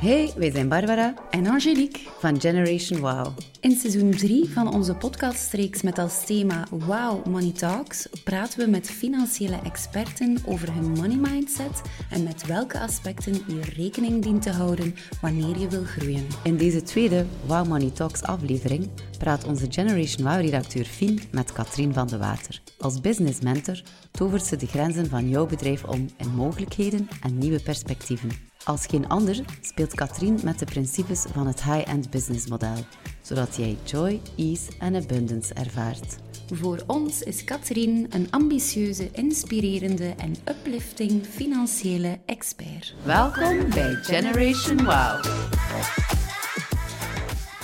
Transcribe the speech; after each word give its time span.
Hey, 0.00 0.32
wij 0.36 0.50
zijn 0.50 0.68
Barbara 0.68 1.14
en 1.30 1.46
Angelique 1.46 2.00
van 2.18 2.40
Generation 2.40 3.00
Wow. 3.00 3.26
In 3.60 3.76
seizoen 3.76 4.10
3 4.10 4.48
van 4.48 4.74
onze 4.74 4.94
podcastreeks 4.94 5.82
met 5.82 5.98
als 5.98 6.24
thema 6.24 6.66
Wow 6.70 7.26
Money 7.26 7.52
Talks 7.52 8.08
praten 8.24 8.58
we 8.58 8.70
met 8.70 8.90
financiële 8.90 9.60
experten 9.64 10.38
over 10.46 10.74
hun 10.74 10.90
money 10.90 11.16
mindset 11.16 11.82
en 12.10 12.22
met 12.22 12.46
welke 12.46 12.80
aspecten 12.80 13.34
je 13.34 13.60
rekening 13.60 14.22
dient 14.22 14.42
te 14.42 14.50
houden 14.50 14.94
wanneer 15.20 15.58
je 15.58 15.68
wil 15.68 15.84
groeien. 15.84 16.26
In 16.42 16.56
deze 16.56 16.82
tweede 16.82 17.26
Wow 17.46 17.66
Money 17.66 17.90
Talks 17.90 18.22
aflevering 18.22 18.88
praat 19.18 19.44
onze 19.44 19.66
Generation 19.70 20.26
Wow-redacteur 20.26 20.84
Fien 20.84 21.20
met 21.30 21.52
Katrien 21.52 21.92
van 21.92 22.06
de 22.06 22.18
Water. 22.18 22.60
Als 22.78 23.00
business 23.00 23.40
mentor 23.40 23.82
tovert 24.10 24.44
ze 24.44 24.56
de 24.56 24.66
grenzen 24.66 25.08
van 25.08 25.28
jouw 25.28 25.46
bedrijf 25.46 25.84
om 25.84 26.08
in 26.16 26.34
mogelijkheden 26.34 27.08
en 27.22 27.38
nieuwe 27.38 27.60
perspectieven. 27.60 28.54
Als 28.66 28.86
geen 28.86 29.08
ander 29.08 29.44
speelt 29.60 29.94
Katrien 29.94 30.40
met 30.42 30.58
de 30.58 30.64
principes 30.64 31.24
van 31.32 31.46
het 31.46 31.62
high-end 31.62 32.10
business 32.10 32.46
model, 32.46 32.74
zodat 33.20 33.56
jij 33.56 33.76
joy, 33.84 34.20
ease 34.36 34.70
en 34.78 34.96
abundance 34.96 35.54
ervaart. 35.54 36.16
Voor 36.52 36.82
ons 36.86 37.22
is 37.22 37.44
Katrien 37.44 38.06
een 38.10 38.30
ambitieuze, 38.30 39.10
inspirerende 39.12 40.14
en 40.16 40.36
uplifting 40.48 41.26
financiële 41.26 42.18
expert. 42.26 42.94
Welkom 43.02 43.70
bij 43.70 43.94
Generation 43.94 44.76
Wow. 44.76 45.24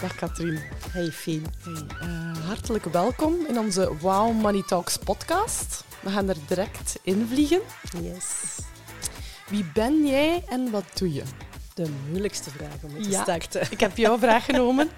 Dag 0.01 0.15
Katrien. 0.15 0.59
Hey 0.91 1.11
Fien. 1.11 1.47
Hey, 1.65 2.09
uh, 2.09 2.47
hartelijk 2.47 2.85
welkom 2.85 3.35
in 3.49 3.59
onze 3.59 3.97
Wow 4.01 4.41
Money 4.41 4.63
Talks 4.67 4.97
podcast. 4.97 5.85
We 6.01 6.11
gaan 6.11 6.29
er 6.29 6.37
direct 6.49 6.99
in 7.03 7.27
vliegen. 7.27 7.61
Yes. 8.03 8.59
Wie 9.53 9.71
ben 9.75 10.07
jij 10.07 10.43
en 10.49 10.71
wat 10.71 10.85
doe 10.99 11.13
je? 11.13 11.23
De 11.75 11.91
moeilijkste 12.09 12.51
vraag 12.51 12.83
om 12.83 12.93
mee 12.93 13.03
te 13.03 13.13
starten. 13.13 13.71
Ik 13.71 13.81
heb 13.81 13.97
jouw 13.97 14.19
vraag 14.19 14.45
genomen. 14.45 14.89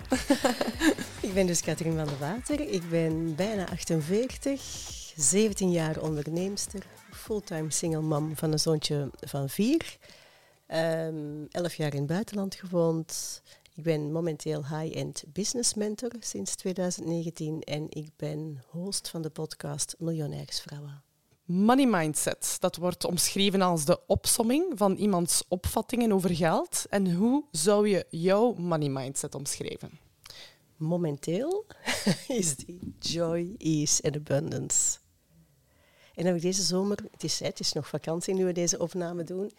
ik 1.26 1.34
ben 1.34 1.46
dus 1.46 1.60
Katrien 1.60 1.96
van 1.96 2.04
der 2.04 2.18
Water. 2.18 2.60
Ik 2.60 2.90
ben 2.90 3.34
bijna 3.34 3.68
48, 3.68 4.60
17 5.16 5.70
jaar 5.70 6.00
onderneemster, 6.00 6.86
fulltime 7.10 7.70
single 7.70 8.00
mom 8.00 8.36
van 8.36 8.52
een 8.52 8.58
zoontje 8.58 9.10
van 9.20 9.48
vier. 9.48 9.96
Um, 10.66 11.46
elf 11.50 11.74
jaar 11.74 11.92
in 11.92 11.98
het 11.98 12.06
buitenland 12.06 12.54
gewoond. 12.54 13.42
Ik 13.74 13.82
ben 13.82 14.12
momenteel 14.12 14.66
high-end 14.66 15.24
business 15.32 15.74
mentor 15.74 16.10
sinds 16.18 16.54
2019 16.54 17.60
en 17.60 17.86
ik 17.88 18.08
ben 18.16 18.62
host 18.70 19.08
van 19.08 19.22
de 19.22 19.30
podcast 19.30 19.94
Miljonairsvrouwen. 19.98 21.02
Money 21.44 21.86
mindset, 21.86 22.56
dat 22.60 22.76
wordt 22.76 23.04
omschreven 23.04 23.60
als 23.60 23.84
de 23.84 24.06
opsomming 24.06 24.72
van 24.74 24.96
iemands 24.96 25.42
opvattingen 25.48 26.12
over 26.12 26.34
geld. 26.34 26.84
En 26.88 27.12
hoe 27.12 27.44
zou 27.50 27.88
je 27.88 28.06
jouw 28.10 28.52
money 28.52 28.88
mindset 28.88 29.34
omschrijven? 29.34 29.98
Momenteel 30.76 31.66
is 32.28 32.56
die 32.56 32.94
joy, 32.98 33.54
ease 33.58 34.02
en 34.02 34.14
abundance. 34.14 34.98
En 36.14 36.26
heb 36.26 36.36
ik 36.36 36.42
deze 36.42 36.62
zomer, 36.62 36.98
het 37.10 37.24
is, 37.24 37.40
het 37.40 37.60
is 37.60 37.72
nog 37.72 37.88
vakantie 37.88 38.34
nu 38.34 38.44
we 38.44 38.52
deze 38.52 38.78
opname 38.78 39.24
doen, 39.24 39.52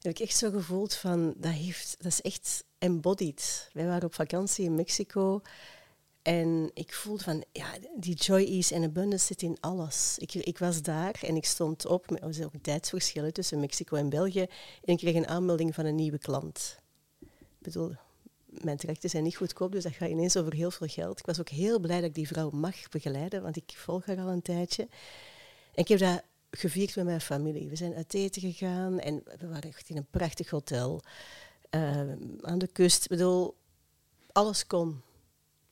heb 0.00 0.12
ik 0.12 0.20
echt 0.20 0.36
zo 0.36 0.50
gevoeld 0.50 0.94
van, 0.94 1.34
dat, 1.36 1.52
heeft, 1.52 1.96
dat 1.98 2.12
is 2.12 2.20
echt 2.20 2.64
embodied. 2.78 3.70
Wij 3.72 3.86
waren 3.86 4.04
op 4.04 4.14
vakantie 4.14 4.64
in 4.64 4.74
Mexico 4.74 5.42
en 6.26 6.70
ik 6.74 6.94
voelde 6.94 7.22
van, 7.22 7.44
ja, 7.52 7.66
die 7.96 8.14
joy, 8.14 8.44
ease 8.44 8.74
en 8.74 8.84
abundance 8.84 9.26
zit 9.26 9.42
in 9.42 9.56
alles. 9.60 10.18
Ik, 10.18 10.34
ik 10.34 10.58
was 10.58 10.82
daar 10.82 11.18
en 11.22 11.36
ik 11.36 11.44
stond 11.44 11.86
op, 11.86 12.10
er 12.10 12.26
was 12.26 12.42
ook 12.42 12.52
tijdsverschillen 12.62 13.32
tussen 13.32 13.60
Mexico 13.60 13.96
en 13.96 14.08
België, 14.08 14.40
en 14.40 14.92
ik 14.92 14.98
kreeg 14.98 15.14
een 15.14 15.26
aanmelding 15.26 15.74
van 15.74 15.84
een 15.84 15.94
nieuwe 15.94 16.18
klant. 16.18 16.78
Ik 17.20 17.28
bedoel, 17.58 17.94
mijn 18.46 18.76
trajecten 18.76 19.10
zijn 19.10 19.22
niet 19.22 19.36
goedkoop, 19.36 19.72
dus 19.72 19.82
dat 19.82 19.92
gaat 19.92 20.08
ineens 20.08 20.36
over 20.36 20.54
heel 20.54 20.70
veel 20.70 20.86
geld. 20.86 21.18
Ik 21.18 21.26
was 21.26 21.40
ook 21.40 21.48
heel 21.48 21.78
blij 21.78 21.96
dat 21.96 22.08
ik 22.08 22.14
die 22.14 22.26
vrouw 22.26 22.50
mag 22.50 22.88
begeleiden, 22.88 23.42
want 23.42 23.56
ik 23.56 23.72
volg 23.76 24.06
haar 24.06 24.18
al 24.18 24.28
een 24.28 24.42
tijdje. 24.42 24.82
En 25.74 25.82
ik 25.82 25.88
heb 25.88 25.98
dat 25.98 26.22
gevierd 26.50 26.96
met 26.96 27.04
mijn 27.04 27.20
familie. 27.20 27.68
We 27.68 27.76
zijn 27.76 27.94
uit 27.94 28.14
eten 28.14 28.42
gegaan 28.42 28.98
en 28.98 29.22
we 29.38 29.48
waren 29.48 29.70
echt 29.70 29.88
in 29.88 29.96
een 29.96 30.10
prachtig 30.10 30.50
hotel 30.50 31.02
uh, 31.70 32.12
aan 32.40 32.58
de 32.58 32.68
kust. 32.72 33.02
Ik 33.02 33.08
bedoel, 33.10 33.56
alles 34.32 34.66
kon. 34.66 35.04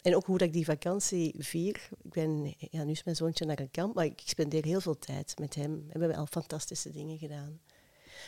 En 0.05 0.17
ook 0.17 0.27
hoe 0.27 0.39
dat 0.39 0.47
ik 0.47 0.53
die 0.53 0.65
vakantie 0.65 1.35
vier. 1.39 1.89
Ik 2.03 2.13
ben, 2.13 2.55
ja, 2.59 2.85
nu 2.85 2.91
is 2.91 3.05
mijn 3.05 3.17
zoontje 3.17 3.45
naar 3.45 3.61
een 3.61 3.71
kamp, 3.71 3.95
maar 3.95 4.05
ik 4.05 4.23
spendeer 4.25 4.65
heel 4.65 4.81
veel 4.81 4.99
tijd 4.99 5.39
met 5.39 5.55
hem. 5.55 5.73
En 5.73 5.93
we 5.93 5.99
hebben 5.99 6.17
al 6.17 6.27
fantastische 6.27 6.91
dingen 6.91 7.19
gedaan. 7.19 7.61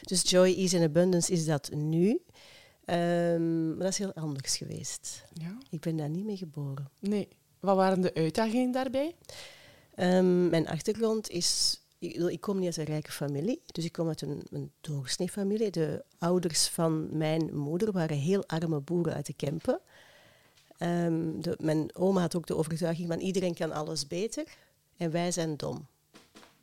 Dus 0.03 0.31
joy, 0.31 0.55
ease 0.55 0.77
en 0.77 0.83
abundance 0.83 1.33
is 1.33 1.45
dat 1.45 1.71
nu. 1.75 2.09
Um, 2.11 3.69
maar 3.69 3.79
dat 3.79 3.89
is 3.89 3.99
heel 3.99 4.15
anders 4.15 4.57
geweest. 4.57 5.25
Ja. 5.33 5.59
Ik 5.71 5.81
ben 5.81 5.97
daar 5.97 6.09
niet 6.09 6.25
mee 6.25 6.37
geboren. 6.37 6.91
Nee. 7.01 7.29
Wat 7.61 7.77
waren 7.77 8.01
de 8.01 8.15
uitdagingen 8.15 8.73
daarbij? 8.73 9.15
Um, 9.97 10.49
mijn 10.49 10.69
achtergrond 10.69 11.31
is... 11.31 11.81
Ik, 11.99 12.15
ik, 12.15 12.41
kom 12.41 12.59
niet 12.59 12.67
uit 12.67 12.77
een 12.77 12.85
rijke 12.85 13.13
familie, 13.13 13.63
dus 13.67 13.85
ik 13.85 13.93
kom 13.93 14.09
uit 14.09 14.23
een, 14.23 14.43
een 14.51 14.73
doorsnee 14.81 15.71
De 15.71 16.05
ouders 16.19 16.69
van 16.69 17.17
mijn 17.17 17.57
moeder 17.57 17.93
waren 17.93 18.17
heel 18.17 18.47
arme 18.47 18.81
boeren 18.81 19.15
uit 19.15 19.27
de 19.27 19.35
Kempen. 19.35 19.81
De, 20.79 21.57
mijn 21.61 21.97
oma 21.97 22.21
had 22.21 22.37
ook 22.37 22.47
de 22.47 22.57
overtuiging 22.57 23.09
van 23.09 23.19
iedereen 23.19 23.55
kan 23.55 23.73
alles 23.73 24.07
beter 24.07 24.45
en 24.97 25.11
wij 25.11 25.33
zijn 25.33 25.57
dom. 25.57 25.87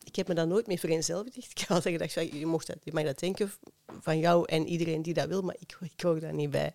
Ik 0.04 0.16
heb 0.16 0.28
me 0.28 0.34
daar 0.34 0.48
nooit 0.48 0.68
mee 0.68 0.80
vereenzelvigd. 0.80 1.38
Ik 1.56 1.64
had 1.68 1.82
gedacht, 1.82 2.14
je, 2.14 2.46
mocht 2.46 2.68
dat, 2.68 2.78
je 2.84 2.94
mag 2.94 3.04
dat 3.04 3.20
denken 3.20 3.52
van 4.00 4.20
jou 4.20 4.46
en 4.46 4.68
iedereen 4.68 5.02
die 5.02 5.14
dat 5.14 5.28
wil, 5.28 5.42
maar 5.42 5.56
ik, 5.60 5.78
ik 5.82 6.02
hoor 6.02 6.20
daar 6.20 6.34
niet 6.34 6.52
bij. 6.52 6.74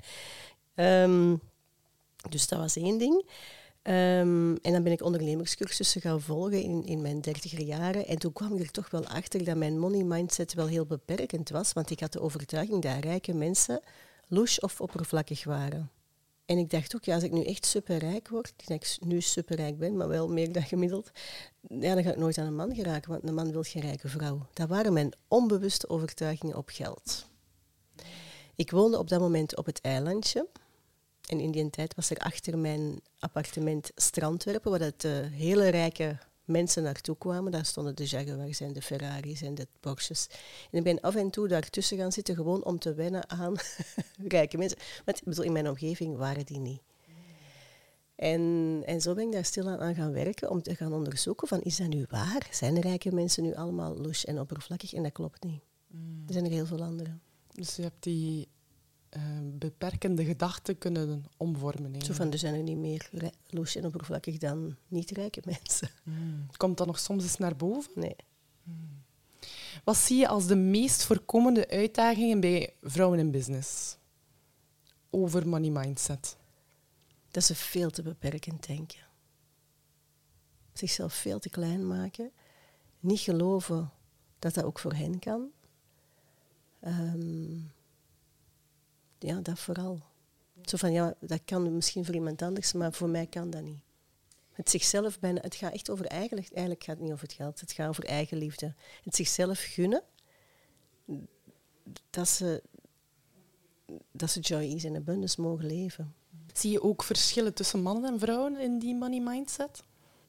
Um, 0.75 1.41
dus 2.28 2.48
dat 2.48 2.59
was 2.59 2.77
één 2.77 2.98
ding. 2.98 3.25
Um, 3.82 4.56
en 4.56 4.72
dan 4.72 4.82
ben 4.82 4.93
ik 4.93 5.03
ondernemerscursussen 5.03 6.00
gaan 6.00 6.21
volgen 6.21 6.62
in, 6.62 6.87
in 6.87 7.00
mijn 7.00 7.21
dertiger 7.21 7.60
jaren. 7.60 8.06
En 8.06 8.19
toen 8.19 8.32
kwam 8.32 8.54
ik 8.54 8.60
er 8.60 8.71
toch 8.71 8.91
wel 8.91 9.06
achter 9.06 9.44
dat 9.44 9.56
mijn 9.56 9.78
money 9.78 10.03
mindset 10.03 10.54
wel 10.54 10.66
heel 10.66 10.87
beperkend 10.87 11.50
was. 11.50 11.72
Want 11.72 11.91
ik 11.91 12.00
had 12.00 12.12
de 12.12 12.21
overtuiging 12.21 12.82
dat 12.82 13.04
rijke 13.04 13.34
mensen 13.34 13.81
louche 14.28 14.60
of 14.60 14.81
oppervlakkig 14.81 15.44
waren. 15.44 15.91
En 16.48 16.59
ik 16.59 16.70
dacht 16.70 16.94
ook, 16.94 17.04
ja, 17.04 17.14
als 17.14 17.22
ik 17.22 17.32
nu 17.32 17.44
echt 17.44 17.66
superrijk 17.66 18.28
word, 18.28 18.53
dat 18.56 18.70
ik 18.70 18.97
nu 19.00 19.20
superrijk 19.20 19.78
ben, 19.78 19.97
maar 19.97 20.09
wel 20.09 20.28
meer 20.28 20.53
dan 20.53 20.62
gemiddeld, 20.62 21.10
ja, 21.60 21.94
dan 21.94 22.03
ga 22.03 22.10
ik 22.10 22.16
nooit 22.16 22.38
aan 22.38 22.47
een 22.47 22.54
man 22.54 22.75
geraken, 22.75 23.10
want 23.10 23.28
een 23.28 23.34
man 23.34 23.53
wil 23.53 23.62
geen 23.62 23.82
rijke 23.82 24.09
vrouw. 24.09 24.47
Dat 24.53 24.69
waren 24.69 24.92
mijn 24.92 25.12
onbewuste 25.28 25.88
overtuigingen 25.88 26.56
op 26.56 26.69
geld. 26.69 27.26
Ik 28.54 28.70
woonde 28.70 28.98
op 28.98 29.09
dat 29.09 29.20
moment 29.20 29.56
op 29.56 29.66
het 29.66 29.81
eilandje. 29.81 30.48
En 31.28 31.41
in 31.41 31.50
die 31.50 31.70
tijd 31.70 31.94
was 31.94 32.10
er 32.10 32.19
achter 32.19 32.59
mijn 32.59 33.00
appartement 33.19 33.91
Strandwerpen, 33.94 34.70
waar 34.70 34.80
het 34.80 35.04
uh, 35.04 35.12
hele 35.32 35.69
rijke 35.69 36.19
mensen 36.48 36.82
naartoe 36.82 37.19
kwamen. 37.19 37.53
Daar 37.53 37.64
stonden 37.64 37.97
de 37.97 38.04
Jaguars 38.04 38.60
en 38.60 38.72
de 38.72 38.82
Ferraris 38.82 39.42
en 39.42 39.54
de 39.54 39.66
Porsches. 39.81 40.26
En 40.70 40.78
ik 40.78 40.84
ben 40.84 41.00
af 41.00 41.14
en 41.14 41.31
toe 41.31 41.48
daartussen 41.48 41.98
gaan 41.98 42.12
zitten 42.12 42.34
gewoon 42.34 42.64
om 42.64 42.78
te 42.78 42.94
wennen 42.94 43.31
aan 43.31 43.54
rijke 44.28 44.59
mensen. 44.59 44.78
Want 45.04 45.25
bedoel, 45.25 45.44
in 45.44 45.53
mijn 45.53 45.69
omgeving 45.69 46.16
waren 46.16 46.47
die 46.47 46.59
niet. 46.59 46.81
En, 48.14 48.82
en 48.86 49.00
zo 49.00 49.14
ben 49.14 49.26
ik 49.26 49.32
daar 49.32 49.44
stilaan 49.44 49.81
aan 49.81 49.94
gaan 49.94 50.12
werken 50.12 50.50
om 50.50 50.62
te 50.62 50.75
gaan 50.75 50.92
onderzoeken 50.92 51.48
van 51.48 51.60
is 51.60 51.76
dat 51.76 51.88
nu 51.88 52.06
waar? 52.09 52.48
Zijn 52.50 52.80
rijke 52.80 53.15
mensen 53.15 53.42
nu 53.42 53.54
allemaal 53.54 53.97
louche 53.97 54.26
en 54.26 54.41
oppervlakkig? 54.41 54.94
En 54.94 55.03
dat 55.03 55.12
klopt 55.12 55.44
niet. 55.44 55.62
Mm. 55.86 56.22
Er 56.26 56.32
zijn 56.32 56.44
er 56.44 56.50
heel 56.50 56.66
veel 56.66 56.82
andere. 56.82 57.10
Dus 57.53 57.76
je 57.76 57.82
hebt 57.82 58.03
die 58.03 58.48
uh, 59.16 59.22
beperkende 59.42 60.24
gedachten 60.24 60.78
kunnen 60.78 61.24
omvormen. 61.36 62.02
Zo 62.02 62.12
van, 62.12 62.32
er 62.32 62.38
zijn 62.38 62.54
er 62.54 62.62
niet 62.62 62.76
meer 62.76 63.10
loos 63.46 63.76
en 63.76 63.84
oppervlakkig 63.84 64.38
dan 64.38 64.76
niet-rijke 64.88 65.42
mensen. 65.44 65.91
Hmm. 66.02 66.46
Komt 66.56 66.76
dat 66.76 66.86
nog 66.86 66.98
soms 66.98 67.22
eens 67.22 67.36
naar 67.36 67.56
boven? 67.56 67.92
Nee. 67.94 68.16
Hmm. 68.62 69.02
Wat 69.84 69.97
zie 69.97 70.18
je 70.18 70.28
als 70.28 70.47
de 70.47 70.56
meest 70.56 71.02
voorkomende 71.04 71.68
uitdagingen 71.68 72.41
bij 72.41 72.74
vrouwen 72.82 73.18
in 73.18 73.30
business? 73.30 73.97
Over 75.10 75.48
money 75.48 75.71
mindset. 75.71 76.36
Dat 77.30 77.44
ze 77.44 77.54
veel 77.54 77.91
te 77.91 78.03
beperkend 78.03 78.66
denken. 78.66 79.06
Zichzelf 80.72 81.15
veel 81.15 81.38
te 81.38 81.50
klein 81.50 81.86
maken. 81.86 82.30
Niet 83.00 83.21
geloven 83.21 83.91
dat 84.38 84.54
dat 84.54 84.65
ook 84.65 84.78
voor 84.78 84.92
hen 84.94 85.18
kan. 85.18 85.50
Um, 86.86 87.72
ja, 89.18 89.41
dat 89.41 89.59
vooral. 89.59 90.00
Zo 90.65 90.76
van, 90.76 90.92
ja, 90.92 91.15
dat 91.20 91.41
kan 91.44 91.74
misschien 91.74 92.04
voor 92.04 92.15
iemand 92.15 92.42
anders, 92.42 92.72
maar 92.72 92.92
voor 92.92 93.09
mij 93.09 93.26
kan 93.26 93.50
dat 93.50 93.62
niet. 93.62 93.80
Het 94.53 94.70
zichzelf 94.70 95.18
bijna, 95.20 95.41
het 95.41 95.54
gaat 95.54 95.72
echt 95.72 95.91
over 95.91 96.06
eigenlijk, 96.06 96.50
eigenlijk 96.53 96.84
gaat 96.84 96.94
het 96.94 97.04
niet 97.04 97.12
over 97.12 97.26
het 97.26 97.36
geld, 97.36 97.60
het 97.60 97.72
gaat 97.72 97.88
over 97.88 98.04
eigenliefde. 98.04 98.74
Het 99.04 99.15
zichzelf 99.15 99.59
gunnen, 99.59 100.03
dat 102.10 102.28
ze, 102.28 102.62
dat 104.10 104.30
ze 104.30 104.41
joy, 104.41 104.60
ease 104.60 104.86
en 104.86 104.97
abundance 104.97 105.41
mogen 105.41 105.66
leven. 105.66 106.14
Zie 106.53 106.71
je 106.71 106.82
ook 106.82 107.03
verschillen 107.03 107.54
tussen 107.54 107.82
mannen 107.82 108.12
en 108.12 108.18
vrouwen 108.18 108.60
in 108.60 108.78
die 108.78 108.94
money 108.94 109.21
mindset? 109.21 109.82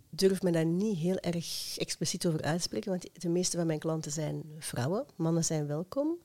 durf 0.09 0.42
me 0.42 0.51
daar 0.51 0.65
niet 0.65 0.97
heel 0.97 1.18
erg 1.18 1.77
expliciet 1.77 2.27
over 2.27 2.42
uitspreken, 2.42 2.89
want 2.89 3.21
de 3.21 3.30
meeste 3.30 3.57
van 3.57 3.68
mijn 3.68 3.80
klanten 3.80 4.12
zijn 4.12 4.44
vrouwen. 4.59 5.06
Mannen 5.15 5.45
zijn 5.45 5.68
welkom. 5.68 6.18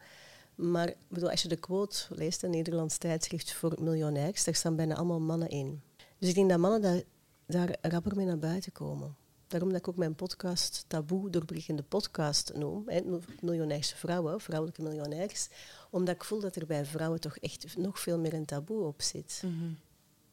Maar 0.55 0.95
bedoel, 1.09 1.31
als 1.31 1.43
je 1.43 1.49
de 1.49 1.57
quote 1.57 2.07
leest, 2.09 2.43
een 2.43 2.51
Nederlands 2.51 2.99
tijdschrift 2.99 3.53
voor 3.53 3.77
miljonairs, 3.81 4.45
daar 4.45 4.55
staan 4.55 4.77
bijna 4.77 4.95
allemaal 4.95 5.21
mannen 5.21 5.49
in. 5.49 5.83
Dus 6.19 6.29
ik 6.29 6.35
denk 6.35 6.51
dat 6.51 6.59
mannen 6.59 6.83
daar, 6.83 7.03
daar 7.47 7.77
rapper 7.81 8.17
mee 8.17 8.27
naar 8.27 8.39
buiten 8.39 8.73
komen. 8.73 9.17
Daarom 9.47 9.69
dat 9.69 9.79
ik 9.79 9.89
ook 9.89 9.97
mijn 9.97 10.15
podcast 10.15 10.85
Taboe 10.87 11.31
doorbrekende 11.31 11.83
podcast 11.83 12.53
noem. 12.55 12.83
Hè, 12.87 13.01
miljonairse 13.41 13.97
vrouwen, 13.97 14.41
vrouwelijke 14.41 14.83
miljonairs. 14.83 15.49
Omdat 15.91 16.15
ik 16.15 16.25
voel 16.25 16.41
dat 16.41 16.57
er 16.57 16.67
bij 16.67 16.85
vrouwen 16.85 17.21
toch 17.21 17.37
echt 17.37 17.77
nog 17.77 18.01
veel 18.01 18.19
meer 18.19 18.35
een 18.35 18.45
taboe 18.45 18.85
op 18.85 19.03
zit. 19.03 19.43
Mm 19.45 19.79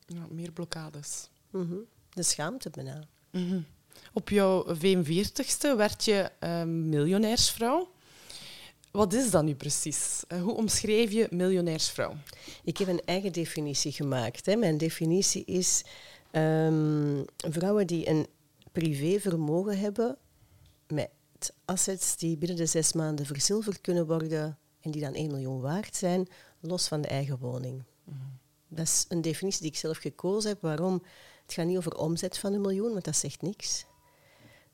ja, 0.05 0.25
meer 0.29 0.51
blokkades. 0.51 1.29
Mm 1.49 1.85
De 2.09 2.23
schaamte 2.23 2.69
bijna. 2.69 3.03
Mm 3.31 3.65
Op 4.13 4.29
jouw 4.29 4.75
45ste 4.75 5.75
werd 5.77 6.05
je 6.05 6.31
uh, 6.39 6.63
miljonairsvrouw. 6.63 7.91
Wat 8.91 9.13
is 9.13 9.31
dat 9.31 9.43
nu 9.43 9.55
precies? 9.55 10.23
Eh, 10.27 10.41
hoe 10.41 10.53
omschrijf 10.53 11.11
je 11.11 11.27
miljonairsvrouw? 11.29 12.13
Ik 12.63 12.77
heb 12.77 12.87
een 12.87 13.01
eigen 13.05 13.31
definitie 13.31 13.91
gemaakt. 13.91 14.45
Hè. 14.45 14.55
Mijn 14.55 14.77
definitie 14.77 15.45
is 15.45 15.83
um, 16.31 17.25
vrouwen 17.37 17.87
die 17.87 18.09
een 18.09 18.27
privévermogen 18.71 19.79
hebben 19.79 20.17
met 20.87 21.09
assets 21.65 22.17
die 22.17 22.37
binnen 22.37 22.57
de 22.57 22.65
zes 22.65 22.93
maanden 22.93 23.25
verzilverd 23.25 23.81
kunnen 23.81 24.07
worden 24.07 24.57
en 24.81 24.91
die 24.91 25.01
dan 25.01 25.13
1 25.13 25.27
miljoen 25.31 25.61
waard 25.61 25.95
zijn, 25.95 26.27
los 26.59 26.87
van 26.87 27.01
de 27.01 27.07
eigen 27.07 27.37
woning. 27.37 27.83
Mhm. 28.03 28.17
Dat 28.67 28.85
is 28.85 29.05
een 29.09 29.21
definitie 29.21 29.61
die 29.61 29.71
ik 29.71 29.77
zelf 29.77 29.97
gekozen 29.97 30.49
heb. 30.49 30.61
Waarom? 30.61 31.03
Het 31.41 31.53
gaat 31.53 31.65
niet 31.65 31.77
over 31.77 31.97
omzet 31.97 32.37
van 32.37 32.53
een 32.53 32.61
miljoen, 32.61 32.91
want 32.91 33.05
dat 33.05 33.15
zegt 33.15 33.41
niks. 33.41 33.85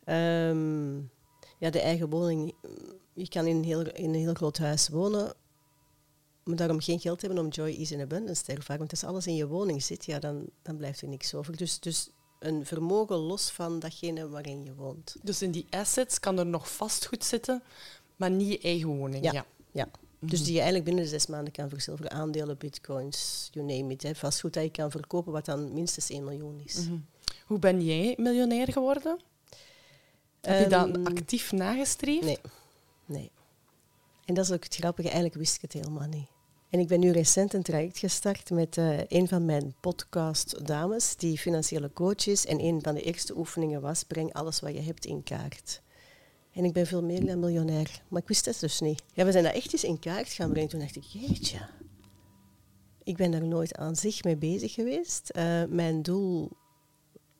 Um, 0.05 1.11
ja, 1.57 1.69
de 1.69 1.81
eigen 1.81 2.09
woning. 2.09 2.53
Je 3.17 3.29
kan 3.29 3.45
in 3.45 3.55
een, 3.55 3.63
heel, 3.63 3.81
in 3.91 4.13
een 4.13 4.19
heel 4.19 4.33
groot 4.33 4.57
huis 4.57 4.89
wonen, 4.89 5.33
maar 6.43 6.55
daarom 6.55 6.81
geen 6.81 6.99
geld 6.99 7.21
hebben 7.21 7.39
om 7.39 7.49
joy, 7.49 7.69
ease 7.69 7.95
en 7.95 8.01
abundance 8.01 8.43
te 8.43 8.51
ervaren. 8.51 8.77
Want 8.77 8.91
als 8.91 9.03
alles 9.03 9.27
in 9.27 9.35
je 9.35 9.47
woning 9.47 9.83
zit, 9.83 10.05
ja, 10.05 10.19
dan, 10.19 10.49
dan 10.61 10.77
blijft 10.77 11.01
er 11.01 11.07
niks 11.07 11.33
over. 11.33 11.57
Dus, 11.57 11.79
dus 11.79 12.09
een 12.39 12.65
vermogen 12.65 13.17
los 13.17 13.49
van 13.49 13.79
datgene 13.79 14.29
waarin 14.29 14.63
je 14.63 14.75
woont. 14.75 15.15
Dus 15.21 15.41
in 15.41 15.51
die 15.51 15.65
assets 15.69 16.19
kan 16.19 16.39
er 16.39 16.45
nog 16.45 16.71
vastgoed 16.75 17.23
zitten, 17.23 17.63
maar 18.15 18.31
niet 18.31 18.47
je 18.47 18.59
eigen 18.59 18.89
woning. 18.89 19.31
Ja, 19.31 19.45
ja. 19.71 19.87
Dus 20.19 20.39
mhm. 20.39 20.43
die 20.43 20.53
je 20.53 20.59
eigenlijk 20.61 20.83
binnen 20.83 21.03
de 21.03 21.09
zes 21.09 21.27
maanden 21.27 21.53
kan 21.53 21.69
verzilveren. 21.69 22.11
Aandelen, 22.11 22.57
bitcoins, 22.57 23.49
you 23.51 23.65
name 23.65 23.93
it. 23.93 24.03
Hè. 24.03 24.15
Vastgoed 24.15 24.53
dat 24.53 24.63
je 24.63 24.71
kan 24.71 24.91
verkopen, 24.91 25.31
wat 25.31 25.45
dan 25.45 25.73
minstens 25.73 26.09
1 26.09 26.23
miljoen 26.23 26.61
is. 26.65 26.75
Mhm. 26.75 26.97
Hoe 27.45 27.59
ben 27.59 27.81
jij 27.81 28.15
miljonair 28.17 28.71
geworden? 28.71 29.19
Heb 30.41 30.63
je 30.63 30.69
dat 30.69 30.95
ehm, 30.95 31.05
actief 31.05 31.51
nagestreefd? 31.51 32.25
Nee. 32.25 32.39
Nee. 33.07 33.31
En 34.25 34.33
dat 34.33 34.45
is 34.45 34.51
ook 34.51 34.63
het 34.63 34.75
grappige. 34.75 35.07
Eigenlijk 35.07 35.37
wist 35.37 35.55
ik 35.55 35.61
het 35.61 35.73
helemaal 35.73 36.07
niet. 36.07 36.27
En 36.69 36.79
ik 36.79 36.87
ben 36.87 36.99
nu 36.99 37.11
recent 37.11 37.53
een 37.53 37.63
traject 37.63 37.97
gestart 37.97 38.49
met 38.49 38.77
uh, 38.77 38.99
een 39.07 39.27
van 39.27 39.45
mijn 39.45 39.75
podcast-dames, 39.81 41.15
die 41.15 41.37
financiële 41.37 41.93
coach 41.93 42.27
is. 42.27 42.45
En 42.45 42.59
een 42.59 42.81
van 42.81 42.95
de 42.95 43.01
eerste 43.01 43.37
oefeningen 43.37 43.81
was: 43.81 44.03
breng 44.03 44.33
alles 44.33 44.59
wat 44.59 44.73
je 44.73 44.81
hebt 44.81 45.05
in 45.05 45.23
kaart. 45.23 45.81
En 46.53 46.63
ik 46.63 46.73
ben 46.73 46.87
veel 46.87 47.03
meer 47.03 47.25
dan 47.25 47.39
miljonair. 47.39 48.01
Maar 48.07 48.21
ik 48.21 48.27
wist 48.27 48.45
het 48.45 48.59
dus 48.59 48.79
niet. 48.79 49.03
Ja, 49.13 49.25
we 49.25 49.31
zijn 49.31 49.43
dat 49.43 49.53
echt 49.53 49.73
eens 49.73 49.83
in 49.83 49.99
kaart 49.99 50.29
gaan 50.29 50.49
brengen. 50.49 50.69
Toen 50.69 50.79
dacht 50.79 50.95
ik: 50.95 51.03
jeetje. 51.03 51.59
Ik 53.03 53.17
ben 53.17 53.31
daar 53.31 53.47
nooit 53.47 53.75
aan 53.75 53.95
zich 53.95 54.23
mee 54.23 54.37
bezig 54.37 54.73
geweest. 54.73 55.31
Uh, 55.35 55.63
mijn 55.69 56.01
doel, 56.01 56.51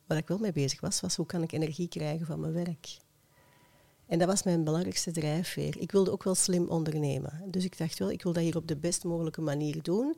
waar 0.07 0.17
ik 0.17 0.27
wel 0.27 0.37
mee 0.37 0.51
bezig 0.51 0.81
was, 0.81 1.01
was 1.01 1.15
hoe 1.15 1.25
kan 1.25 1.43
ik 1.43 1.51
energie 1.51 1.87
krijgen 1.87 2.25
van 2.25 2.39
mijn 2.39 2.53
werk. 2.53 2.97
En 4.07 4.19
dat 4.19 4.27
was 4.27 4.43
mijn 4.43 4.63
belangrijkste 4.63 5.11
drijfveer. 5.11 5.77
Ik 5.79 5.91
wilde 5.91 6.11
ook 6.11 6.23
wel 6.23 6.35
slim 6.35 6.67
ondernemen. 6.67 7.43
Dus 7.45 7.63
ik 7.63 7.77
dacht 7.77 7.99
wel, 7.99 8.11
ik 8.11 8.23
wil 8.23 8.33
dat 8.33 8.43
hier 8.43 8.55
op 8.55 8.67
de 8.67 8.77
best 8.77 9.03
mogelijke 9.03 9.41
manier 9.41 9.83
doen. 9.83 10.15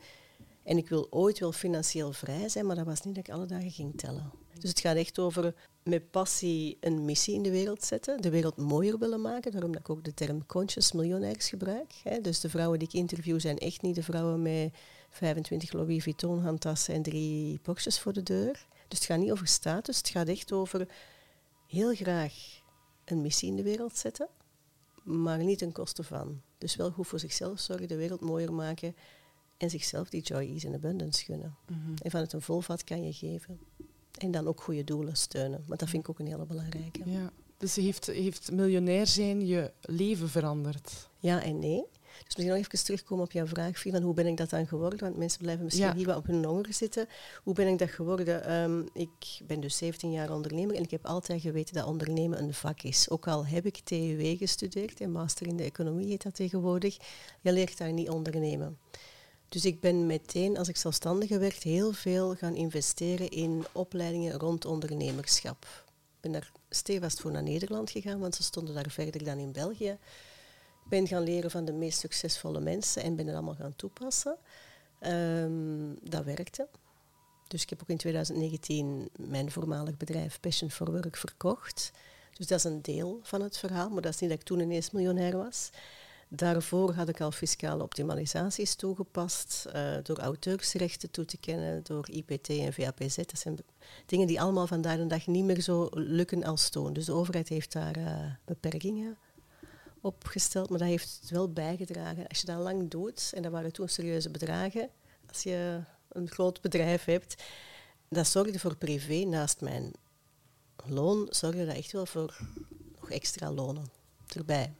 En 0.63 0.77
ik 0.77 0.89
wil 0.89 1.07
ooit 1.09 1.39
wel 1.39 1.51
financieel 1.51 2.13
vrij 2.13 2.49
zijn, 2.49 2.65
maar 2.65 2.75
dat 2.75 2.85
was 2.85 3.01
niet 3.01 3.15
dat 3.15 3.27
ik 3.27 3.33
alle 3.33 3.45
dagen 3.45 3.71
ging 3.71 3.97
tellen. 3.97 4.31
Dus 4.59 4.69
het 4.69 4.79
gaat 4.79 4.95
echt 4.95 5.19
over 5.19 5.53
met 5.83 6.11
passie 6.11 6.77
een 6.79 7.05
missie 7.05 7.33
in 7.33 7.41
de 7.41 7.51
wereld 7.51 7.83
zetten, 7.83 8.21
de 8.21 8.29
wereld 8.29 8.57
mooier 8.57 8.97
willen 8.97 9.21
maken. 9.21 9.51
Daarom 9.51 9.71
dat 9.71 9.81
ik 9.81 9.89
ook 9.89 10.03
de 10.03 10.13
term 10.13 10.45
conscious 10.45 10.91
miljonairs 10.91 11.49
gebruik. 11.49 11.93
Dus 12.21 12.39
de 12.39 12.49
vrouwen 12.49 12.79
die 12.79 12.87
ik 12.87 12.93
interview 12.93 13.39
zijn 13.39 13.57
echt 13.57 13.81
niet 13.81 13.95
de 13.95 14.03
vrouwen 14.03 14.41
met 14.41 14.73
25 15.09 15.71
Louis 15.73 16.03
Vuitton 16.03 16.39
handtassen 16.39 16.93
en 16.93 17.01
drie 17.01 17.59
Porsches 17.59 17.99
voor 17.99 18.13
de 18.13 18.23
deur. 18.23 18.65
Dus 18.87 18.97
het 18.97 19.07
gaat 19.07 19.19
niet 19.19 19.31
over 19.31 19.47
status, 19.47 19.97
het 19.97 20.09
gaat 20.09 20.27
echt 20.27 20.51
over 20.51 20.87
heel 21.67 21.95
graag 21.95 22.33
een 23.11 23.21
missie 23.21 23.49
in 23.49 23.55
de 23.55 23.63
wereld 23.63 23.97
zetten, 23.97 24.27
maar 25.03 25.43
niet 25.43 25.57
ten 25.57 25.71
koste 25.71 26.03
van. 26.03 26.41
Dus 26.57 26.75
wel 26.75 26.91
goed 26.91 27.07
voor 27.07 27.19
zichzelf 27.19 27.59
zorgen, 27.59 27.87
de 27.87 27.95
wereld 27.95 28.21
mooier 28.21 28.53
maken 28.53 28.95
en 29.57 29.69
zichzelf 29.69 30.09
die 30.09 30.21
joy, 30.21 30.41
ease 30.41 30.67
en 30.67 30.73
abundance 30.73 31.23
gunnen. 31.23 31.55
Mm 31.67 31.93
En 32.01 32.11
vanuit 32.11 32.33
een 32.33 32.41
volvat 32.41 32.83
kan 32.83 33.05
je 33.05 33.13
geven. 33.13 33.59
En 34.17 34.31
dan 34.31 34.47
ook 34.47 34.61
goede 34.61 34.83
doelen 34.83 35.17
steunen. 35.17 35.63
Want 35.67 35.79
dat 35.79 35.89
vind 35.89 36.03
ik 36.03 36.09
ook 36.09 36.19
een 36.19 36.27
hele 36.27 36.45
belangrijke. 36.45 37.09
Ja. 37.09 37.31
Dus 37.57 37.75
heeft, 37.75 38.05
heeft 38.05 38.51
miljonair 38.51 39.07
zijn 39.07 39.45
je 39.47 39.71
leven 39.81 40.29
veranderd? 40.29 41.09
Ja 41.19 41.43
en 41.43 41.59
nee. 41.59 41.83
Dus 42.25 42.35
misschien 42.35 42.47
nog 42.47 42.57
even 42.57 42.83
terugkomen 42.83 43.25
op 43.25 43.31
jouw 43.31 43.47
vraag, 43.47 43.77
Filan. 43.77 44.01
Hoe 44.01 44.13
ben 44.13 44.27
ik 44.27 44.37
dat 44.37 44.49
dan 44.49 44.67
geworden? 44.67 44.99
Want 44.99 45.17
mensen 45.17 45.41
blijven 45.41 45.63
misschien 45.63 45.93
hier 45.93 46.15
op 46.15 46.25
hun 46.25 46.45
honger 46.45 46.73
zitten. 46.73 47.07
Hoe 47.43 47.53
ben 47.53 47.67
ik 47.67 47.77
dat 47.77 47.89
geworden? 47.89 48.43
Ehm, 48.43 48.81
ik 48.93 49.39
ben 49.47 49.59
dus 49.59 49.77
17 49.77 50.11
jaar 50.11 50.33
ondernemer 50.33 50.75
en 50.75 50.83
ik 50.83 50.91
heb 50.91 51.05
altijd 51.05 51.41
geweten 51.41 51.73
dat 51.73 51.85
ondernemen 51.85 52.43
een 52.43 52.53
vak 52.53 52.81
is. 52.81 53.09
Ook 53.09 53.27
al 53.27 53.45
heb 53.45 53.65
ik 53.65 53.79
TUW 53.79 54.37
gestudeerd, 54.37 55.01
en 55.01 55.11
master 55.11 55.47
in 55.47 55.57
de 55.57 55.63
economie 55.63 56.07
heet 56.07 56.23
dat 56.23 56.35
tegenwoordig, 56.35 56.97
je 57.41 57.51
leert 57.51 57.77
daar 57.77 57.93
niet 57.93 58.09
ondernemen. 58.09 58.77
Dus 59.49 59.65
ik 59.65 59.79
ben 59.79 60.05
meteen, 60.05 60.57
als 60.57 60.67
ik 60.67 60.77
zelfstandige 60.77 61.39
werd, 61.39 61.63
heel 61.63 61.93
veel 61.93 62.35
gaan 62.35 62.55
investeren 62.55 63.29
in 63.29 63.65
opleidingen 63.71 64.39
rond 64.39 64.65
ondernemerschap. 64.65 65.65
Ik 65.85 66.19
ben 66.19 66.31
daar 66.31 66.51
stevast 66.69 67.19
voor 67.19 67.31
naar 67.31 67.43
Nederland 67.43 67.91
gegaan, 67.91 68.19
want 68.19 68.35
ze 68.35 68.43
stonden 68.43 68.73
daar 68.73 68.89
verder 68.89 69.23
dan 69.23 69.37
in 69.37 69.51
België 69.51 69.97
ben 70.89 71.07
gaan 71.07 71.23
leren 71.23 71.51
van 71.51 71.65
de 71.65 71.73
meest 71.73 71.99
succesvolle 71.99 72.59
mensen 72.59 73.03
en 73.03 73.15
ben 73.15 73.25
het 73.25 73.35
allemaal 73.35 73.55
gaan 73.55 73.75
toepassen. 73.75 74.37
Um, 75.01 75.97
dat 76.03 76.23
werkte. 76.23 76.67
Dus 77.47 77.61
ik 77.61 77.69
heb 77.69 77.81
ook 77.81 77.89
in 77.89 77.97
2019 77.97 79.09
mijn 79.17 79.51
voormalig 79.51 79.97
bedrijf 79.97 80.39
Passion 80.39 80.71
for 80.71 80.91
Work 80.91 81.17
verkocht. 81.17 81.91
Dus 82.33 82.47
dat 82.47 82.57
is 82.57 82.63
een 82.63 82.81
deel 82.81 83.19
van 83.23 83.41
het 83.41 83.57
verhaal, 83.57 83.89
maar 83.89 84.01
dat 84.01 84.13
is 84.13 84.19
niet 84.19 84.29
dat 84.29 84.39
ik 84.39 84.45
toen 84.45 84.59
ineens 84.59 84.91
miljonair 84.91 85.37
was. 85.37 85.69
Daarvoor 86.27 86.93
had 86.93 87.09
ik 87.09 87.21
al 87.21 87.31
fiscale 87.31 87.83
optimalisaties 87.83 88.75
toegepast, 88.75 89.65
uh, 89.75 89.97
door 90.03 90.17
auteursrechten 90.17 91.11
toe 91.11 91.25
te 91.25 91.37
kennen, 91.37 91.83
door 91.83 92.09
IPT 92.09 92.49
en 92.49 92.73
VAPZ. 92.73 93.15
Dat 93.15 93.39
zijn 93.39 93.57
dingen 94.05 94.27
die 94.27 94.41
allemaal 94.41 94.67
vandaag 94.67 94.97
de 94.97 95.07
dag 95.07 95.27
niet 95.27 95.45
meer 95.45 95.61
zo 95.61 95.87
lukken 95.91 96.43
als 96.43 96.69
toen. 96.69 96.93
Dus 96.93 97.05
de 97.05 97.13
overheid 97.13 97.49
heeft 97.49 97.71
daar 97.71 97.97
uh, 97.97 98.31
beperkingen 98.45 99.17
opgesteld, 100.01 100.69
maar 100.69 100.79
dat 100.79 100.87
heeft 100.87 101.17
het 101.21 101.29
wel 101.29 101.53
bijgedragen. 101.53 102.27
Als 102.27 102.39
je 102.39 102.45
dat 102.45 102.59
lang 102.59 102.89
doet, 102.89 103.31
en 103.35 103.41
dat 103.41 103.51
waren 103.51 103.71
toen 103.71 103.89
serieuze 103.89 104.29
bedragen, 104.29 104.89
als 105.27 105.43
je 105.43 105.81
een 106.09 106.29
groot 106.29 106.61
bedrijf 106.61 107.05
hebt, 107.05 107.43
dat 108.09 108.27
zorgde 108.27 108.59
voor 108.59 108.75
privé 108.75 109.23
naast 109.25 109.61
mijn 109.61 109.93
loon, 110.85 111.27
zorgde 111.29 111.65
dat 111.65 111.75
echt 111.75 111.91
wel 111.91 112.05
voor 112.05 112.39
nog 112.99 113.11
extra 113.11 113.51
lonen 113.51 113.91
erbij. 114.27 114.73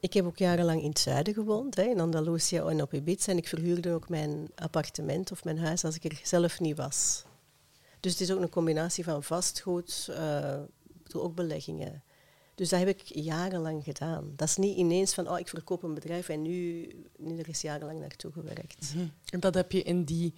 Ik 0.00 0.12
heb 0.12 0.24
ook 0.24 0.38
jarenlang 0.38 0.82
in 0.82 0.88
het 0.88 0.98
zuiden 0.98 1.34
gewoond, 1.34 1.76
hè, 1.76 1.82
in 1.82 2.00
Andalusië 2.00 2.56
en 2.56 2.82
op 2.82 2.94
Ibiza. 2.94 3.30
En 3.30 3.36
ik 3.36 3.48
verhuurde 3.48 3.92
ook 3.92 4.08
mijn 4.08 4.50
appartement 4.54 5.32
of 5.32 5.44
mijn 5.44 5.58
huis 5.58 5.84
als 5.84 5.96
ik 5.96 6.04
er 6.04 6.20
zelf 6.22 6.60
niet 6.60 6.76
was. 6.76 7.24
Dus 8.00 8.12
het 8.12 8.20
is 8.20 8.32
ook 8.32 8.40
een 8.40 8.48
combinatie 8.48 9.04
van 9.04 9.22
vastgoed, 9.22 10.06
uh, 10.10 10.60
ook 11.12 11.34
beleggingen. 11.34 12.02
Dus 12.54 12.68
dat 12.68 12.78
heb 12.78 12.88
ik 12.88 13.00
jarenlang 13.04 13.84
gedaan. 13.84 14.32
Dat 14.36 14.48
is 14.48 14.56
niet 14.56 14.76
ineens 14.76 15.14
van, 15.14 15.30
oh, 15.30 15.38
ik 15.38 15.48
verkoop 15.48 15.82
een 15.82 15.94
bedrijf 15.94 16.28
en 16.28 16.42
nu, 16.42 16.88
nu 17.18 17.38
er 17.38 17.48
is 17.48 17.60
jarenlang 17.60 18.00
naartoe 18.00 18.32
gewerkt. 18.32 18.94
Mhm. 18.94 19.06
En 19.30 19.40
dat 19.40 19.54
heb 19.54 19.72
je 19.72 19.82
in 19.82 20.04
die 20.04 20.34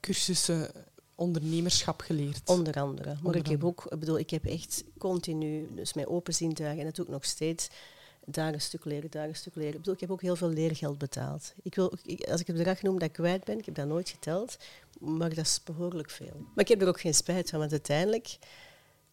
cursussen 0.00 0.70
ondernemerschap 1.14 2.00
geleerd? 2.00 2.48
Onder 2.48 2.74
andere. 2.74 3.16
Maar 3.22 3.36
ik 3.36 3.46
heb 3.46 3.64
ook, 3.64 3.86
ik 3.88 3.98
bedoel, 3.98 4.18
ik 4.18 4.30
heb 4.30 4.44
echt 4.44 4.84
continu, 4.98 5.68
dus 5.74 5.92
mijn 5.92 6.08
open 6.08 6.34
zintuigen 6.34 6.78
en 6.78 6.84
dat 6.84 6.94
doe 6.96 7.04
ik 7.04 7.10
nog 7.10 7.24
steeds, 7.24 7.68
daar 8.24 8.52
een 8.52 8.60
stuk 8.60 8.84
leren, 8.84 9.10
daar 9.10 9.28
een 9.28 9.36
stuk 9.36 9.54
leren. 9.54 9.72
Ik 9.72 9.78
bedoel, 9.78 9.94
ik 9.94 10.00
heb 10.00 10.10
ook 10.10 10.22
heel 10.22 10.36
veel 10.36 10.48
leergeld 10.48 10.98
betaald. 10.98 11.52
Ik 11.62 11.74
wil, 11.74 11.90
als 12.30 12.40
ik 12.40 12.46
het 12.46 12.56
bedrag 12.56 12.82
noem 12.82 12.98
dat 12.98 13.08
ik 13.08 13.14
kwijt 13.14 13.44
ben, 13.44 13.58
ik 13.58 13.64
heb 13.64 13.74
dat 13.74 13.86
nooit 13.86 14.08
geteld, 14.08 14.56
maar 15.00 15.34
dat 15.34 15.44
is 15.44 15.60
behoorlijk 15.64 16.10
veel. 16.10 16.36
Maar 16.54 16.64
ik 16.64 16.68
heb 16.68 16.82
er 16.82 16.88
ook 16.88 17.00
geen 17.00 17.14
spijt 17.14 17.50
van, 17.50 17.58
want 17.58 17.70
uiteindelijk 17.70 18.38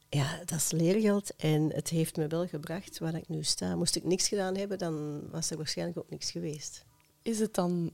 ja, 0.10 0.38
dat 0.46 0.58
is 0.58 0.72
leergeld 0.72 1.36
en 1.36 1.74
het 1.74 1.90
heeft 1.90 2.18
me 2.18 2.28
wel 2.28 2.48
gebracht 2.48 3.00
waar 3.00 3.16
ik 3.16 3.28
nu 3.28 3.44
sta. 3.44 3.76
Moest 3.76 3.96
ik 3.96 4.04
niks 4.04 4.28
gedaan 4.28 4.56
hebben, 4.56 4.78
dan 4.78 5.22
was 5.30 5.50
er 5.50 5.58
waarschijnlijk 5.58 5.98
ook 5.98 6.10
niks 6.10 6.32
geweest. 6.32 6.86
Is 7.22 7.40
het 7.40 7.54
dan 7.54 7.92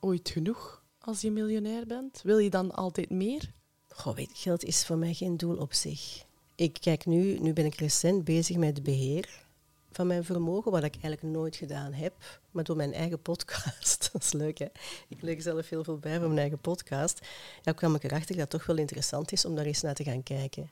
ooit 0.00 0.28
genoeg 0.28 0.84
als 0.98 1.20
je 1.20 1.30
miljonair 1.30 1.86
bent? 1.86 2.20
Wil 2.22 2.38
je 2.38 2.50
dan 2.50 2.74
altijd 2.74 3.10
meer? 3.10 3.52
Goh, 3.88 4.14
weet, 4.14 4.30
geld 4.32 4.64
is 4.64 4.86
voor 4.86 4.96
mij 4.96 5.14
geen 5.14 5.36
doel 5.36 5.56
op 5.56 5.72
zich. 5.72 6.24
Ik 6.54 6.78
kijk 6.80 7.06
nu, 7.06 7.38
nu 7.38 7.52
ben 7.52 7.64
ik 7.64 7.74
recent 7.74 8.24
bezig 8.24 8.56
met 8.56 8.82
beheer 8.82 9.42
van 9.90 10.06
mijn 10.06 10.24
vermogen, 10.24 10.70
wat 10.70 10.84
ik 10.84 10.92
eigenlijk 10.92 11.22
nooit 11.22 11.56
gedaan 11.56 11.92
heb, 11.92 12.40
maar 12.50 12.64
door 12.64 12.76
mijn 12.76 12.92
eigen 12.92 13.22
podcast. 13.22 14.08
dat 14.12 14.22
is 14.22 14.32
leuk, 14.32 14.58
hè? 14.58 14.66
Ik 15.08 15.22
leer 15.22 15.42
zelf 15.42 15.68
heel 15.68 15.84
veel 15.84 15.98
bij 15.98 16.18
van 16.18 16.26
mijn 16.26 16.38
eigen 16.38 16.58
podcast. 16.58 17.26
Ja, 17.62 17.72
kwam 17.72 17.94
ik 17.94 18.04
erachter 18.04 18.36
dat 18.36 18.40
het 18.40 18.50
toch 18.50 18.66
wel 18.66 18.76
interessant 18.76 19.32
is 19.32 19.44
om 19.44 19.54
daar 19.54 19.64
eens 19.64 19.82
naar 19.82 19.94
te 19.94 20.04
gaan 20.04 20.22
kijken. 20.22 20.70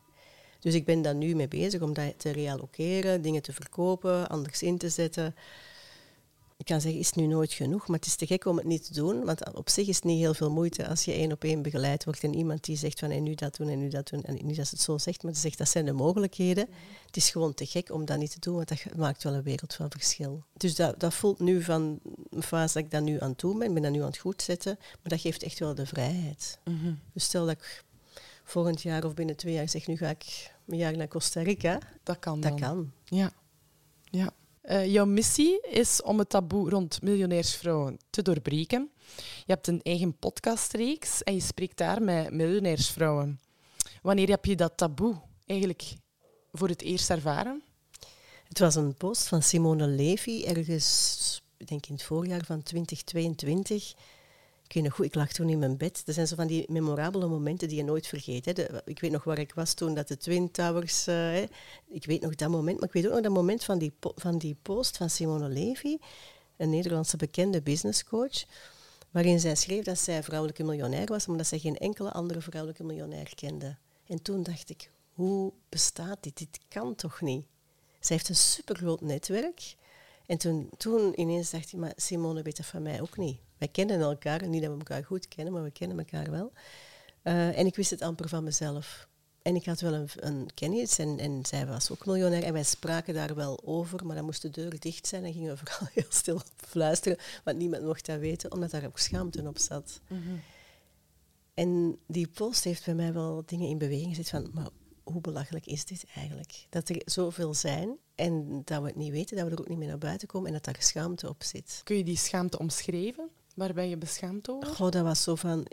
Dus 0.62 0.74
ik 0.74 0.84
ben 0.84 1.02
daar 1.02 1.14
nu 1.14 1.34
mee 1.34 1.48
bezig 1.48 1.80
om 1.80 1.92
dat 1.92 2.14
te 2.16 2.30
reallokeren, 2.30 3.22
dingen 3.22 3.42
te 3.42 3.52
verkopen, 3.52 4.28
anders 4.28 4.62
in 4.62 4.78
te 4.78 4.88
zetten 4.88 5.34
ik 6.62 6.68
kan 6.68 6.80
zeggen, 6.80 7.00
is 7.00 7.06
het 7.06 7.16
nu 7.16 7.26
nooit 7.26 7.52
genoeg, 7.52 7.88
maar 7.88 7.98
het 7.98 8.06
is 8.06 8.14
te 8.14 8.26
gek 8.26 8.44
om 8.44 8.56
het 8.56 8.66
niet 8.66 8.84
te 8.84 8.94
doen. 8.94 9.24
Want 9.24 9.54
op 9.54 9.68
zich 9.68 9.88
is 9.88 9.96
het 9.96 10.04
niet 10.04 10.18
heel 10.18 10.34
veel 10.34 10.50
moeite 10.50 10.88
als 10.88 11.04
je 11.04 11.12
één 11.12 11.32
op 11.32 11.44
één 11.44 11.62
begeleid 11.62 12.04
wordt 12.04 12.24
en 12.24 12.34
iemand 12.34 12.64
die 12.64 12.76
zegt 12.76 12.98
van 12.98 13.10
en 13.10 13.22
nu 13.22 13.34
dat 13.34 13.56
doen 13.56 13.68
en 13.68 13.78
nu 13.78 13.88
dat 13.88 14.08
doen. 14.08 14.22
En 14.22 14.46
niet 14.46 14.56
dat 14.56 14.66
ze 14.66 14.74
het 14.74 14.84
zo 14.84 14.98
zegt, 14.98 15.22
maar 15.22 15.34
ze 15.34 15.40
zegt 15.40 15.58
dat 15.58 15.68
zijn 15.68 15.84
de 15.84 15.92
mogelijkheden. 15.92 16.68
Het 17.06 17.16
is 17.16 17.30
gewoon 17.30 17.54
te 17.54 17.66
gek 17.66 17.90
om 17.90 18.04
dat 18.04 18.18
niet 18.18 18.30
te 18.30 18.40
doen, 18.40 18.54
want 18.54 18.68
dat 18.68 18.96
maakt 18.96 19.22
wel 19.22 19.34
een 19.34 19.42
wereld 19.42 19.74
van 19.74 19.90
verschil. 19.90 20.44
Dus 20.56 20.74
dat, 20.74 21.00
dat 21.00 21.14
voelt 21.14 21.38
nu 21.38 21.62
van 21.62 22.00
een 22.30 22.42
fase 22.42 22.74
dat 22.74 22.84
ik 22.84 22.90
dat 22.90 23.02
nu 23.02 23.20
aan 23.20 23.30
het 23.30 23.40
doen 23.40 23.58
ben, 23.58 23.68
ik 23.68 23.74
ben 23.74 23.82
dat 23.82 23.92
nu 23.92 24.00
aan 24.00 24.06
het 24.06 24.18
goed 24.18 24.42
zetten, 24.42 24.76
maar 24.78 24.98
dat 25.02 25.20
geeft 25.20 25.42
echt 25.42 25.58
wel 25.58 25.74
de 25.74 25.86
vrijheid. 25.86 26.58
Mhm. 26.64 26.92
Dus 27.12 27.24
stel 27.24 27.46
dat 27.46 27.54
ik 27.54 27.84
volgend 28.44 28.82
jaar 28.82 29.04
of 29.04 29.14
binnen 29.14 29.36
twee 29.36 29.54
jaar 29.54 29.68
zeg, 29.68 29.86
nu 29.86 29.96
ga 29.96 30.08
ik 30.08 30.52
een 30.66 30.76
jaar 30.76 30.96
naar 30.96 31.08
Costa 31.08 31.42
Rica. 31.42 31.78
Dat 32.02 32.18
kan 32.18 32.40
Dat 32.40 32.60
kan. 32.60 32.92
Ja. 33.04 33.32
ja. 34.10 34.32
Eh, 34.62 34.92
jouw 34.92 35.04
missie 35.04 35.60
is 35.60 36.02
om 36.02 36.18
het 36.18 36.28
taboe 36.28 36.70
rond 36.70 37.02
miljonairsvrouwen 37.02 37.98
te 38.10 38.22
doorbreken. 38.22 38.90
Je 39.16 39.52
hebt 39.52 39.66
een 39.66 39.82
eigen 39.82 40.16
podcastreeks 40.18 41.22
en 41.22 41.34
je 41.34 41.40
spreekt 41.40 41.76
daar 41.76 42.02
met 42.02 42.30
miljonairsvrouwen. 42.30 43.40
Wanneer 44.02 44.28
heb 44.28 44.44
je 44.44 44.56
dat 44.56 44.76
taboe 44.76 45.20
eigenlijk 45.46 45.94
voor 46.52 46.68
het 46.68 46.82
eerst 46.82 47.10
ervaren? 47.10 47.62
Het 48.48 48.58
was 48.58 48.74
een 48.74 48.94
post 48.94 49.28
van 49.28 49.42
Simone 49.42 49.86
Levy, 49.86 50.44
ergens, 50.44 51.42
ik 51.56 51.68
denk 51.68 51.86
in 51.86 51.94
het 51.94 52.02
voorjaar 52.02 52.44
van 52.44 52.62
2022. 52.62 53.94
Ik 54.74 55.14
lag 55.14 55.32
toen 55.32 55.48
in 55.48 55.58
mijn 55.58 55.76
bed. 55.76 56.02
Dat 56.04 56.14
zijn 56.14 56.26
zo 56.26 56.36
van 56.36 56.46
die 56.46 56.64
memorabele 56.68 57.26
momenten 57.26 57.68
die 57.68 57.76
je 57.76 57.84
nooit 57.84 58.06
vergeet. 58.06 58.44
Hè. 58.44 58.52
Ik 58.84 59.00
weet 59.00 59.10
nog 59.10 59.24
waar 59.24 59.38
ik 59.38 59.54
was 59.54 59.74
toen 59.74 59.94
dat 59.94 60.08
de 60.08 60.16
Twin 60.16 60.50
Towers... 60.50 61.06
eh, 61.06 61.14
hè. 61.14 61.44
ik 61.88 62.04
weet 62.04 62.20
nog 62.20 62.34
dat 62.34 62.50
moment, 62.50 62.78
maar 62.78 62.88
ik 62.88 62.94
weet 62.94 63.06
ook 63.06 63.12
nog 63.12 63.22
dat 63.22 63.32
moment 63.32 63.64
van 63.64 63.78
die, 63.78 63.92
van 64.00 64.38
die 64.38 64.56
post 64.62 64.96
van 64.96 65.10
Simone 65.10 65.48
Levy, 65.48 65.96
een 66.56 66.70
Nederlandse 66.70 67.16
bekende 67.16 67.62
businesscoach, 67.62 68.44
waarin 69.10 69.40
zij 69.40 69.54
schreef 69.54 69.84
dat 69.84 69.98
zij 69.98 70.22
vrouwelijke 70.22 70.64
miljonair 70.64 71.06
was, 71.06 71.26
maar 71.26 71.36
dat 71.36 71.46
zij 71.46 71.58
geen 71.58 71.78
enkele 71.78 72.12
andere 72.12 72.40
vrouwelijke 72.40 72.84
miljonair 72.84 73.34
kende. 73.34 73.76
En 74.06 74.22
toen 74.22 74.42
dacht 74.42 74.70
ik, 74.70 74.90
hoe 75.12 75.52
bestaat 75.68 76.22
dit? 76.22 76.38
Dit 76.38 76.60
kan 76.68 76.94
toch 76.94 77.20
niet? 77.20 77.44
Zij 78.00 78.16
heeft 78.16 78.28
een 78.28 78.36
supergroot 78.36 79.00
netwerk. 79.00 79.74
En 80.26 80.38
toen, 80.38 80.70
toen 80.76 81.20
ineens 81.20 81.50
dacht 81.50 81.72
ik, 81.72 81.78
maar 81.78 81.92
Simone 81.96 82.42
weet 82.42 82.56
dat 82.56 82.66
van 82.66 82.82
mij 82.82 83.00
ook 83.00 83.16
niet. 83.16 83.38
Wij 83.62 83.70
kennen 83.70 84.00
elkaar, 84.00 84.48
niet 84.48 84.62
dat 84.62 84.70
we 84.70 84.78
elkaar 84.78 85.04
goed 85.04 85.28
kennen, 85.28 85.52
maar 85.52 85.62
we 85.62 85.70
kennen 85.70 85.98
elkaar 85.98 86.30
wel. 86.30 86.52
Eh, 87.22 87.58
en 87.58 87.66
ik 87.66 87.76
wist 87.76 87.90
het 87.90 88.02
amper 88.02 88.28
van 88.28 88.44
mezelf. 88.44 89.08
En 89.42 89.54
ik 89.54 89.64
had 89.64 89.80
wel 89.80 89.94
een, 89.94 90.08
een 90.16 90.50
kennis 90.54 90.98
en, 90.98 91.18
en 91.18 91.46
zij 91.46 91.66
was 91.66 91.90
ook 91.90 92.06
miljonair. 92.06 92.42
En 92.42 92.52
wij 92.52 92.62
spraken 92.62 93.14
daar 93.14 93.34
wel 93.34 93.60
over, 93.64 94.06
maar 94.06 94.16
dan 94.16 94.24
moest 94.24 94.42
de 94.42 94.50
deur 94.50 94.78
dicht 94.78 95.06
zijn 95.06 95.24
en 95.24 95.32
gingen 95.32 95.50
we 95.52 95.56
vooral 95.64 95.88
heel 95.92 96.06
stil 96.08 96.40
fluisteren, 96.56 97.18
want 97.44 97.58
niemand 97.58 97.82
mocht 97.82 98.06
dat 98.06 98.18
weten, 98.18 98.52
omdat 98.52 98.70
daar 98.70 98.86
ook 98.86 98.98
schaamte 98.98 99.48
op 99.48 99.58
zat. 99.58 100.00
En 101.54 101.98
die 102.06 102.28
post 102.28 102.64
heeft 102.64 102.84
bij 102.84 102.94
mij 102.94 103.12
wel 103.12 103.42
dingen 103.46 103.68
in 103.68 103.78
beweging 103.78 104.08
gezet 104.08 104.28
van, 104.28 104.50
maar 104.52 104.68
hoe 105.02 105.20
belachelijk 105.20 105.66
is 105.66 105.84
dit 105.84 106.04
eigenlijk? 106.14 106.66
Dat 106.70 106.88
er 106.88 107.02
zoveel 107.04 107.54
zijn 107.54 107.96
en 108.14 108.62
dat 108.64 108.80
we 108.80 108.86
het 108.86 108.96
niet 108.96 109.12
weten, 109.12 109.36
dat 109.36 109.46
we 109.46 109.52
er 109.52 109.60
ook 109.60 109.68
niet 109.68 109.78
meer 109.78 109.88
naar 109.88 109.98
buiten 109.98 110.28
komen 110.28 110.46
en 110.46 110.52
dat 110.52 110.64
daar 110.64 110.82
schaamte 110.82 111.28
op 111.28 111.42
zit. 111.42 111.80
Kun 111.84 111.96
je 111.96 112.04
die 112.04 112.16
schaamte 112.16 112.58
omschrijven? 112.58 113.30
Waar 113.54 113.72
ben 113.72 113.88
je 113.88 113.96
beschaamd 113.96 114.50
over? 114.50 114.68
Goh, 114.68 114.90
dat 114.90 115.02
was 115.02 115.22
zo 115.22 115.34
van... 115.34 115.66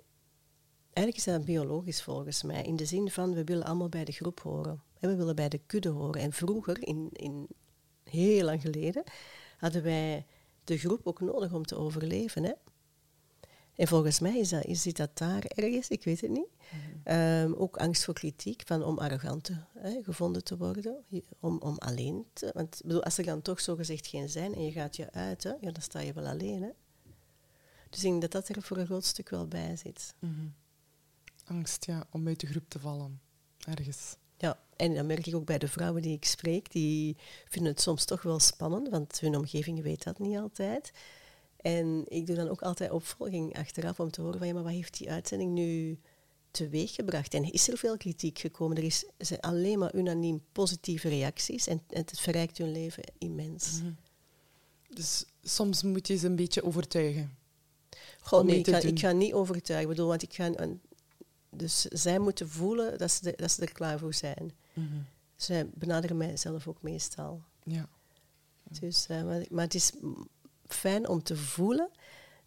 Eigenlijk 0.93 1.17
is 1.17 1.33
dat 1.33 1.45
biologisch 1.45 2.01
volgens 2.01 2.43
mij. 2.43 2.63
In 2.63 2.75
de 2.75 2.85
zin 2.85 3.11
van, 3.11 3.33
we 3.33 3.43
willen 3.43 3.65
allemaal 3.65 3.89
bij 3.89 4.05
de 4.05 4.11
groep 4.11 4.39
horen. 4.39 4.83
En 4.99 5.09
we 5.09 5.15
willen 5.15 5.35
bij 5.35 5.49
de 5.49 5.61
kudde 5.65 5.89
horen. 5.89 6.21
En 6.21 6.33
vroeger, 6.33 6.87
in, 6.87 7.09
in 7.11 7.47
heel 8.03 8.45
lang 8.45 8.61
geleden, 8.61 9.03
hadden 9.57 9.83
wij 9.83 10.25
de 10.63 10.77
groep 10.77 11.07
ook 11.07 11.19
nodig 11.19 11.53
om 11.53 11.65
te 11.65 11.75
overleven. 11.75 12.43
Hè? 12.43 12.51
En 13.75 13.87
volgens 13.87 14.19
mij 14.19 14.37
is 14.37 14.49
dat, 14.49 14.65
is, 14.65 14.81
zit 14.81 14.97
dat 14.97 15.17
daar 15.17 15.43
ergens, 15.43 15.87
ik 15.87 16.03
weet 16.03 16.21
het 16.21 16.29
niet. 16.29 16.49
Ehm, 17.03 17.53
ook 17.53 17.77
angst 17.77 18.03
voor 18.03 18.13
kritiek, 18.13 18.61
van 18.65 18.83
om 18.83 18.97
arrogant 18.97 19.51
hè, 19.73 20.03
gevonden 20.03 20.43
te 20.43 20.57
worden, 20.57 21.03
om, 21.39 21.57
om 21.59 21.77
alleen 21.77 22.25
te... 22.33 22.51
Want 22.53 22.81
bedoel, 22.83 23.03
als 23.03 23.17
er 23.17 23.25
dan 23.25 23.41
toch 23.41 23.59
zogezegd 23.59 24.07
geen 24.07 24.29
zijn 24.29 24.55
en 24.55 24.63
je 24.63 24.71
gaat 24.71 24.95
je 24.95 25.11
uit, 25.11 25.43
hè, 25.43 25.49
ja, 25.49 25.71
dan 25.71 25.81
sta 25.81 25.99
je 25.99 26.13
wel 26.13 26.25
alleen. 26.25 26.61
Hè? 26.61 26.69
Dus 27.89 28.03
ik 28.03 28.09
denk 28.09 28.21
dat 28.21 28.31
dat 28.31 28.49
er 28.49 28.61
voor 28.61 28.77
een 28.77 28.85
groot 28.85 29.05
stuk 29.05 29.29
wel 29.29 29.47
bij 29.47 29.75
zit. 29.75 30.13
Mhm. 30.19 30.47
Angst 31.45 31.85
ja, 31.85 32.07
om 32.11 32.27
uit 32.27 32.39
de 32.39 32.47
groep 32.47 32.69
te 32.69 32.79
vallen. 32.79 33.21
Ergens. 33.59 34.15
Ja, 34.37 34.59
en 34.75 34.93
dan 34.93 35.05
merk 35.05 35.27
ik 35.27 35.35
ook 35.35 35.45
bij 35.45 35.57
de 35.57 35.67
vrouwen 35.67 36.01
die 36.01 36.15
ik 36.15 36.25
spreek, 36.25 36.71
die 36.71 37.17
vinden 37.47 37.71
het 37.71 37.81
soms 37.81 38.05
toch 38.05 38.21
wel 38.21 38.39
spannend, 38.39 38.89
want 38.89 39.19
hun 39.19 39.35
omgeving 39.35 39.81
weet 39.81 40.03
dat 40.03 40.19
niet 40.19 40.37
altijd. 40.37 40.91
En 41.57 42.03
ik 42.07 42.27
doe 42.27 42.35
dan 42.35 42.49
ook 42.49 42.61
altijd 42.61 42.91
opvolging 42.91 43.57
achteraf 43.57 43.99
om 43.99 44.11
te 44.11 44.21
horen 44.21 44.37
van 44.37 44.47
ja, 44.47 44.53
maar 44.53 44.63
wat 44.63 44.71
heeft 44.71 44.97
die 44.97 45.11
uitzending 45.11 45.51
nu 45.51 45.99
teweeggebracht? 46.51 47.33
En 47.33 47.51
is 47.51 47.69
er 47.69 47.77
veel 47.77 47.97
kritiek 47.97 48.39
gekomen? 48.39 48.77
Er 48.77 48.83
is 48.83 49.05
zijn 49.17 49.39
alleen 49.39 49.79
maar 49.79 49.95
unaniem 49.95 50.43
positieve 50.51 51.09
reacties 51.09 51.67
en, 51.67 51.81
en 51.89 51.99
het 51.99 52.19
verrijkt 52.19 52.57
hun 52.57 52.71
leven 52.71 53.03
immens. 53.17 53.81
Dus 54.89 55.25
soms 55.43 55.83
moet 55.83 56.07
je 56.07 56.17
ze 56.17 56.27
een 56.27 56.35
beetje 56.35 56.63
overtuigen. 56.63 57.37
Nee, 58.45 58.57
ik 58.59 58.67
ga, 58.67 58.79
doen. 58.79 58.91
ik 58.91 58.99
ga 58.99 59.11
niet 59.11 59.33
overtuigen, 59.33 59.89
ik 59.89 59.95
bedoel, 59.95 60.09
want 60.09 60.21
ik 60.23 60.33
ga... 60.33 60.49
een- 60.55 60.81
dus 61.51 61.81
zij 61.81 62.19
moeten 62.19 62.49
voelen 62.49 62.97
dat 62.97 63.11
ze, 63.11 63.29
er- 63.31 63.37
dat 63.37 63.51
ze 63.51 63.61
er 63.61 63.71
klaar 63.71 63.99
voor 63.99 64.13
zijn. 64.13 64.51
Zij 65.35 65.69
benaderen 65.73 66.17
mij 66.17 66.37
zelf 66.37 66.67
ook 66.67 66.81
meestal. 66.81 67.41
Ja. 67.63 67.87
Dus, 68.79 69.07
eh, 69.07 69.23
maar, 69.23 69.45
maar 69.49 69.63
het 69.63 69.73
is 69.75 69.91
fijn 70.67 71.07
om 71.07 71.23
te 71.23 71.35
voelen 71.37 71.89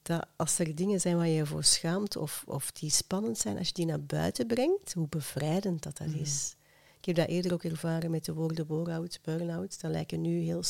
dat 0.03 0.27
als 0.37 0.59
er 0.59 0.75
dingen 0.75 1.01
zijn 1.01 1.17
waar 1.17 1.27
je 1.29 1.35
je 1.35 1.47
voor 1.47 1.65
schaamt 1.65 2.17
of, 2.17 2.43
of 2.47 2.73
die 2.73 2.91
spannend 2.91 3.39
zijn, 3.39 3.59
als 3.59 3.67
je 3.67 3.73
die 3.75 3.87
naar 3.87 4.03
buiten 4.05 4.47
brengt, 4.47 4.93
hoe 4.93 5.09
bevrijdend 5.09 5.83
dat 5.83 5.97
dat 5.99 6.09
is. 6.15 6.55
Ik 6.99 7.05
heb 7.05 7.17
dat 7.17 7.29
eerder 7.29 7.53
ook 7.53 7.65
ervaren 7.65 8.11
met 8.11 8.25
de 8.25 8.33
woorden 8.35 8.67
bore-out, 8.67 9.19
burn-out. 9.23 9.81
Dat 9.81 9.91
lijken 9.91 10.21
nu 10.21 10.39
heel 10.41 10.63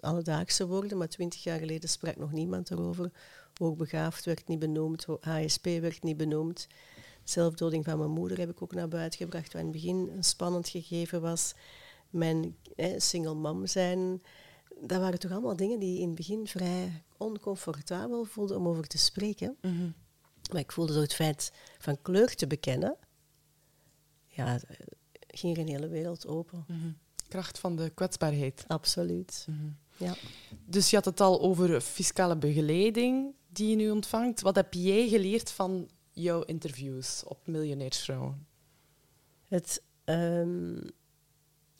alledaagse 0.00 0.66
woorden, 0.66 0.98
maar 0.98 1.08
twintig 1.08 1.42
jaar 1.42 1.58
geleden 1.58 1.88
sprak 1.88 2.16
nog 2.16 2.32
niemand 2.32 2.70
erover. 2.70 3.10
Hoogbegaafd 3.58 4.24
werd 4.24 4.48
niet 4.48 4.58
benoemd, 4.58 5.06
HSP 5.20 5.64
werd 5.64 6.02
niet 6.02 6.16
benoemd. 6.16 6.66
Zelfdoding 7.24 7.84
van 7.84 7.98
mijn 7.98 8.10
moeder 8.10 8.38
heb 8.38 8.50
ik 8.50 8.62
ook 8.62 8.74
naar 8.74 8.88
buiten 8.88 9.18
gebracht, 9.18 9.52
wat 9.52 9.62
in 9.62 9.68
het 9.68 9.76
begin 9.76 10.10
een 10.16 10.24
spannend 10.24 10.68
gegeven 10.68 11.20
was. 11.20 11.54
Mijn 12.10 12.56
eh, 12.76 12.94
single 12.96 13.34
mom 13.34 13.66
zijn, 13.66 14.22
dat 14.80 15.00
waren 15.00 15.18
toch 15.18 15.30
allemaal 15.30 15.56
dingen 15.56 15.78
die 15.78 16.00
in 16.00 16.06
het 16.06 16.14
begin 16.14 16.46
vrij 16.46 17.02
oncomfortabel 17.16 18.24
voelden 18.24 18.56
om 18.56 18.68
over 18.68 18.86
te 18.86 18.98
spreken. 18.98 19.56
Mhm. 19.60 19.90
Maar 20.52 20.60
ik 20.60 20.72
voelde 20.72 20.92
door 20.92 21.02
het 21.02 21.14
feit 21.14 21.52
van 21.78 22.02
kleur 22.02 22.34
te 22.34 22.46
bekennen, 22.46 22.96
ja, 24.26 24.60
ging 25.28 25.56
er 25.56 25.62
een 25.62 25.68
hele 25.68 25.88
wereld 25.88 26.26
open. 26.26 26.64
Mhm. 26.68 26.90
Kracht 27.28 27.58
van 27.58 27.76
de 27.76 27.90
kwetsbaarheid. 27.90 28.64
Absoluut. 28.66 29.46
Mhm. 29.48 29.68
Ja. 29.96 30.14
Dus 30.64 30.90
je 30.90 30.96
had 30.96 31.04
het 31.04 31.20
al 31.20 31.40
over 31.40 31.80
fiscale 31.80 32.36
begeleiding 32.36 33.34
die 33.58 33.68
je 33.68 33.76
nu 33.76 33.90
ontvangt. 33.90 34.40
Wat 34.40 34.56
heb 34.56 34.74
jij 34.74 35.08
geleerd 35.08 35.50
van 35.50 35.88
jouw 36.12 36.42
interviews 36.42 37.24
op 37.24 37.46
miljonairsvrouwen? 37.46 38.46
Het 39.48 39.82
ehm, 40.04 40.80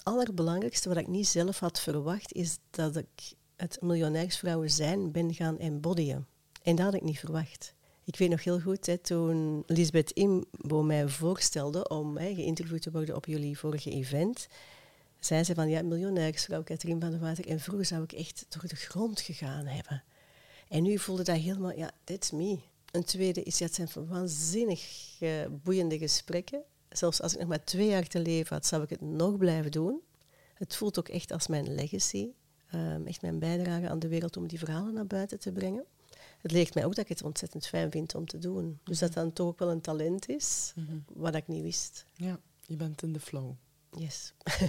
allerbelangrijkste 0.02 0.88
wat 0.88 0.98
ik 0.98 1.06
niet 1.06 1.26
zelf 1.26 1.58
had 1.58 1.80
verwacht, 1.80 2.32
is 2.32 2.58
dat 2.70 2.96
ik 2.96 3.32
het 3.56 3.80
miljonairsvrouwen 3.80 4.70
zijn 4.70 5.12
ben 5.12 5.34
gaan 5.34 5.58
embodyen. 5.58 6.26
En 6.62 6.76
dat 6.76 6.84
had 6.84 6.94
ik 6.94 7.02
niet 7.02 7.18
verwacht. 7.18 7.74
Ik 8.04 8.16
weet 8.16 8.30
nog 8.30 8.44
heel 8.44 8.60
goed, 8.60 8.86
hè, 8.86 8.98
toen 8.98 9.62
Lisbeth 9.66 10.10
Imbo 10.10 10.82
mij 10.82 11.08
voorstelde 11.08 11.88
om 11.88 12.16
hè, 12.16 12.34
geïnterviewd 12.34 12.82
te 12.82 12.90
worden 12.90 13.16
op 13.16 13.26
jullie 13.26 13.58
vorige 13.58 13.90
event, 13.90 14.48
zei 15.18 15.44
ze 15.44 15.54
van, 15.54 15.68
ja, 15.68 15.82
miljonairsvrouw 15.82 16.62
Katrien 16.62 17.00
van 17.00 17.10
der 17.10 17.20
Water. 17.20 17.46
En 17.46 17.60
vroeger 17.60 17.86
zou 17.86 18.02
ik 18.02 18.12
echt 18.12 18.46
door 18.48 18.68
de 18.68 18.76
grond 18.76 19.20
gegaan 19.20 19.66
hebben. 19.66 20.02
En 20.68 20.82
nu 20.82 20.98
voelde 20.98 21.22
dat 21.22 21.36
helemaal, 21.36 21.72
ja, 21.72 21.90
that's 22.04 22.30
me. 22.30 22.58
Een 22.90 23.04
tweede 23.04 23.42
is, 23.42 23.58
ja, 23.58 23.66
het 23.66 23.74
zijn 23.74 23.88
waanzinnig 24.08 25.16
eh, 25.20 25.30
boeiende 25.62 25.98
gesprekken. 25.98 26.62
Zelfs 26.88 27.22
als 27.22 27.32
ik 27.32 27.38
nog 27.38 27.48
maar 27.48 27.64
twee 27.64 27.88
jaar 27.88 28.06
te 28.06 28.20
leven 28.20 28.54
had, 28.56 28.66
zou 28.66 28.82
ik 28.82 28.90
het 28.90 29.00
nog 29.00 29.36
blijven 29.36 29.70
doen. 29.70 30.00
Het 30.54 30.76
voelt 30.76 30.98
ook 30.98 31.08
echt 31.08 31.32
als 31.32 31.46
mijn 31.46 31.74
legacy. 31.74 32.28
Ehm, 32.70 33.06
echt 33.06 33.22
mijn 33.22 33.38
bijdrage 33.38 33.88
aan 33.88 33.98
de 33.98 34.08
wereld 34.08 34.36
om 34.36 34.46
die 34.46 34.58
verhalen 34.58 34.94
naar 34.94 35.06
buiten 35.06 35.38
te 35.38 35.52
brengen. 35.52 35.84
Het 36.38 36.50
leert 36.50 36.74
mij 36.74 36.84
ook 36.84 36.94
dat 36.94 37.04
ik 37.04 37.08
het 37.08 37.22
ontzettend 37.22 37.66
fijn 37.66 37.90
vind 37.90 38.14
om 38.14 38.26
te 38.26 38.38
doen. 38.38 38.78
Dus 38.84 38.98
dat 38.98 39.12
dan 39.12 39.32
toch 39.32 39.46
ook 39.46 39.58
wel 39.58 39.70
een 39.70 39.80
talent 39.80 40.28
is, 40.28 40.74
wat 41.12 41.34
ik 41.34 41.48
niet 41.48 41.62
wist. 41.62 42.04
Ja, 42.14 42.40
je 42.66 42.76
bent 42.76 43.02
in 43.02 43.12
de 43.12 43.20
flow. 43.20 43.52
Yes. 43.90 44.32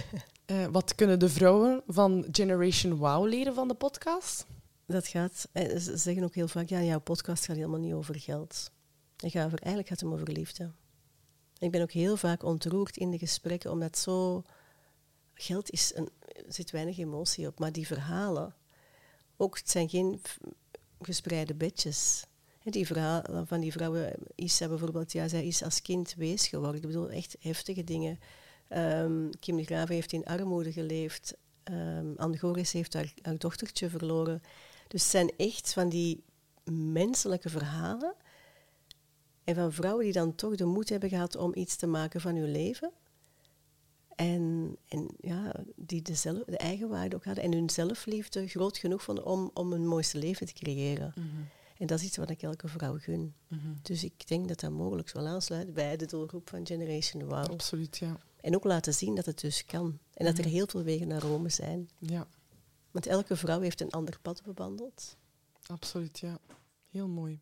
Eh, 0.50 0.66
wat 0.66 0.94
kunnen 0.94 1.18
de 1.18 1.28
vrouwen 1.28 1.82
van 1.86 2.26
Generation 2.30 2.96
Wow 2.96 3.26
leren 3.26 3.54
van 3.54 3.68
de 3.68 3.74
podcast? 3.74 4.46
Dat 4.90 5.06
gaat, 5.06 5.48
eh, 5.52 5.76
ze 5.76 5.96
zeggen 5.96 6.24
ook 6.24 6.34
heel 6.34 6.48
vaak, 6.48 6.68
ja, 6.68 6.82
jouw 6.82 7.00
podcast 7.00 7.44
gaat 7.44 7.56
helemaal 7.56 7.80
niet 7.80 7.92
over 7.92 8.20
geld. 8.20 8.70
Gaat 9.16 9.44
over, 9.44 9.58
eigenlijk 9.58 9.88
gaat 9.88 10.00
het 10.00 10.10
over 10.12 10.32
liefde. 10.32 10.70
Ik 11.58 11.70
ben 11.70 11.82
ook 11.82 11.92
heel 11.92 12.16
vaak 12.16 12.42
ontroerd 12.42 12.96
in 12.96 13.10
de 13.10 13.18
gesprekken, 13.18 13.70
omdat 13.70 13.98
zo... 13.98 14.42
Geld 15.34 15.70
is 15.70 15.92
een, 15.94 16.08
zit 16.48 16.70
weinig 16.70 16.98
emotie 16.98 17.46
op, 17.46 17.58
maar 17.58 17.72
die 17.72 17.86
verhalen... 17.86 18.54
Ook, 19.36 19.58
het 19.58 19.70
zijn 19.70 19.88
geen 19.88 20.20
gespreide 21.00 21.54
bedjes. 21.54 22.24
Die 22.64 22.86
verhalen 22.86 23.46
van 23.46 23.60
die 23.60 23.72
vrouwen, 23.72 24.14
Isa 24.34 24.68
bijvoorbeeld, 24.68 25.12
ja, 25.12 25.28
zij 25.28 25.46
is 25.46 25.62
als 25.62 25.82
kind 25.82 26.14
wees 26.14 26.46
geworden. 26.46 26.80
Ik 26.80 26.86
bedoel, 26.86 27.10
echt 27.10 27.36
heftige 27.40 27.84
dingen. 27.84 28.18
Ehm, 28.68 29.30
Kim 29.40 29.56
de 29.56 29.64
Graven 29.64 29.94
heeft 29.94 30.12
in 30.12 30.24
armoede 30.24 30.72
geleefd. 30.72 31.36
Ehm 31.62 32.12
Anne 32.16 32.38
Goris 32.38 32.72
heeft 32.72 32.94
haar 32.94 33.38
dochtertje 33.38 33.88
verloren. 33.88 34.42
Dus 34.90 35.02
het 35.02 35.10
zijn 35.10 35.32
echt 35.36 35.72
van 35.72 35.88
die 35.88 36.22
menselijke 36.72 37.48
verhalen. 37.48 38.14
En 39.44 39.54
van 39.54 39.72
vrouwen 39.72 40.04
die 40.04 40.12
dan 40.12 40.34
toch 40.34 40.56
de 40.56 40.64
moed 40.64 40.88
hebben 40.88 41.08
gehad 41.08 41.36
om 41.36 41.54
iets 41.54 41.76
te 41.76 41.86
maken 41.86 42.20
van 42.20 42.36
hun 42.36 42.50
leven. 42.50 42.92
En, 44.16 44.76
en 44.88 45.08
ja, 45.20 45.54
die 45.76 46.02
de, 46.02 46.14
zelf, 46.14 46.44
de 46.44 46.56
eigenwaarde 46.56 47.16
ook 47.16 47.24
hadden. 47.24 47.44
En 47.44 47.52
hun 47.52 47.70
zelfliefde 47.70 48.48
groot 48.48 48.78
genoeg 48.78 49.02
vonden 49.02 49.24
om, 49.24 49.50
om 49.54 49.72
een 49.72 49.86
mooiste 49.86 50.18
leven 50.18 50.46
te 50.46 50.52
creëren. 50.52 51.14
En 51.78 51.86
dat 51.86 51.98
is 51.98 52.04
iets 52.04 52.16
wat 52.16 52.30
ik 52.30 52.42
elke 52.42 52.68
vrouw 52.68 52.98
gun. 52.98 53.34
Dus 53.82 54.04
ik 54.04 54.26
denk 54.26 54.48
dat 54.48 54.60
dat 54.60 54.70
mogelijk 54.70 55.08
zal 55.08 55.26
aansluiten 55.26 55.74
bij 55.74 55.96
de 55.96 56.06
doelgroep 56.06 56.48
van 56.48 56.66
Generation 56.66 57.24
Wow. 57.24 57.50
Absoluut, 57.50 57.98
ja. 57.98 58.16
En 58.40 58.54
ook 58.54 58.64
laten 58.64 58.94
zien 58.94 59.14
dat 59.14 59.26
het 59.26 59.40
dus 59.40 59.64
kan. 59.64 59.98
En 60.14 60.24
dat 60.24 60.38
er 60.38 60.44
heel 60.44 60.66
veel 60.66 60.82
wegen 60.82 61.08
naar 61.08 61.22
Rome 61.22 61.48
zijn. 61.48 61.88
Ja, 61.98 62.26
Want 62.90 63.06
elke 63.06 63.36
vrouw 63.36 63.60
heeft 63.60 63.80
een 63.80 63.90
ander 63.90 64.18
pad 64.22 64.42
bewandeld. 64.42 65.16
absoluut, 65.66 66.18
ja. 66.18 66.38
Heel 66.90 67.08
mooi. 67.08 67.40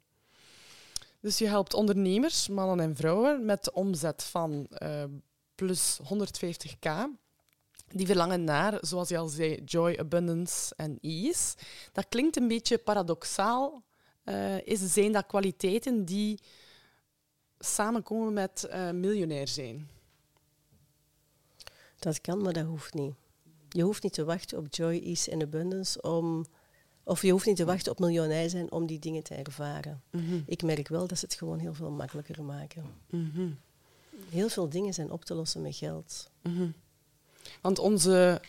Dus 1.20 1.38
je 1.38 1.46
helpt 1.46 1.74
ondernemers, 1.74 2.48
mannen 2.48 2.80
en 2.80 2.96
vrouwen, 2.96 3.44
met 3.44 3.64
de 3.64 3.72
omzet 3.72 4.22
van 4.22 4.66
eh, 4.66 5.04
plus 5.54 6.00
150k. 6.02 6.90
Die 7.88 8.06
verlangen 8.06 8.44
naar, 8.44 8.78
zoals 8.80 9.08
je 9.08 9.18
al 9.18 9.28
zei, 9.28 9.62
joy, 9.64 9.96
abundance 9.98 10.74
en 10.74 10.98
ease. 11.00 11.56
Dat 11.92 12.08
klinkt 12.08 12.36
een 12.36 12.48
beetje 12.48 12.78
paradoxaal. 12.78 13.82
eh, 14.24 14.66
is, 14.66 14.92
zijn 14.92 15.12
dat 15.12 15.26
kwaliteiten 15.26 16.04
die 16.04 16.40
samenkomen 17.58 18.32
met 18.32 18.64
eh, 18.64 18.90
miljonair 18.90 19.48
zijn? 19.48 19.88
Dat 21.98 22.20
kan, 22.20 22.42
maar 22.42 22.52
dat 22.52 22.64
hoeft 22.64 22.94
niet. 22.94 23.14
Je 23.68 23.82
hoeft 23.82 24.02
niet 24.02 24.12
te 24.12 24.24
wachten 24.24 24.58
op 24.58 24.66
joy, 24.74 25.00
ease 25.04 25.30
en 25.30 25.42
abundance 25.42 26.00
om... 26.02 26.46
Of 27.02 27.22
je 27.22 27.30
hoeft 27.30 27.46
niet 27.46 27.56
te 27.56 27.64
wachten 27.64 27.92
op 27.92 27.98
miljonair 27.98 28.50
zijn 28.50 28.72
om 28.72 28.86
die 28.86 28.98
dingen 28.98 29.22
te 29.22 29.34
ervaren. 29.34 30.02
Ik 30.46 30.62
merk 30.62 30.88
wel 30.88 31.06
dat 31.06 31.18
ze 31.18 31.24
het 31.24 31.34
gewoon 31.34 31.58
heel 31.58 31.74
veel 31.74 31.90
makkelijker 31.90 32.42
maken. 32.42 32.84
Mhm. 33.10 33.48
Heel 34.30 34.48
veel 34.48 34.68
dingen 34.68 34.94
zijn 34.94 35.10
op 35.10 35.24
te 35.24 35.34
lossen 35.34 35.62
met 35.62 35.76
geld. 35.76 36.30
Mhm. 36.42 36.68
Want 37.60 37.78
onze, 37.78 38.40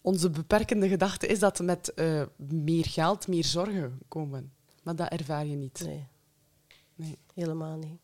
onze 0.00 0.30
beperkende 0.30 0.88
gedachte 0.88 1.26
is 1.26 1.38
dat 1.38 1.58
met 1.58 1.94
eh, 1.94 2.22
meer 2.36 2.84
geld 2.84 3.28
meer 3.28 3.44
zorgen 3.44 3.98
komen. 4.08 4.52
Maar 4.82 4.96
dat 4.96 5.08
ervaar 5.10 5.46
je 5.46 5.56
niet. 5.56 5.80
Nee, 5.84 6.06
Nee. 6.94 7.18
helemaal 7.34 7.76
niet. 7.76 7.98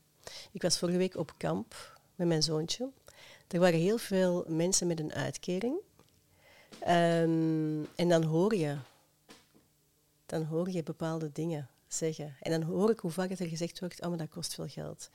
Ik 0.52 0.62
was 0.62 0.78
vorige 0.78 0.98
week 0.98 1.16
op 1.16 1.34
kamp 1.36 1.98
met 2.14 2.26
mijn 2.26 2.42
zoontje. 2.42 2.90
Er 3.48 3.60
waren 3.60 3.78
heel 3.80 3.98
veel 3.98 4.44
mensen 4.48 4.86
met 4.86 5.00
een 5.00 5.12
uitkering. 5.12 5.76
Ehm, 6.80 7.84
en 7.94 8.08
dan 8.08 8.22
hoor 8.22 8.54
je, 8.54 8.76
dan 10.26 10.44
hoor 10.44 10.70
je 10.70 10.82
bepaalde 10.82 11.32
dingen 11.32 11.68
zeggen. 11.88 12.36
En 12.40 12.50
dan 12.50 12.62
hoor 12.62 12.90
ik 12.90 12.98
hoe 12.98 13.10
vaak 13.10 13.28
het 13.28 13.40
er 13.40 13.46
gezegd 13.46 13.80
wordt, 13.80 14.02
oh, 14.02 14.08
maar 14.08 14.18
dat 14.18 14.28
kost 14.28 14.54
veel 14.54 14.68
geld. 14.68 15.10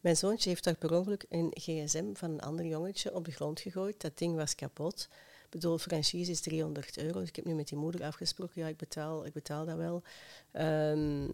Mijn 0.00 0.16
zoontje 0.16 0.48
heeft 0.48 0.64
daar 0.64 0.76
per 0.76 0.94
ongeluk 0.94 1.24
een 1.28 1.50
gsm 1.54 2.14
van 2.14 2.30
een 2.30 2.40
ander 2.40 2.66
jongetje 2.66 3.14
op 3.14 3.24
de 3.24 3.30
grond 3.30 3.60
gegooid. 3.60 4.00
Dat 4.00 4.18
ding 4.18 4.36
was 4.36 4.54
kapot. 4.54 5.08
Ik 5.44 5.50
bedoel, 5.50 5.78
franchise 5.78 6.30
is 6.30 6.40
300 6.40 6.98
euro. 6.98 7.18
Dus 7.20 7.28
ik 7.28 7.36
heb 7.36 7.44
nu 7.44 7.54
met 7.54 7.68
die 7.68 7.78
moeder 7.78 8.04
afgesproken, 8.04 8.62
ja, 8.62 8.68
ik 8.68 8.76
betaal, 8.76 9.26
ik 9.26 9.32
betaal 9.32 9.64
dat 9.64 9.76
wel. 9.76 10.02
Ehm, 10.50 11.24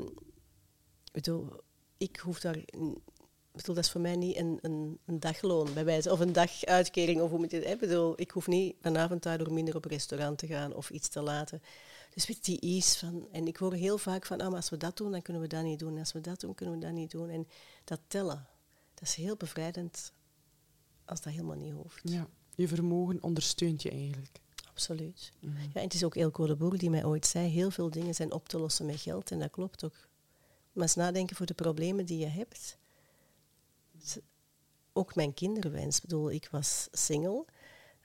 ik 1.04 1.12
bedoel, 1.12 1.48
ik 1.96 2.16
hoef 2.16 2.40
daar... 2.40 2.58
Bedoel, 3.56 3.74
dat 3.74 3.84
is 3.84 3.90
voor 3.90 4.00
mij 4.00 4.16
niet 4.16 4.36
een, 4.36 4.58
een, 4.62 4.98
een 5.06 5.20
dagloon, 5.20 5.74
bij 5.74 5.84
wijze, 5.84 6.12
of 6.12 6.20
een 6.20 6.32
daguitkering. 6.32 7.20
Of 7.20 7.30
hoe 7.30 7.38
moet 7.38 7.50
je 7.50 7.56
het... 7.56 7.66
Ik 7.66 7.78
bedoel, 7.78 8.20
ik 8.20 8.30
hoef 8.30 8.46
niet 8.46 8.76
vanavond 8.80 9.22
daardoor 9.22 9.52
minder 9.52 9.76
op 9.76 9.84
restaurant 9.84 10.38
te 10.38 10.46
gaan 10.46 10.74
of 10.74 10.90
iets 10.90 11.08
te 11.08 11.20
laten. 11.20 11.62
Dus 12.14 12.26
met 12.26 12.44
die 12.44 12.60
ease 12.60 12.98
van... 12.98 13.28
En 13.32 13.46
ik 13.46 13.56
hoor 13.56 13.72
heel 13.72 13.98
vaak 13.98 14.26
van, 14.26 14.40
ah, 14.40 14.46
maar 14.46 14.56
als 14.56 14.70
we 14.70 14.76
dat 14.76 14.96
doen, 14.96 15.10
dan 15.10 15.22
kunnen 15.22 15.42
we 15.42 15.48
dat 15.48 15.62
niet 15.62 15.78
doen. 15.78 15.92
En 15.92 15.98
als 15.98 16.12
we 16.12 16.20
dat 16.20 16.40
doen, 16.40 16.54
kunnen 16.54 16.78
we 16.78 16.84
dat 16.84 16.94
niet 16.94 17.10
doen. 17.10 17.28
En 17.28 17.48
dat 17.84 18.00
tellen, 18.06 18.46
dat 18.94 19.08
is 19.08 19.14
heel 19.14 19.36
bevrijdend 19.36 20.12
als 21.04 21.20
dat 21.20 21.32
helemaal 21.32 21.56
niet 21.56 21.72
hoeft. 21.72 22.00
Ja. 22.02 22.28
Je 22.54 22.68
vermogen 22.68 23.22
ondersteunt 23.22 23.82
je 23.82 23.90
eigenlijk. 23.90 24.40
Absoluut. 24.68 25.32
Ja, 25.40 25.48
en 25.72 25.82
het 25.82 25.94
is 25.94 26.04
ook 26.04 26.14
Eelco 26.14 26.46
de 26.46 26.56
Boer 26.56 26.78
die 26.78 26.90
mij 26.90 27.04
ooit 27.04 27.26
zei, 27.26 27.48
heel 27.48 27.70
veel 27.70 27.90
dingen 27.90 28.14
zijn 28.14 28.32
op 28.32 28.48
te 28.48 28.58
lossen 28.58 28.86
met 28.86 29.00
geld. 29.00 29.30
En 29.30 29.38
dat 29.38 29.50
klopt 29.50 29.84
ook. 29.84 29.94
Maar 30.72 30.82
eens 30.82 30.94
nadenken 30.94 31.36
voor 31.36 31.46
de 31.46 31.54
problemen 31.54 32.06
die 32.06 32.18
je 32.18 32.26
hebt. 32.26 32.78
Ook 34.92 35.14
mijn 35.14 35.34
kinderwens. 35.34 35.96
Ik 35.96 36.02
bedoel, 36.02 36.30
ik 36.30 36.48
was 36.50 36.88
single. 36.90 37.44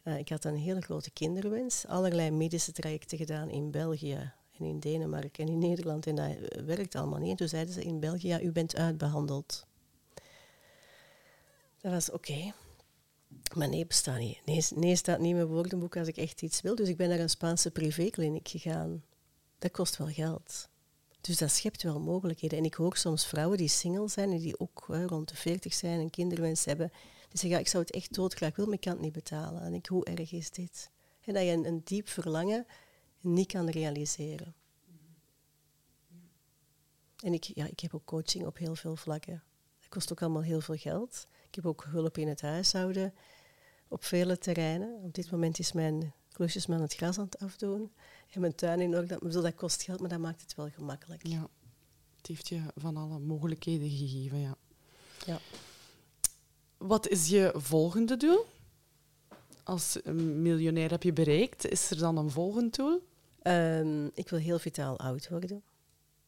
Eh, 0.04 0.18
ik 0.18 0.30
had 0.30 0.46
een 0.46 0.58
hele 0.58 0.82
grote 0.82 1.12
kinderwens. 1.12 1.88
Allerlei 1.88 2.32
medische 2.32 2.72
trajecten 2.72 3.18
gedaan 3.18 3.50
in 3.50 3.72
België 3.72 4.34
en 4.58 4.66
in 4.66 4.80
Denemarken 4.80 5.46
en 5.46 5.52
in 5.52 5.60
Nederland. 5.60 6.08
En 6.08 6.16
dat 6.16 6.36
werkt 6.66 6.96
allemaal 6.96 7.20
niet. 7.20 7.30
En 7.30 7.36
toen 7.36 7.48
zeiden 7.48 7.74
ze 7.74 7.84
in 7.84 8.00
België, 8.00 8.28
ja, 8.28 8.42
u 8.42 8.52
bent 8.52 8.76
uitbehandeld. 8.76 9.66
Dat 11.82 11.92
was 11.92 12.12
oké. 12.12 12.54
Maar 13.56 13.70
nee, 13.70 13.86
bestaat 13.86 14.20
niet. 14.20 14.46
Nee, 14.46 14.66
nee 14.76 14.96
staat 14.96 15.20
niet 15.20 15.30
in 15.30 15.36
mijn 15.36 15.48
woordenboek 15.48 15.98
als 15.98 16.08
ik 16.08 16.18
echt 16.18 16.42
iets 16.42 16.62
wil. 16.62 16.76
Dus 16.76 16.90
ik 16.90 16.98
ben 16.98 17.10
naar 17.10 17.20
een 17.20 17.30
Spaanse 17.30 17.72
privékliniek 17.72 18.48
gegaan. 18.48 19.04
Dat 19.60 19.72
kost 19.72 19.98
wel 19.98 20.08
geld. 20.08 20.70
Dus 21.22 21.38
dat 21.38 21.52
schept 21.52 21.84
wel 21.84 22.00
mogelijkheden. 22.00 22.58
En 22.58 22.66
ik 22.66 22.74
hoor 22.74 22.98
soms 22.98 23.26
vrouwen 23.26 23.58
die 23.58 23.68
single 23.68 24.08
zijn 24.08 24.32
en 24.32 24.38
die 24.38 24.60
ook 24.60 24.86
rond 24.88 25.30
de 25.30 25.36
40 25.36 25.74
zijn 25.74 26.00
en 26.00 26.10
kinderwens 26.10 26.66
hebben. 26.66 26.90
Die 27.30 27.40
zeggen, 27.40 27.50
ja, 27.50 27.58
ik 27.58 27.68
zou 27.68 27.84
het 27.84 27.94
echt 27.94 28.14
doodgraag 28.14 28.56
willen, 28.56 28.70
maar 28.70 28.80
ik 28.80 28.86
kan 28.86 28.94
het 28.94 29.02
niet 29.02 29.14
betalen. 29.14 29.62
En 29.62 29.74
ik, 29.74 29.86
hoe 29.86 30.06
erg 30.06 30.32
is 30.32 30.52
dit? 30.52 30.90
Hè, 31.20 31.34
dat 31.34 31.44
je 31.44 31.50
een, 31.50 31.66
een 31.66 31.82
diep 31.84 32.08
verlangen 32.08 32.66
niet 33.20 33.48
kan 33.48 33.70
realiseren. 33.70 34.56
En 37.24 37.34
ik, 37.34 37.44
ja, 37.44 37.66
ik 37.66 37.80
heb 37.80 37.94
ook 37.94 38.06
coaching 38.06 38.46
op 38.46 38.58
heel 38.58 38.76
veel 38.76 38.96
vlakken. 38.96 39.44
Dat 39.80 39.90
kost 39.90 40.12
ook 40.12 40.22
allemaal 40.22 40.42
heel 40.42 40.62
veel 40.62 40.78
geld. 40.78 41.28
Ik 41.48 41.56
heb 41.56 41.66
ook 41.66 41.86
hulp 41.90 42.18
in 42.18 42.28
het 42.28 42.42
huishouden 42.42 43.14
op 43.88 44.04
vele 44.04 44.38
terreinen. 44.38 45.04
Op 45.04 45.14
dit 45.14 45.32
moment 45.32 45.60
is 45.60 45.72
mijn 45.72 46.14
klusjesman 46.32 46.82
het 46.82 46.94
gras 46.94 47.18
aan 47.18 47.26
het 47.26 47.40
afdoen. 47.40 47.92
En 48.32 48.42
mijn 48.42 48.56
tuin 48.56 48.80
in 48.80 48.96
orde. 48.96 49.18
Bedoel, 49.22 49.42
Dat 49.42 49.56
kost 49.56 49.82
geld, 49.82 50.00
maar 50.00 50.10
dat 50.10 50.20
maakt 50.20 50.42
het 50.42 50.56
wel 50.56 50.70
gemakkelijk. 50.70 51.28
Ja. 51.28 51.50
Het 52.18 52.28
heeft 52.28 52.48
je 52.48 52.62
van 52.76 52.98
alle 52.98 53.20
mogelijkheden 53.20 53.90
gegeven, 53.90 54.40
ja. 54.40 54.56
Ja. 55.26 55.40
Wat 56.78 57.08
is 57.08 57.28
je 57.28 57.52
volgende 57.56 58.18
doel? 58.18 58.46
Als 59.64 59.98
miljonair 60.14 60.90
heb 60.90 61.04
je 61.04 61.14
bereikt. 61.14 61.68
Is 61.68 61.90
er 61.90 61.98
dan 61.98 62.18
een 62.18 62.32
volgend 62.32 62.76
doel? 62.76 63.08
Ehm, 63.42 64.06
ik 64.06 64.30
wil 64.30 64.40
heel 64.40 64.60
vitaal 64.60 65.00
oud 65.00 65.30
worden. 65.30 65.64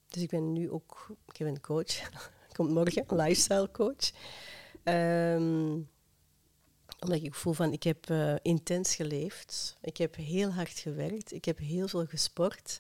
Dus 0.07 0.21
ik 0.21 0.29
ben 0.29 0.53
nu 0.53 0.69
ook... 0.69 1.07
Ik 1.27 1.37
heb 1.37 1.47
een 1.47 1.61
coach. 1.61 2.09
Komt 2.55 2.69
morgen, 2.69 3.05
lifestyle 3.07 3.71
coach. 3.71 4.11
Ehm, 4.83 5.79
omdat 7.03 7.23
ik 7.23 7.33
voel 7.33 7.53
van, 7.53 7.71
ik 7.71 7.83
heb 7.83 8.09
eh, 8.09 8.35
intens 8.41 8.95
geleefd. 8.95 9.77
Ik 9.81 9.97
heb 9.97 10.15
heel 10.15 10.49
hard 10.49 10.79
gewerkt. 10.79 11.33
Ik 11.33 11.45
heb 11.45 11.57
heel 11.57 11.87
veel 11.87 12.05
gesport. 12.05 12.79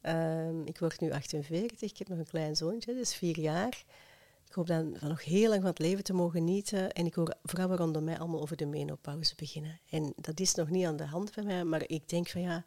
Ehm, 0.00 0.62
ik 0.64 0.78
word 0.78 1.00
nu 1.00 1.12
48. 1.12 1.90
Ik 1.90 1.98
heb 1.98 2.08
nog 2.08 2.18
een 2.18 2.26
klein 2.26 2.56
zoontje, 2.56 2.94
dus 2.94 3.14
vier 3.14 3.38
jaar. 3.38 3.84
Ik 4.48 4.54
hoop 4.54 4.66
dan 4.66 4.96
van 4.98 5.08
nog 5.08 5.24
heel 5.24 5.48
lang 5.48 5.60
van 5.60 5.70
het 5.70 5.78
leven 5.78 6.04
te 6.04 6.12
mogen 6.12 6.38
genieten. 6.38 6.92
En 6.92 7.06
ik 7.06 7.14
hoor 7.14 7.34
vrouwen 7.42 7.76
rondom 7.76 8.04
mij 8.04 8.18
allemaal 8.18 8.40
over 8.40 8.56
de 8.56 8.66
menopauze 8.66 9.34
beginnen. 9.34 9.80
En 9.90 10.12
dat 10.16 10.40
is 10.40 10.54
nog 10.54 10.70
niet 10.70 10.86
aan 10.86 10.96
de 10.96 11.06
hand 11.06 11.34
bij 11.34 11.44
mij, 11.44 11.64
maar 11.64 11.82
ik 11.86 12.08
denk 12.08 12.28
van 12.28 12.40
ja... 12.40 12.64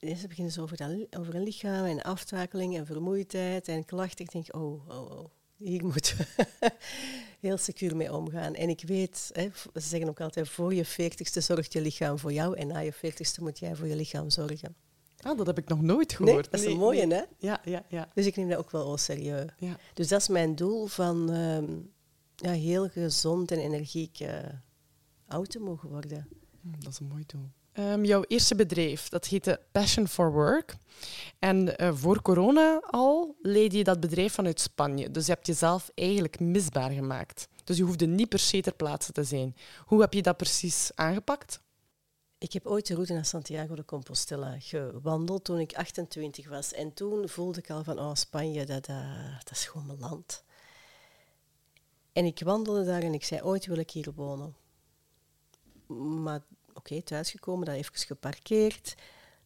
Ze 0.00 0.28
beginnen 0.28 0.52
zo 0.52 0.62
over, 0.62 0.76
dat, 0.76 1.16
over 1.18 1.34
een 1.34 1.42
lichaam 1.42 1.84
en 1.84 2.02
aftakeling 2.02 2.76
en 2.76 2.86
vermoeidheid 2.86 3.68
en 3.68 3.84
klachten. 3.84 4.24
Ik 4.24 4.32
denk, 4.32 4.54
oh, 4.54 4.88
oh, 4.88 5.10
oh, 5.10 5.30
hier 5.56 5.84
moeten 5.84 6.16
we 6.16 6.46
heel 7.40 7.56
secuur 7.56 7.96
mee 7.96 8.12
omgaan. 8.12 8.54
En 8.54 8.68
ik 8.68 8.82
weet, 8.86 9.30
hè, 9.32 9.48
ze 9.74 9.80
zeggen 9.88 10.08
ook 10.08 10.20
altijd, 10.20 10.48
voor 10.48 10.74
je 10.74 10.84
veertigste 10.84 11.40
zorgt 11.40 11.72
je 11.72 11.80
lichaam 11.80 12.18
voor 12.18 12.32
jou 12.32 12.56
en 12.56 12.66
na 12.66 12.78
je 12.78 12.92
veertigste 12.92 13.42
moet 13.42 13.58
jij 13.58 13.76
voor 13.76 13.86
je 13.86 13.96
lichaam 13.96 14.30
zorgen. 14.30 14.74
Ah, 15.20 15.36
dat 15.36 15.46
heb 15.46 15.58
ik 15.58 15.68
nog 15.68 15.82
nooit 15.82 16.18
Nee, 16.18 16.28
gehoord. 16.28 16.50
dat 16.50 16.60
is 16.60 16.66
een 16.66 16.76
mooie, 16.76 17.06
hè? 17.14 17.22
Ja, 17.38 17.60
ja, 17.64 17.84
ja. 17.88 18.08
Dus 18.14 18.26
ik 18.26 18.36
neem 18.36 18.48
dat 18.48 18.58
ook 18.58 18.70
wel 18.70 18.84
al 18.84 18.96
serieus. 18.96 19.50
ja. 19.58 19.76
Dus 19.94 20.08
dat 20.08 20.20
is 20.20 20.28
mijn 20.28 20.54
doel 20.54 20.86
van... 20.86 21.30
ehm, 21.32 21.74
ja, 22.36 22.50
heel 22.52 22.88
gezond 22.88 23.50
en 23.50 23.58
energiek 23.58 24.20
uh, 24.20 24.28
oud 25.26 25.50
te 25.50 25.58
mogen 25.58 25.88
worden. 25.88 26.28
Hm, 26.62 26.80
dat 26.80 26.92
is 26.92 26.98
een 26.98 27.06
mooi 27.06 27.24
doel. 27.26 27.50
Um, 27.78 28.04
jouw 28.04 28.24
eerste 28.26 28.54
bedrijf, 28.54 29.08
dat 29.08 29.26
heette 29.26 29.60
Passion 29.72 30.08
for 30.08 30.32
Work. 30.32 30.76
En 31.38 31.82
uh, 31.82 31.94
voor 31.94 32.22
corona 32.22 32.80
al 32.90 33.36
leidde 33.42 33.76
je 33.76 33.84
dat 33.84 34.00
bedrijf 34.00 34.32
vanuit 34.32 34.60
Spanje. 34.60 35.10
Dus 35.10 35.26
je 35.26 35.32
hebt 35.32 35.46
jezelf 35.46 35.90
eigenlijk 35.94 36.40
misbaar 36.40 36.90
gemaakt. 36.90 37.48
Dus 37.64 37.76
je 37.76 37.82
hoefde 37.82 38.06
niet 38.06 38.28
per 38.28 38.38
se 38.38 38.60
ter 38.60 38.74
plaatse 38.74 39.12
te 39.12 39.24
zijn. 39.24 39.56
Hoe 39.84 40.00
heb 40.00 40.12
je 40.12 40.22
dat 40.22 40.36
precies 40.36 40.90
aangepakt? 40.94 41.60
Ik 42.38 42.52
heb 42.52 42.66
ooit 42.66 42.86
de 42.86 42.94
route 42.94 43.12
naar 43.12 43.24
Santiago 43.24 43.74
de 43.74 43.84
Compostela 43.84 44.56
gewandeld 44.58 45.44
toen 45.44 45.58
ik 45.58 45.74
28 45.74 46.48
was. 46.48 46.72
En 46.72 46.94
toen 46.94 47.28
voelde 47.28 47.58
ik 47.58 47.70
al 47.70 47.84
van, 47.84 47.98
oh 47.98 48.14
Spanje, 48.14 48.64
dat, 48.66 48.88
uh, 48.88 49.38
dat 49.38 49.50
is 49.50 49.66
gewoon 49.66 49.86
mijn 49.86 49.98
land. 49.98 50.44
En 52.12 52.24
ik 52.24 52.40
wandelde 52.44 52.84
daar 52.84 53.02
en 53.02 53.14
ik 53.14 53.24
zei, 53.24 53.42
ooit 53.42 53.66
wil 53.66 53.78
ik 53.78 53.90
hier 53.90 54.12
wonen. 54.14 54.56
Maar 56.22 56.40
okay, 56.86 57.02
thuisgekomen, 57.02 57.66
dat 57.66 57.74
even 57.74 57.94
geparkeerd. 57.94 58.94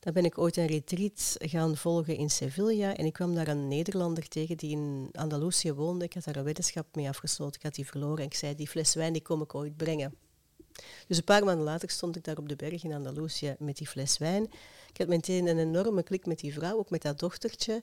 Dan 0.01 0.13
ben 0.13 0.25
ik 0.25 0.39
ooit 0.39 0.57
een 0.57 0.67
retreat 0.67 1.37
gaan 1.39 1.77
volgen 1.77 2.17
in 2.17 2.31
Sevilla. 2.31 2.97
En 2.97 3.05
ik 3.05 3.13
kwam 3.13 3.35
daar 3.35 3.49
een 3.49 3.69
Nederlander 3.69 4.29
tegen 4.29 4.57
die 4.57 4.71
in 4.71 5.09
Andalusië 5.13 5.73
woonde. 5.73 6.05
Ik 6.05 6.15
had 6.15 6.25
daar 6.25 6.37
een 6.37 6.45
wetenschap 6.45 6.87
mee 6.95 7.09
afgesloten. 7.09 7.57
Ik 7.57 7.63
had 7.63 7.75
die 7.75 7.87
verloren. 7.87 8.19
En 8.19 8.25
ik 8.25 8.35
zei, 8.35 8.55
die 8.55 8.69
fles 8.69 8.95
wijn 8.95 9.13
die 9.13 9.23
kom 9.23 9.43
ik 9.43 9.55
ooit 9.55 9.77
brengen. 9.77 10.15
Dus 11.07 11.17
een 11.17 11.25
paar 11.25 11.45
maanden 11.45 11.65
later 11.65 11.91
stond 11.91 12.17
ik 12.17 12.25
daar 12.25 12.37
op 12.37 12.49
de 12.49 12.57
berg 12.57 12.85
in 12.85 12.93
Andalusië 12.93 13.57
met 13.59 13.77
die 13.77 13.87
fles 13.87 14.19
wijn. 14.19 14.45
Ik 14.93 14.99
had 14.99 15.09
meteen 15.09 15.47
een 15.47 15.59
enorme 15.59 16.03
klik 16.03 16.27
met 16.27 16.39
die 16.39 16.53
vrouw, 16.53 16.79
ook 16.79 16.91
met 16.91 17.03
dat 17.03 17.19
dochtertje. 17.19 17.83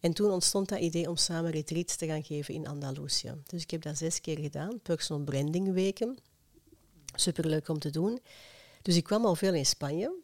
En 0.00 0.12
toen 0.12 0.30
ontstond 0.30 0.68
dat 0.68 0.78
idee 0.78 1.08
om 1.08 1.16
samen 1.16 1.50
retreats 1.50 1.96
te 1.96 2.06
gaan 2.06 2.24
geven 2.24 2.54
in 2.54 2.66
Andalusië. 2.66 3.34
Dus 3.46 3.62
ik 3.62 3.70
heb 3.70 3.82
dat 3.82 3.98
zes 3.98 4.20
keer 4.20 4.38
gedaan, 4.38 4.80
personal 4.82 5.24
branding 5.24 5.72
weken. 5.72 6.18
Superleuk 7.14 7.68
om 7.68 7.78
te 7.78 7.90
doen. 7.90 8.20
Dus 8.84 8.96
ik 8.96 9.04
kwam 9.04 9.24
al 9.24 9.34
veel 9.34 9.54
in 9.54 9.66
Spanje. 9.66 10.14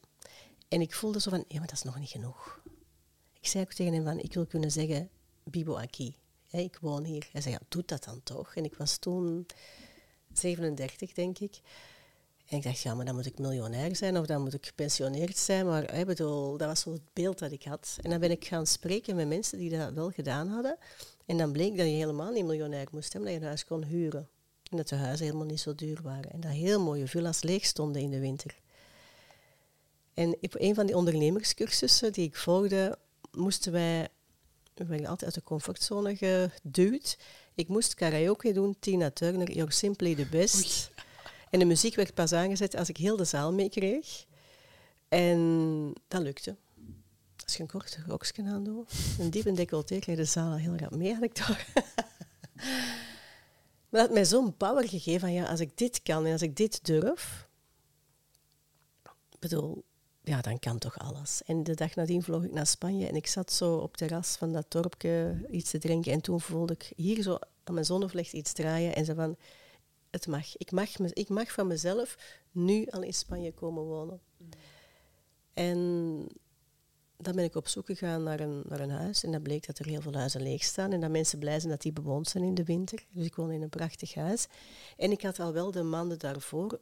En 0.68 0.80
ik 0.80 0.94
voelde 0.94 1.20
zo 1.20 1.30
van, 1.30 1.44
ja, 1.48 1.58
maar 1.58 1.66
dat 1.66 1.76
is 1.76 1.82
nog 1.82 1.98
niet 1.98 2.08
genoeg. 2.08 2.62
Ik 3.40 3.46
zei 3.46 3.64
ook 3.64 3.72
tegen 3.72 3.92
hem 3.92 4.04
van, 4.04 4.18
ik 4.18 4.34
wil 4.34 4.46
kunnen 4.46 4.70
zeggen, 4.70 5.10
Bibo 5.44 5.76
Aki. 5.76 6.16
ik 6.50 6.78
woon 6.80 7.04
hier. 7.04 7.28
Hij 7.32 7.40
zei, 7.40 7.54
ja, 7.54 7.60
doe 7.68 7.82
dat 7.86 8.04
dan 8.04 8.22
toch. 8.22 8.54
En 8.54 8.64
ik 8.64 8.74
was 8.74 8.96
toen 8.96 9.46
37, 10.32 11.12
denk 11.12 11.38
ik. 11.38 11.60
En 12.46 12.56
ik 12.56 12.62
dacht, 12.62 12.80
ja, 12.80 12.94
maar 12.94 13.04
dan 13.04 13.14
moet 13.14 13.26
ik 13.26 13.38
miljonair 13.38 13.96
zijn 13.96 14.18
of 14.18 14.26
dan 14.26 14.42
moet 14.42 14.54
ik 14.54 14.66
gepensioneerd 14.66 15.36
zijn. 15.36 15.66
Maar 15.66 16.04
bedoel, 16.06 16.56
dat 16.56 16.68
was 16.68 16.80
zo 16.80 16.92
het 16.92 17.12
beeld 17.12 17.38
dat 17.38 17.52
ik 17.52 17.64
had. 17.64 17.96
En 18.02 18.10
dan 18.10 18.20
ben 18.20 18.30
ik 18.30 18.44
gaan 18.44 18.66
spreken 18.66 19.16
met 19.16 19.28
mensen 19.28 19.58
die 19.58 19.78
dat 19.78 19.92
wel 19.92 20.10
gedaan 20.10 20.48
hadden. 20.48 20.76
En 21.26 21.36
dan 21.36 21.52
bleek 21.52 21.76
dat 21.76 21.86
je 21.86 21.92
helemaal 21.92 22.32
niet 22.32 22.44
miljonair 22.44 22.88
moest 22.92 23.12
hebben, 23.12 23.30
dat 23.30 23.38
je 23.38 23.44
een 23.44 23.52
huis 23.52 23.64
kon 23.64 23.84
huren. 23.84 24.28
En 24.70 24.76
dat 24.76 24.88
de 24.88 24.96
huizen 24.96 25.26
helemaal 25.26 25.46
niet 25.46 25.60
zo 25.60 25.74
duur 25.74 26.00
waren. 26.02 26.30
En 26.30 26.40
dat 26.40 26.50
heel 26.50 26.80
mooie 26.80 27.06
villa's 27.06 27.42
leeg 27.42 27.64
stonden 27.64 28.02
in 28.02 28.10
de 28.10 28.20
winter. 28.20 28.56
En 30.14 30.36
op 30.40 30.54
een 30.58 30.74
van 30.74 30.86
die 30.86 30.96
ondernemerscursussen 30.96 32.12
die 32.12 32.26
ik 32.26 32.36
volgde, 32.36 32.98
moesten 33.30 33.72
wij, 33.72 34.08
we 34.74 34.84
werden 34.84 35.06
altijd 35.06 35.24
uit 35.24 35.34
de 35.34 35.42
comfortzone 35.42 36.16
geduwd. 36.16 37.18
Ik 37.54 37.68
moest 37.68 37.94
karaoke 37.94 38.52
doen, 38.52 38.76
Tina 38.78 39.10
Turner, 39.10 39.50
You're 39.50 39.72
Simply 39.72 40.14
the 40.14 40.26
Best. 40.26 40.90
En 41.50 41.58
de 41.58 41.64
muziek 41.64 41.94
werd 41.94 42.14
pas 42.14 42.32
aangezet 42.32 42.76
als 42.76 42.88
ik 42.88 42.96
heel 42.96 43.16
de 43.16 43.24
zaal 43.24 43.52
meekreeg. 43.52 44.24
En 45.08 45.92
dat 46.08 46.22
lukte. 46.22 46.56
Als 47.44 47.56
je 47.56 47.62
een 47.62 47.68
kort 47.68 47.98
rokje 48.06 48.42
aandoet, 48.42 48.92
een 49.18 49.30
diepe 49.30 49.52
decolleté, 49.52 49.98
krijg 49.98 50.18
je 50.18 50.24
de 50.24 50.30
zaal 50.30 50.56
heel 50.56 50.76
rap 50.76 50.94
mee, 50.94 51.14
had 51.14 51.22
ik 51.22 51.32
toch. 51.32 51.58
maar 53.90 54.00
dat 54.00 54.00
had 54.00 54.10
mij 54.10 54.24
zo'n 54.24 54.56
power 54.56 54.88
gegeven 54.88 55.20
van 55.20 55.32
ja, 55.32 55.44
als 55.44 55.60
ik 55.60 55.78
dit 55.78 56.02
kan 56.02 56.26
en 56.26 56.32
als 56.32 56.42
ik 56.42 56.56
dit 56.56 56.84
durf, 56.84 57.48
bedoel, 59.38 59.84
ja, 60.22 60.40
dan 60.40 60.58
kan 60.58 60.78
toch 60.78 60.98
alles. 60.98 61.42
En 61.42 61.62
de 61.62 61.74
dag 61.74 61.94
nadien 61.94 62.22
vloog 62.22 62.44
ik 62.44 62.52
naar 62.52 62.66
Spanje 62.66 63.06
en 63.06 63.16
ik 63.16 63.26
zat 63.26 63.52
zo 63.52 63.74
op 63.76 63.90
het 63.90 63.98
terras 63.98 64.36
van 64.36 64.52
dat 64.52 64.64
dorpje 64.68 65.46
iets 65.50 65.70
te 65.70 65.78
drinken. 65.78 66.12
En 66.12 66.20
toen 66.20 66.40
voelde 66.40 66.72
ik 66.72 66.92
hier 66.96 67.22
zo 67.22 67.38
aan 67.64 67.74
mijn 67.74 67.86
zonnevlecht 67.86 68.32
iets 68.32 68.52
draaien 68.52 68.94
en 68.94 69.04
ze 69.04 69.14
van, 69.14 69.36
het 70.10 70.26
mag. 70.26 70.56
Ik 70.56 70.70
mag, 70.70 70.96
ik 70.96 71.28
mag 71.28 71.52
van 71.52 71.66
mezelf 71.66 72.16
nu 72.50 72.86
al 72.86 73.02
in 73.02 73.14
Spanje 73.14 73.52
komen 73.52 73.82
wonen. 73.82 74.20
En 75.52 76.26
dan 77.22 77.34
ben 77.34 77.44
ik 77.44 77.54
op 77.54 77.68
zoek 77.68 77.86
gegaan 77.86 78.22
naar 78.22 78.40
een, 78.40 78.62
naar 78.68 78.80
een 78.80 78.90
huis. 78.90 79.24
En 79.24 79.32
dan 79.32 79.42
bleek 79.42 79.66
dat 79.66 79.78
er 79.78 79.86
heel 79.86 80.00
veel 80.00 80.14
huizen 80.14 80.42
leeg 80.42 80.62
staan. 80.62 80.92
En 80.92 81.00
dat 81.00 81.10
mensen 81.10 81.38
blij 81.38 81.58
zijn 81.58 81.72
dat 81.72 81.82
die 81.82 81.92
bewoond 81.92 82.28
zijn 82.28 82.44
in 82.44 82.54
de 82.54 82.64
winter. 82.64 83.04
Dus 83.10 83.26
ik 83.26 83.34
woon 83.34 83.50
in 83.50 83.62
een 83.62 83.68
prachtig 83.68 84.14
huis. 84.14 84.46
En 84.96 85.10
ik 85.10 85.22
had 85.22 85.38
al 85.40 85.52
wel 85.52 85.70
de 85.70 85.82
maanden 85.82 86.18
daarvoor 86.18 86.80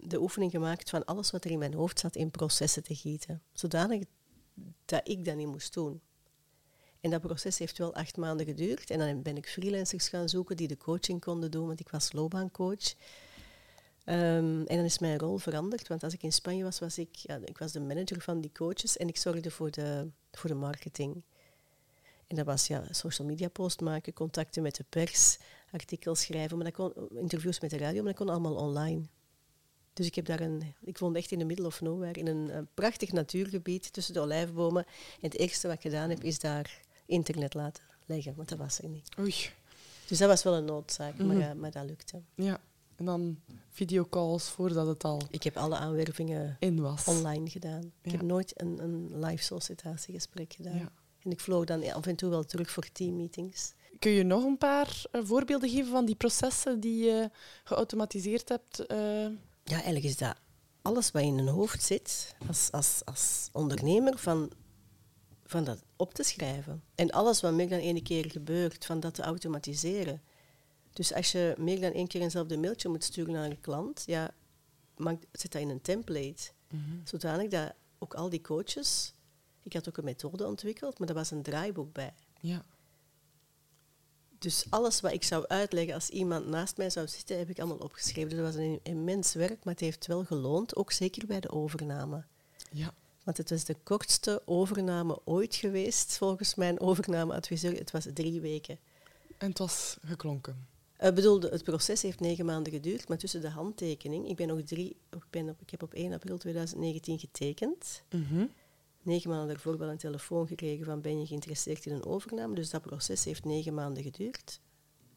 de 0.00 0.20
oefening 0.20 0.50
gemaakt 0.50 0.90
van 0.90 1.04
alles 1.04 1.30
wat 1.30 1.44
er 1.44 1.50
in 1.50 1.58
mijn 1.58 1.74
hoofd 1.74 1.98
zat 1.98 2.16
in 2.16 2.30
processen 2.30 2.82
te 2.82 2.94
gieten. 2.94 3.42
Zodanig 3.52 4.04
dat 4.84 5.08
ik 5.08 5.24
dat 5.24 5.36
niet 5.36 5.46
moest 5.46 5.74
doen. 5.74 6.00
En 7.00 7.10
dat 7.10 7.20
proces 7.20 7.58
heeft 7.58 7.78
wel 7.78 7.94
acht 7.94 8.16
maanden 8.16 8.46
geduurd. 8.46 8.90
En 8.90 8.98
dan 8.98 9.22
ben 9.22 9.36
ik 9.36 9.48
freelancers 9.48 10.08
gaan 10.08 10.28
zoeken 10.28 10.56
die 10.56 10.68
de 10.68 10.76
coaching 10.76 11.20
konden 11.20 11.50
doen, 11.50 11.66
want 11.66 11.80
ik 11.80 11.88
was 11.88 12.12
loopbaancoach. 12.12 12.94
Um, 14.04 14.66
en 14.66 14.76
dan 14.76 14.84
is 14.84 14.98
mijn 14.98 15.18
rol 15.18 15.38
veranderd, 15.38 15.88
want 15.88 16.02
als 16.02 16.12
ik 16.12 16.22
in 16.22 16.32
Spanje 16.32 16.64
was, 16.64 16.78
was 16.78 16.98
ik, 16.98 17.14
ja, 17.14 17.38
ik 17.44 17.58
was 17.58 17.72
de 17.72 17.80
manager 17.80 18.20
van 18.20 18.40
die 18.40 18.52
coaches 18.52 18.96
en 18.96 19.08
ik 19.08 19.16
zorgde 19.16 19.50
voor 19.50 19.70
de, 19.70 20.08
voor 20.32 20.50
de 20.50 20.56
marketing. 20.56 21.22
En 22.26 22.36
dat 22.36 22.46
was 22.46 22.66
ja, 22.66 22.84
social 22.90 23.28
media 23.28 23.48
post 23.48 23.80
maken, 23.80 24.12
contacten 24.12 24.62
met 24.62 24.76
de 24.76 24.84
pers, 24.88 25.38
artikels 25.70 26.20
schrijven, 26.20 26.56
maar 26.56 26.66
dat 26.66 26.74
kon, 26.74 27.08
interviews 27.18 27.60
met 27.60 27.70
de 27.70 27.78
radio, 27.78 28.02
maar 28.02 28.12
dat 28.12 28.26
kon 28.26 28.28
allemaal 28.28 28.54
online. 28.54 29.02
Dus 29.92 30.06
ik 30.06 30.14
heb 30.14 30.24
daar 30.24 30.40
een, 30.40 30.74
ik 30.80 30.98
woonde 30.98 31.18
echt 31.18 31.30
in 31.30 31.38
de 31.38 31.44
middle 31.44 31.66
of 31.66 31.80
nowhere, 31.80 32.18
in 32.18 32.26
een, 32.26 32.56
een 32.56 32.68
prachtig 32.74 33.12
natuurgebied 33.12 33.92
tussen 33.92 34.14
de 34.14 34.20
olijfbomen. 34.20 34.84
En 35.20 35.28
het 35.28 35.38
eerste 35.38 35.66
wat 35.66 35.76
ik 35.76 35.82
gedaan 35.82 36.10
heb, 36.10 36.22
is 36.22 36.38
daar 36.38 36.80
internet 37.06 37.54
laten 37.54 37.84
leggen, 38.06 38.34
want 38.36 38.48
dat 38.48 38.58
was 38.58 38.78
er 38.78 38.88
niet. 38.88 39.08
Oei. 39.18 39.34
Dus 40.06 40.18
dat 40.18 40.28
was 40.28 40.42
wel 40.42 40.54
een 40.54 40.64
noodzaak, 40.64 41.18
maar, 41.18 41.36
mhm. 41.36 41.58
maar 41.58 41.70
dat 41.70 41.84
lukte. 41.84 42.22
Ja, 42.34 42.60
en 43.02 43.08
dan 43.08 43.38
videocalls 43.68 44.48
voordat 44.48 44.86
het 44.86 45.04
al 45.04 45.22
Ik 45.30 45.42
heb 45.42 45.56
alle 45.56 45.76
aanwervingen 45.76 46.56
in 46.58 46.80
was. 46.80 47.06
online 47.06 47.50
gedaan. 47.50 47.92
Ik 48.02 48.10
heb 48.10 48.22
nooit 48.22 48.60
een, 48.60 48.78
een 48.82 49.24
live 49.24 49.42
sollicitatiegesprek 49.42 50.52
gedaan. 50.52 50.78
Ja. 50.78 50.92
En 51.18 51.30
ik 51.30 51.40
vloog 51.40 51.64
dan 51.64 51.92
af 51.92 52.06
en 52.06 52.16
toe 52.16 52.30
wel 52.30 52.44
terug 52.44 52.70
voor 52.70 52.88
teammeetings. 52.92 53.72
Kun 53.98 54.10
je 54.10 54.22
nog 54.22 54.44
een 54.44 54.58
paar 54.58 55.02
uh, 55.12 55.22
voorbeelden 55.24 55.70
geven 55.70 55.90
van 55.90 56.04
die 56.04 56.14
processen 56.14 56.80
die 56.80 57.04
je 57.04 57.30
geautomatiseerd 57.64 58.48
hebt? 58.48 58.80
Uh... 58.80 58.96
Ja, 59.64 59.74
eigenlijk 59.74 60.04
is 60.04 60.16
dat 60.16 60.36
alles 60.82 61.10
wat 61.10 61.22
in 61.22 61.38
een 61.38 61.48
hoofd 61.48 61.82
zit 61.82 62.34
als, 62.48 62.68
als, 62.70 63.00
als 63.04 63.48
ondernemer 63.52 64.18
van 64.18 64.52
van 65.44 65.64
dat 65.64 65.82
op 65.96 66.14
te 66.14 66.22
schrijven. 66.22 66.82
En 66.94 67.10
alles 67.10 67.40
wat 67.40 67.52
meer 67.52 67.68
dan 67.68 67.78
één 67.78 68.02
keer 68.02 68.30
gebeurt, 68.30 68.84
van 68.84 69.00
dat 69.00 69.14
te 69.14 69.22
automatiseren. 69.22 70.22
Dus 70.92 71.12
als 71.14 71.32
je 71.32 71.54
meer 71.58 71.80
dan 71.80 71.92
één 71.92 72.06
keer 72.06 72.20
eenzelfde 72.20 72.58
mailtje 72.58 72.88
moet 72.88 73.04
sturen 73.04 73.32
naar 73.32 73.50
een 73.50 73.60
klant, 73.60 74.02
ja, 74.06 74.34
maak, 74.96 75.22
zet 75.32 75.52
dat 75.52 75.62
in 75.62 75.68
een 75.68 75.80
template. 75.80 76.50
Mm 76.70 77.00
Zodanig 77.04 77.48
dat 77.48 77.72
ook 77.98 78.14
al 78.14 78.28
die 78.28 78.40
coaches... 78.40 79.12
Ik 79.64 79.72
had 79.72 79.88
ook 79.88 79.96
een 79.96 80.04
methode 80.04 80.46
ontwikkeld, 80.46 80.98
maar 80.98 81.08
er 81.08 81.14
was 81.14 81.30
een 81.30 81.42
draaiboek 81.42 81.92
bij. 81.92 82.14
Ja. 82.40 82.64
Dus 84.38 84.64
alles 84.70 85.00
wat 85.00 85.12
ik 85.12 85.22
zou 85.22 85.44
uitleggen 85.48 85.94
als 85.94 86.08
iemand 86.08 86.46
naast 86.46 86.76
mij 86.76 86.90
zou 86.90 87.08
zitten, 87.08 87.38
heb 87.38 87.48
ik 87.48 87.58
allemaal 87.58 87.76
opgeschreven. 87.76 88.28
Dus 88.28 88.38
dat 88.38 88.54
was 88.54 88.64
een 88.64 88.80
immens 88.82 89.34
werk, 89.34 89.64
maar 89.64 89.74
het 89.74 89.82
heeft 89.82 90.06
wel 90.06 90.24
geloond, 90.24 90.76
ook 90.76 90.92
zeker 90.92 91.26
bij 91.26 91.40
de 91.40 91.50
overname. 91.50 92.24
Ja. 92.70 92.94
Want 93.24 93.36
het 93.36 93.50
was 93.50 93.64
de 93.64 93.76
kortste 93.82 94.42
overname 94.44 95.20
ooit 95.24 95.54
geweest, 95.54 96.16
volgens 96.16 96.54
mijn 96.54 96.80
overnameadviseur. 96.80 97.72
Het 97.72 97.90
was 97.90 98.06
drie 98.14 98.40
weken. 98.40 98.78
En 99.38 99.48
het 99.48 99.58
was 99.58 99.96
geklonken? 100.04 100.66
Ik 101.02 101.14
bedoel, 101.14 101.40
het 101.40 101.64
proces 101.64 102.02
heeft 102.02 102.20
negen 102.20 102.44
maanden 102.44 102.72
geduurd, 102.72 103.08
maar 103.08 103.18
tussen 103.18 103.40
de 103.40 103.48
handtekening... 103.48 104.28
Ik, 104.28 104.36
ben 104.36 104.46
nog 104.46 104.62
drie, 104.62 104.96
ik, 105.10 105.24
ben 105.30 105.48
op, 105.48 105.60
ik 105.60 105.70
heb 105.70 105.82
op 105.82 105.94
1 105.94 106.12
april 106.12 106.38
2019 106.38 107.18
getekend. 107.18 108.02
Mm 108.10 108.50
Negen 109.04 109.30
maanden 109.30 109.48
daarvoor 109.48 109.78
wel 109.78 109.88
een 109.88 109.98
telefoon 109.98 110.46
gekregen 110.46 110.84
van 110.84 111.00
ben 111.00 111.20
je 111.20 111.26
geïnteresseerd 111.26 111.86
in 111.86 111.92
een 111.92 112.04
overname. 112.04 112.54
Dus 112.54 112.70
dat 112.70 112.82
proces 112.82 113.24
heeft 113.24 113.44
negen 113.44 113.74
maanden 113.74 114.02
geduurd. 114.02 114.60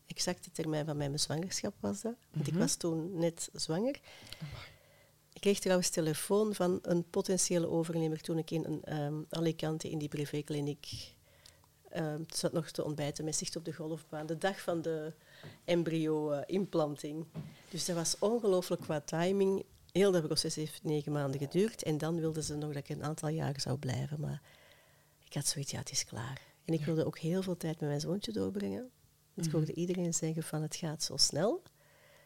Exacte 0.05 0.51
termijn 0.51 0.85
van 0.85 0.97
mijn 0.97 1.19
zwangerschap 1.19 1.73
was 1.79 2.01
dat. 2.01 2.15
Want 2.31 2.47
ik 2.47 2.53
mhm. 2.53 2.61
was 2.61 2.75
toen 2.75 3.17
net 3.17 3.49
zwanger. 3.53 3.99
Ik 5.33 5.41
kreeg 5.41 5.59
trouwens 5.59 5.89
telefoon 5.89 6.53
van 6.53 6.79
een 6.81 7.09
potentiële 7.09 7.69
overnemer 7.69 8.21
toen 8.21 8.37
ik 8.37 8.51
in 8.51 8.65
een, 8.65 9.03
um, 9.03 9.25
Alicante 9.29 9.89
in 9.89 9.97
die 9.97 10.09
privékliniek 10.09 11.15
um, 11.95 12.25
zat 12.27 12.53
nog 12.53 12.71
te 12.71 12.83
ontbijten 12.83 13.25
met 13.25 13.35
zicht 13.35 13.55
op 13.55 13.65
de 13.65 13.73
golfbaan. 13.73 14.25
De 14.25 14.37
dag 14.37 14.61
van 14.61 14.81
de 14.81 15.13
embryo-implanting. 15.63 17.25
dus 17.69 17.85
dat 17.85 17.95
was 17.95 18.15
ongelooflijk 18.19 18.81
qua 18.81 19.01
timing. 19.01 19.65
Heel 19.91 20.11
dat 20.11 20.23
proces 20.23 20.55
heeft 20.55 20.83
negen 20.83 21.11
maanden 21.11 21.39
geduurd. 21.39 21.83
En 21.83 21.97
dan 21.97 22.19
wilden 22.19 22.43
ze 22.43 22.55
nog 22.55 22.73
dat 22.73 22.89
ik 22.89 22.89
een 22.89 23.03
aantal 23.03 23.29
jaren 23.29 23.61
zou 23.61 23.77
blijven. 23.77 24.19
Maar 24.19 24.41
ik 25.25 25.33
had 25.33 25.47
zoiets, 25.47 25.71
ja, 25.71 25.79
het 25.79 25.91
is 25.91 26.05
klaar. 26.05 26.41
En 26.65 26.73
ik 26.73 26.85
wilde 26.85 27.05
ook 27.05 27.17
heel 27.17 27.41
veel 27.41 27.57
tijd 27.57 27.79
met 27.79 27.89
mijn 27.89 28.01
zoontje 28.01 28.31
doorbrengen. 28.31 28.89
Want 29.33 29.47
ik 29.47 29.53
hoorde 29.53 29.73
iedereen 29.73 30.13
zeggen 30.13 30.43
van 30.43 30.61
het 30.61 30.75
gaat 30.75 31.03
zo 31.03 31.17
snel. 31.17 31.61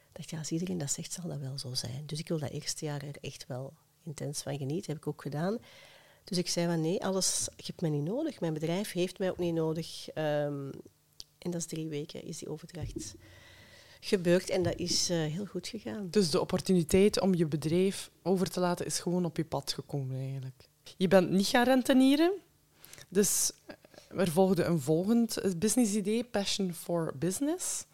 Ik 0.10 0.16
dacht, 0.16 0.30
ja, 0.30 0.38
als 0.38 0.52
iedereen 0.52 0.78
dat 0.78 0.92
zegt, 0.92 1.12
zal 1.12 1.28
dat 1.28 1.40
wel 1.40 1.58
zo 1.58 1.74
zijn. 1.74 2.06
Dus 2.06 2.20
ik 2.20 2.28
wil 2.28 2.40
dat 2.40 2.50
eerste 2.50 2.86
jaar 2.86 3.04
er 3.04 3.16
echt 3.22 3.48
wel 3.48 3.74
intens 4.04 4.42
van 4.42 4.58
genieten. 4.58 4.92
heb 4.92 5.02
ik 5.02 5.08
ook 5.08 5.22
gedaan. 5.22 5.58
Dus 6.24 6.38
ik 6.38 6.50
zei 6.50 6.68
van 6.68 6.82
nee, 6.82 7.06
alles, 7.06 7.48
je 7.56 7.64
hebt 7.66 7.82
mij 7.82 7.90
niet 7.90 8.04
nodig. 8.04 8.40
Mijn 8.40 8.54
bedrijf 8.54 8.92
heeft 8.92 9.20
mij 9.20 9.30
ook 9.30 9.38
niet 9.38 9.54
nodig. 9.54 10.10
Ehm, 10.10 10.70
en 11.40 11.52
dat 11.52 11.62
is 11.62 11.68
drie 11.68 11.88
weken, 11.88 12.24
is 12.24 12.38
die 12.38 12.50
overdracht 12.50 13.16
gebeurd. 14.00 14.50
En 14.50 14.64
dat 14.64 14.76
is 14.76 15.10
eh, 15.10 15.18
heel 15.18 15.46
goed 15.46 15.68
gegaan. 15.68 16.08
Dus 16.10 16.30
de 16.30 16.40
opportuniteit 16.40 17.22
om 17.22 17.36
je 17.36 17.46
bedrijf 17.46 18.12
over 18.22 18.50
te 18.50 18.60
laten 18.60 18.86
is 18.86 19.00
gewoon 19.00 19.26
op 19.26 19.38
je 19.38 19.46
pad 19.46 19.74
gekomen 19.74 20.20
eigenlijk. 20.20 20.68
Je 20.98 21.08
bent 21.08 21.30
niet 21.30 21.48
gaan 21.48 21.64
rentenieren. 21.64 22.32
Dus 23.10 23.52
er 24.18 24.32
volgde 24.32 24.64
een 24.64 24.82
volgend 24.82 25.58
business 25.58 25.94
idee, 25.94 26.24
Passion 26.24 26.74
for 26.74 27.14
Business. 27.18 27.86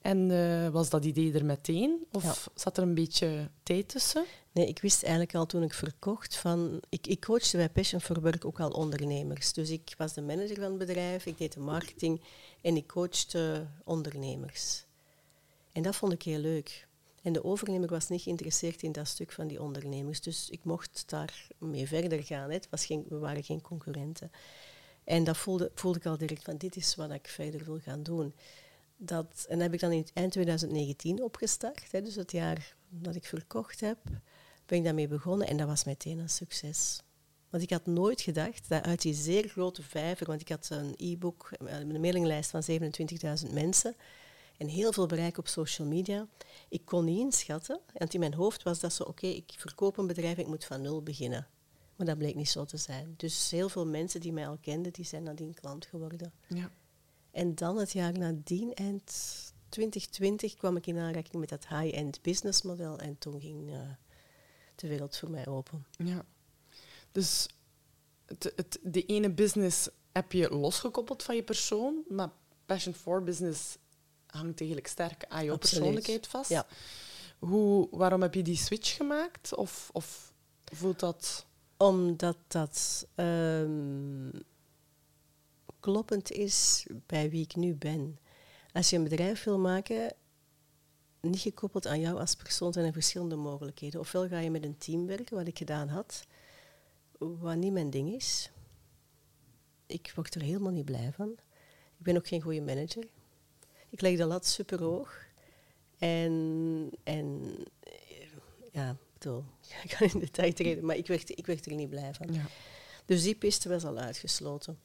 En 0.00 0.30
uh, 0.30 0.68
was 0.68 0.90
dat 0.90 1.04
idee 1.04 1.32
er 1.32 1.44
meteen? 1.44 2.06
Of 2.12 2.50
zat 2.54 2.76
er 2.76 2.82
een 2.82 2.94
beetje 2.94 3.50
tijd 3.62 3.88
tussen? 3.88 4.24
Nee, 4.52 4.68
ik 4.68 4.80
wist 4.80 5.02
eigenlijk 5.02 5.34
al 5.34 5.46
toen 5.46 5.62
ik 5.62 5.74
verkocht 5.74 6.36
van... 6.36 6.80
Ik, 6.88 7.06
ik 7.06 7.20
coachte 7.20 7.56
bij 7.56 7.68
Passion 7.68 8.00
for 8.00 8.20
Work 8.20 8.44
ook 8.44 8.60
al 8.60 8.70
ondernemers. 8.70 9.52
Dus 9.52 9.70
ik 9.70 9.94
was 9.96 10.12
de 10.12 10.22
manager 10.22 10.54
van 10.54 10.64
het 10.64 10.78
bedrijf, 10.78 11.26
ik 11.26 11.38
deed 11.38 11.52
de 11.52 11.60
marketing 11.60 12.20
en 12.60 12.76
ik 12.76 12.86
coachte 12.86 13.66
ondernemers. 13.84 14.84
En 15.72 15.82
dat 15.82 15.96
vond 15.96 16.12
ik 16.12 16.22
heel 16.22 16.38
leuk. 16.38 16.86
En 17.22 17.32
de 17.32 17.44
overnemer 17.44 17.88
was 17.88 18.08
niet 18.08 18.22
geïnteresseerd 18.22 18.82
in 18.82 18.92
dat 18.92 19.08
stuk 19.08 19.32
van 19.32 19.46
die 19.46 19.62
ondernemers. 19.62 20.20
Dus 20.20 20.50
ik 20.50 20.64
mocht 20.64 21.02
daar 21.06 21.48
mee 21.58 21.86
verder 21.86 22.22
gaan. 22.22 22.50
Het 22.50 22.68
was 22.70 22.86
geen, 22.86 23.04
we 23.08 23.18
waren 23.18 23.44
geen 23.44 23.60
concurrenten. 23.60 24.30
En 25.08 25.24
dat 25.24 25.36
voelde, 25.36 25.70
voelde 25.74 25.98
ik 25.98 26.06
al 26.06 26.18
direct 26.18 26.44
van 26.44 26.56
dit 26.56 26.76
is 26.76 26.94
wat 26.94 27.10
ik 27.10 27.28
verder 27.28 27.64
wil 27.64 27.78
gaan 27.78 28.02
doen. 28.02 28.34
Dat, 28.96 29.44
en 29.48 29.54
dat 29.54 29.60
heb 29.60 29.74
ik 29.74 29.80
dan 29.80 29.92
in 29.92 30.06
eind 30.14 30.32
2019 30.32 31.22
opgestart. 31.22 31.90
Hè, 31.90 32.02
dus 32.02 32.14
het 32.14 32.32
jaar 32.32 32.74
dat 32.88 33.14
ik 33.14 33.24
verkocht 33.24 33.80
heb, 33.80 33.98
ben 34.66 34.78
ik 34.78 34.84
daarmee 34.84 35.08
begonnen. 35.08 35.46
En 35.46 35.56
dat 35.56 35.66
was 35.66 35.84
meteen 35.84 36.18
een 36.18 36.28
succes. 36.28 37.02
Want 37.50 37.62
ik 37.62 37.70
had 37.70 37.86
nooit 37.86 38.20
gedacht 38.20 38.68
dat 38.68 38.82
uit 38.82 39.02
die 39.02 39.14
zeer 39.14 39.48
grote 39.48 39.82
vijver, 39.82 40.26
want 40.26 40.40
ik 40.40 40.48
had 40.48 40.68
een 40.70 40.94
e-book, 40.96 41.50
een 41.58 42.00
mailinglijst 42.00 42.50
van 42.50 42.62
27.000 43.46 43.52
mensen 43.52 43.96
en 44.56 44.68
heel 44.68 44.92
veel 44.92 45.06
bereik 45.06 45.38
op 45.38 45.48
social 45.48 45.88
media. 45.88 46.26
Ik 46.68 46.84
kon 46.84 47.04
niet 47.04 47.18
inschatten, 47.18 47.80
want 47.92 48.14
in 48.14 48.20
mijn 48.20 48.34
hoofd 48.34 48.62
was 48.62 48.80
dat 48.80 48.92
zo, 48.92 49.02
oké, 49.02 49.26
ik 49.26 49.54
verkoop 49.56 49.96
een 49.96 50.06
bedrijf, 50.06 50.36
ik 50.36 50.46
moet 50.46 50.64
van 50.64 50.80
nul 50.80 51.02
beginnen. 51.02 51.46
Maar 51.98 52.06
dat 52.06 52.18
bleek 52.18 52.34
niet 52.34 52.48
zo 52.48 52.64
te 52.64 52.76
zijn. 52.76 53.14
Dus 53.16 53.50
heel 53.50 53.68
veel 53.68 53.86
mensen 53.86 54.20
die 54.20 54.32
mij 54.32 54.48
al 54.48 54.58
kenden, 54.60 54.92
die 54.92 55.04
zijn 55.04 55.22
nadien 55.22 55.54
klant 55.54 55.86
geworden. 55.86 56.32
Ja. 56.46 56.70
En 57.30 57.54
dan 57.54 57.76
het 57.76 57.92
jaar 57.92 58.18
nadien, 58.18 58.74
eind 58.74 59.12
2020, 59.68 60.54
kwam 60.54 60.76
ik 60.76 60.86
in 60.86 60.98
aanraking 60.98 61.34
met 61.34 61.48
dat 61.48 61.68
high-end 61.68 62.22
businessmodel 62.22 62.98
en 62.98 63.18
toen 63.18 63.40
ging 63.40 63.70
uh, 63.70 63.80
de 64.74 64.88
wereld 64.88 65.16
voor 65.16 65.30
mij 65.30 65.46
open. 65.46 65.86
Ja. 65.90 66.24
Dus 67.12 67.48
het, 68.26 68.52
het, 68.56 68.78
de 68.82 69.04
ene 69.04 69.30
business 69.30 69.88
heb 70.12 70.32
je 70.32 70.50
losgekoppeld 70.50 71.22
van 71.22 71.36
je 71.36 71.42
persoon, 71.42 72.04
maar 72.08 72.30
Passion 72.66 72.94
for 72.94 73.22
Business 73.22 73.76
hangt 74.26 74.58
eigenlijk 74.58 74.88
sterk 74.88 75.24
aan 75.28 75.44
je 75.44 75.58
persoonlijkheid 75.58 76.26
vast. 76.26 76.50
Ja. 76.50 76.66
Hoe, 77.38 77.88
waarom 77.90 78.22
heb 78.22 78.34
je 78.34 78.42
die 78.42 78.56
switch 78.56 78.96
gemaakt? 78.96 79.54
Of, 79.54 79.90
of 79.92 80.32
voelt 80.64 81.00
dat... 81.00 81.46
Omdat 81.78 82.36
dat 82.46 83.06
um, 83.14 84.30
kloppend 85.80 86.30
is 86.30 86.86
bij 87.06 87.30
wie 87.30 87.42
ik 87.42 87.56
nu 87.56 87.74
ben. 87.74 88.18
Als 88.72 88.90
je 88.90 88.96
een 88.96 89.02
bedrijf 89.02 89.44
wil 89.44 89.58
maken, 89.58 90.14
niet 91.20 91.40
gekoppeld 91.40 91.86
aan 91.86 92.00
jou 92.00 92.18
als 92.18 92.34
persoon, 92.34 92.72
zijn 92.72 92.86
er 92.86 92.92
verschillende 92.92 93.36
mogelijkheden. 93.36 94.00
Ofwel 94.00 94.28
ga 94.28 94.38
je 94.38 94.50
met 94.50 94.64
een 94.64 94.78
team 94.78 95.06
werken, 95.06 95.36
wat 95.36 95.46
ik 95.46 95.58
gedaan 95.58 95.88
had, 95.88 96.26
wat 97.18 97.56
niet 97.56 97.72
mijn 97.72 97.90
ding 97.90 98.12
is. 98.12 98.50
Ik 99.86 100.12
word 100.14 100.34
er 100.34 100.42
helemaal 100.42 100.72
niet 100.72 100.84
blij 100.84 101.12
van. 101.12 101.30
Ik 101.98 102.04
ben 102.04 102.16
ook 102.16 102.28
geen 102.28 102.42
goede 102.42 102.60
manager. 102.60 103.08
Ik 103.88 104.00
leg 104.00 104.16
de 104.16 104.24
lat 104.24 104.46
super 104.46 104.82
hoog. 104.82 105.26
En, 105.98 106.90
en 107.02 107.56
ja, 108.72 108.96
bedoel, 109.18 109.44
ik 109.84 109.92
ga 109.92 110.04
in 110.04 110.18
detail 110.18 110.52
treden, 110.52 110.84
maar 110.84 110.96
ik 110.96 111.06
werd, 111.06 111.38
ik 111.38 111.46
werd 111.46 111.66
er 111.66 111.74
niet 111.74 111.90
blij 111.90 112.14
van. 112.14 112.32
Ja. 112.32 112.46
Dus 113.04 113.22
die 113.22 113.34
piste 113.34 113.68
was 113.68 113.84
al 113.84 113.98
uitgesloten. 113.98 114.78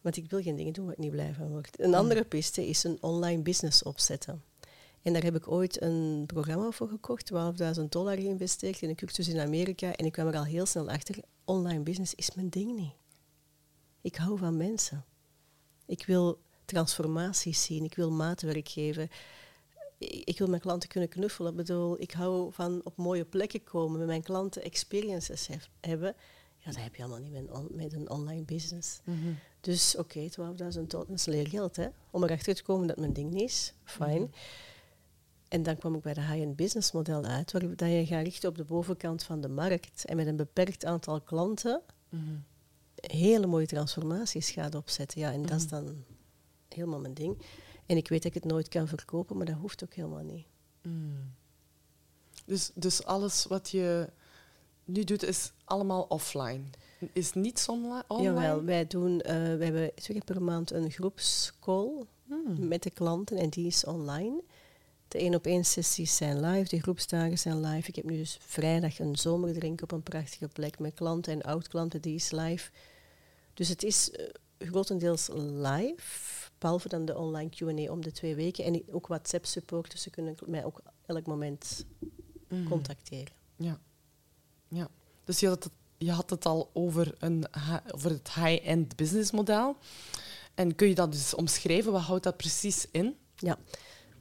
Want 0.00 0.16
ik 0.16 0.30
wil 0.30 0.42
geen 0.42 0.56
dingen 0.56 0.72
doen 0.72 0.84
waar 0.84 0.94
ik 0.94 1.00
niet 1.00 1.10
blij 1.10 1.34
van 1.34 1.48
word. 1.48 1.80
Een 1.80 1.94
andere 1.94 2.24
piste 2.24 2.66
is 2.68 2.84
een 2.84 2.98
online 3.00 3.42
business 3.42 3.82
opzetten. 3.82 4.42
En 5.02 5.12
daar 5.12 5.22
heb 5.22 5.36
ik 5.36 5.48
ooit 5.48 5.82
een 5.82 6.24
programma 6.26 6.70
voor 6.70 6.88
gekocht, 6.88 7.32
12.000 7.78 7.84
dollar 7.88 8.16
geïnvesteerd 8.16 8.82
in 8.82 8.88
een 8.88 8.94
cursus 8.94 9.28
in 9.28 9.40
Amerika. 9.40 9.94
En 9.94 10.06
ik 10.06 10.12
kwam 10.12 10.26
er 10.26 10.36
al 10.36 10.44
heel 10.44 10.66
snel 10.66 10.90
achter, 10.90 11.16
online 11.44 11.82
business 11.82 12.14
is 12.14 12.34
mijn 12.34 12.48
ding 12.48 12.76
niet. 12.76 12.92
Ik 14.00 14.16
hou 14.16 14.38
van 14.38 14.56
mensen. 14.56 15.04
Ik 15.86 16.06
wil 16.06 16.40
transformaties 16.64 17.62
zien. 17.62 17.84
Ik 17.84 17.94
wil 17.94 18.10
maatwerk 18.10 18.68
geven. 18.68 19.08
Ik 20.24 20.38
wil 20.38 20.48
mijn 20.48 20.60
klanten 20.60 20.88
kunnen 20.88 21.08
knuffelen. 21.08 21.50
Ik 21.50 21.56
bedoel, 21.56 22.00
ik 22.00 22.10
hou 22.10 22.52
van 22.52 22.80
op 22.84 22.96
mooie 22.96 23.24
plekken 23.24 23.64
komen, 23.64 23.98
met 23.98 24.06
mijn 24.06 24.22
klanten 24.22 24.62
experiences 24.62 25.48
hebben. 25.80 26.14
Ja, 26.58 26.70
dat 26.70 26.82
heb 26.82 26.94
je 26.94 27.02
allemaal 27.02 27.20
niet 27.20 27.32
met 27.32 27.48
een, 27.48 27.68
met 27.70 27.92
een 27.92 28.10
online 28.10 28.42
business. 28.42 29.00
Mhm. 29.04 29.32
Dus 29.60 29.96
oké, 29.96 30.28
okay, 30.36 30.72
12.000 30.78 30.86
dollar 30.86 31.10
is 31.10 31.24
leergeld. 31.24 31.76
Hè? 31.76 31.88
Om 32.10 32.24
erachter 32.24 32.54
te 32.54 32.62
komen 32.62 32.86
dat 32.86 32.96
mijn 32.96 33.12
ding 33.12 33.30
niet 33.30 33.42
is, 33.42 33.74
fijn. 33.84 34.20
Mhm. 34.20 34.30
En 35.48 35.62
dan 35.62 35.76
kwam 35.76 35.94
ik 35.94 36.02
bij 36.02 36.14
de 36.14 36.20
high-end 36.20 36.56
business 36.56 36.92
model 36.92 37.24
uit, 37.24 37.52
waar 37.52 37.76
dat 37.76 37.88
je 37.88 38.06
gaat 38.06 38.24
richten 38.24 38.48
op 38.48 38.56
de 38.56 38.64
bovenkant 38.64 39.22
van 39.22 39.40
de 39.40 39.48
markt 39.48 40.04
en 40.04 40.16
met 40.16 40.26
een 40.26 40.36
beperkt 40.36 40.84
aantal 40.84 41.20
klanten 41.20 41.82
mhm. 42.08 42.22
hele 42.94 43.46
mooie 43.46 43.66
transformaties 43.66 44.50
gaat 44.50 44.74
opzetten. 44.74 45.20
Ja, 45.20 45.32
en 45.32 45.42
dat 45.42 45.58
is 45.58 45.68
dan 45.68 46.04
helemaal 46.68 47.00
mijn 47.00 47.14
ding. 47.14 47.42
En 47.92 47.98
ik 47.98 48.08
weet 48.08 48.22
dat 48.22 48.34
ik 48.34 48.42
het 48.42 48.52
nooit 48.52 48.68
kan 48.68 48.88
verkopen, 48.88 49.36
maar 49.36 49.46
dat 49.46 49.56
hoeft 49.56 49.84
ook 49.84 49.94
helemaal 49.94 50.22
niet. 50.22 50.46
Mm. 50.82 51.34
Dus, 52.44 52.70
dus 52.74 53.04
alles 53.04 53.44
wat 53.44 53.70
je 53.70 54.08
nu 54.84 55.04
doet, 55.04 55.22
is 55.22 55.52
allemaal 55.64 56.02
offline? 56.02 56.60
Is 57.12 57.32
niets 57.32 57.68
online? 57.68 58.04
Jawel, 58.08 58.64
wij, 58.64 58.86
doen, 58.86 59.12
uh, 59.12 59.22
wij 59.24 59.64
hebben 59.64 59.94
twee 59.94 60.16
keer 60.16 60.34
per 60.34 60.42
maand 60.42 60.70
een 60.70 60.90
groepscall 60.90 62.04
mm. 62.24 62.68
met 62.68 62.82
de 62.82 62.90
klanten 62.90 63.36
en 63.36 63.48
die 63.48 63.66
is 63.66 63.84
online. 63.84 64.42
De 65.08 65.18
één 65.18 65.34
op 65.34 65.46
één 65.46 65.64
sessies 65.64 66.16
zijn 66.16 66.40
live, 66.40 66.68
de 66.68 66.80
groepsdagen 66.80 67.38
zijn 67.38 67.60
live. 67.60 67.88
Ik 67.88 67.96
heb 67.96 68.04
nu 68.04 68.16
dus 68.16 68.38
vrijdag 68.40 68.98
een 68.98 69.16
zomerdrink 69.16 69.82
op 69.82 69.92
een 69.92 70.02
prachtige 70.02 70.48
plek 70.48 70.78
met 70.78 70.94
klanten 70.94 71.32
en 71.32 71.42
oud-klanten, 71.42 72.00
die 72.00 72.14
is 72.14 72.30
live. 72.30 72.70
Dus 73.54 73.68
het 73.68 73.82
is 73.82 74.10
uh, 74.10 74.26
grotendeels 74.58 75.28
live. 75.34 76.41
Behalve 76.62 76.88
dan 76.88 77.04
de 77.04 77.16
online 77.16 77.50
Q&A 77.50 77.92
om 77.92 78.02
de 78.02 78.12
twee 78.12 78.34
weken. 78.34 78.64
En 78.64 78.82
ook 78.90 79.06
WhatsApp-support, 79.06 79.90
dus 79.90 80.02
ze 80.02 80.10
kunnen 80.10 80.36
mij 80.46 80.64
ook 80.64 80.82
elk 81.06 81.26
moment 81.26 81.86
mhm. 82.48 82.68
contacteren. 82.68 83.32
Ja. 83.56 83.80
ja. 84.68 84.88
Dus 85.24 85.40
je 85.40 85.48
had, 85.48 85.64
het, 85.64 85.72
je 85.98 86.10
had 86.10 86.30
het 86.30 86.46
al 86.46 86.70
over, 86.72 87.14
een, 87.18 87.44
over 87.94 88.10
het 88.10 88.34
high-end 88.34 88.96
businessmodel. 88.96 89.76
En 90.54 90.74
kun 90.74 90.88
je 90.88 90.94
dat 90.94 91.12
dus 91.12 91.34
omschrijven? 91.34 91.92
Wat 91.92 92.02
houdt 92.02 92.24
dat 92.24 92.36
precies 92.36 92.86
in? 92.90 93.16
Ja. 93.36 93.58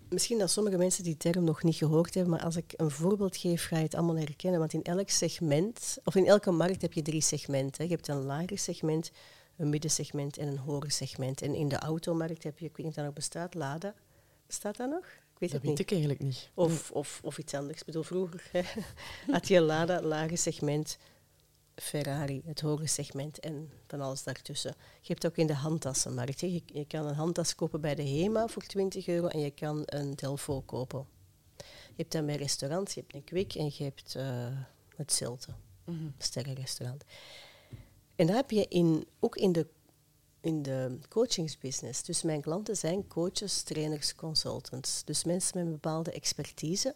Misschien 0.10 0.38
dat 0.38 0.51
sommige 0.51 0.77
mensen 0.77 1.04
die 1.04 1.17
term 1.17 1.43
nog 1.43 1.63
niet 1.63 1.75
gehoord 1.75 2.13
hebben, 2.13 2.34
maar 2.34 2.43
als 2.43 2.56
ik 2.56 2.73
een 2.77 2.91
voorbeeld 2.91 3.38
geef, 3.38 3.65
ga 3.65 3.77
je 3.77 3.84
het 3.84 3.95
allemaal 3.95 4.17
herkennen. 4.17 4.60
Want 4.60 4.73
in 4.73 4.84
elk 4.84 5.10
segment, 5.10 5.97
of 6.04 6.15
in 6.15 6.27
elke 6.27 6.51
markt 6.51 6.82
heb 6.82 6.93
je 6.93 7.01
drie 7.01 7.21
segmenten. 7.21 7.86
Je 7.86 7.91
hebt 7.91 8.08
een 8.08 8.23
lager 8.23 8.58
segment, 8.58 9.12
een 9.62 9.69
middensegment 9.69 10.38
en 10.38 10.47
een 10.47 10.58
hoger 10.58 10.91
segment. 10.91 11.41
En 11.41 11.56
in 11.56 11.67
de 11.67 11.80
automarkt 11.80 12.43
heb 12.43 12.60
je, 12.60 12.65
ik 12.65 12.78
weet 12.78 12.86
niet 12.86 12.88
of 12.88 12.93
dat 12.95 13.06
nog 13.06 13.13
bestaat, 13.13 13.54
Lada. 13.54 13.93
Bestaat 14.47 14.78
dat 14.78 14.89
nog? 14.89 15.06
Ik 15.06 15.39
weet 15.39 15.52
dat 15.52 15.62
het 15.62 15.69
weet 15.69 15.80
ik 15.80 15.91
eigenlijk 15.91 16.21
niet. 16.21 16.50
Of, 16.54 16.91
of, 16.91 17.19
of 17.24 17.38
iets 17.38 17.54
anders. 17.54 17.80
Ik 17.80 17.86
bedoel, 17.86 18.04
vroeger 18.04 18.52
had 19.32 19.47
je 19.47 19.62
Lada, 19.62 20.02
lage 20.02 20.36
segment, 20.36 20.97
Ferrari, 21.76 22.41
het 22.45 22.62
hoge 22.62 22.88
segment 22.88 23.39
en 23.39 23.71
van 23.88 24.02
alles 24.02 24.24
daartussen. 24.24 24.76
Je 25.02 25.08
hebt 25.13 25.26
ook 25.26 25.38
in 25.38 25.47
de 25.47 25.54
handtassenmarkt. 25.54 26.39
Je, 26.39 26.62
je, 26.65 26.86
kan 26.88 27.06
een 27.06 27.15
handtas 27.15 27.56
kopen 27.56 27.82
bij 27.82 27.95
de 27.95 28.10
HEMA 28.10 28.47
voor 28.47 28.63
20 28.63 29.08
euro 29.08 29.28
en 29.28 29.39
je 29.39 29.52
kan 29.52 29.84
een 29.86 30.15
Delvaux 30.15 30.65
kopen. 30.65 31.06
Je 31.88 31.97
hebt 31.97 32.12
dan 32.12 32.26
bij 32.26 32.36
restaurants, 32.36 32.93
je 32.93 33.00
hebt 33.00 33.15
een 33.15 33.24
Kwik 33.24 33.56
en 33.56 33.65
je 33.65 33.84
hebt 33.84 34.15
uh, 34.15 34.47
het 34.95 35.13
Zilte, 35.13 35.52
mm 35.86 35.97
-hmm. 35.97 36.13
sterrenrestaurant. 36.17 37.04
En 38.21 38.27
dat 38.27 38.36
heb 38.36 38.51
je 38.51 38.65
in, 38.67 39.07
ook 39.19 39.36
in 39.36 39.51
de, 39.51 39.67
in 40.41 40.62
de 40.62 40.99
coachingsbusiness. 41.10 42.03
Dus 42.03 42.21
mijn 42.23 42.41
klanten 42.41 42.77
zijn 42.77 43.07
coaches, 43.07 43.62
trainers, 43.62 44.15
consultants. 44.15 45.03
Dus 45.03 45.23
mensen 45.23 45.57
met 45.57 45.65
een 45.65 45.71
bepaalde 45.71 46.12
expertise. 46.12 46.95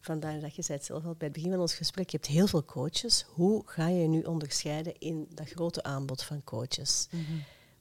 Vandaar 0.00 0.40
dat 0.40 0.54
je 0.54 0.62
zei 0.62 0.78
het 0.78 0.86
zelf 0.86 1.04
al 1.04 1.14
bij 1.14 1.26
het 1.26 1.36
begin 1.36 1.50
van 1.50 1.60
ons 1.60 1.74
gesprek, 1.74 2.10
je 2.10 2.16
hebt 2.16 2.28
heel 2.28 2.46
veel 2.46 2.64
coaches. 2.64 3.22
Hoe 3.22 3.62
ga 3.66 3.88
je 3.88 4.06
nu 4.06 4.22
onderscheiden 4.22 4.98
in 4.98 5.26
dat 5.30 5.48
grote 5.48 5.82
aanbod 5.82 6.22
van 6.22 6.44
coaches? 6.44 7.08
Mhm. 7.10 7.22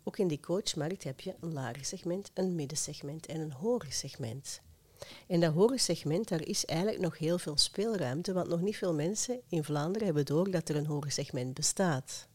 ook 0.04 0.18
in 0.18 0.28
die 0.28 0.40
coachmarkt 0.40 1.04
heb 1.04 1.20
je 1.20 1.36
een 1.40 1.54
lager 1.54 1.86
segment, 1.86 2.32
een 2.34 2.56
middensegment 2.56 3.26
en 3.26 3.40
een 3.40 3.52
hoger 3.52 3.92
segment. 3.92 4.62
En 5.28 5.40
dat 5.40 5.54
hoger 5.54 5.80
segment, 5.80 6.28
daar 6.28 6.46
is 6.46 6.66
eigenlijk 6.66 7.02
nog 7.02 7.18
heel 7.18 7.38
veel 7.38 7.58
speelruimte, 7.58 8.34
want 8.34 8.48
nog 8.48 8.62
niet 8.62 8.78
veel 8.78 8.94
mensen 8.94 9.42
in 9.48 9.64
Vlaanderen 9.64 10.06
hebben 10.06 10.26
door 10.26 10.52
dat 10.52 10.70
er 10.70 10.76
een 10.76 10.86
hoger 10.86 11.12
segment 11.12 11.54
bestaat. 11.54 12.28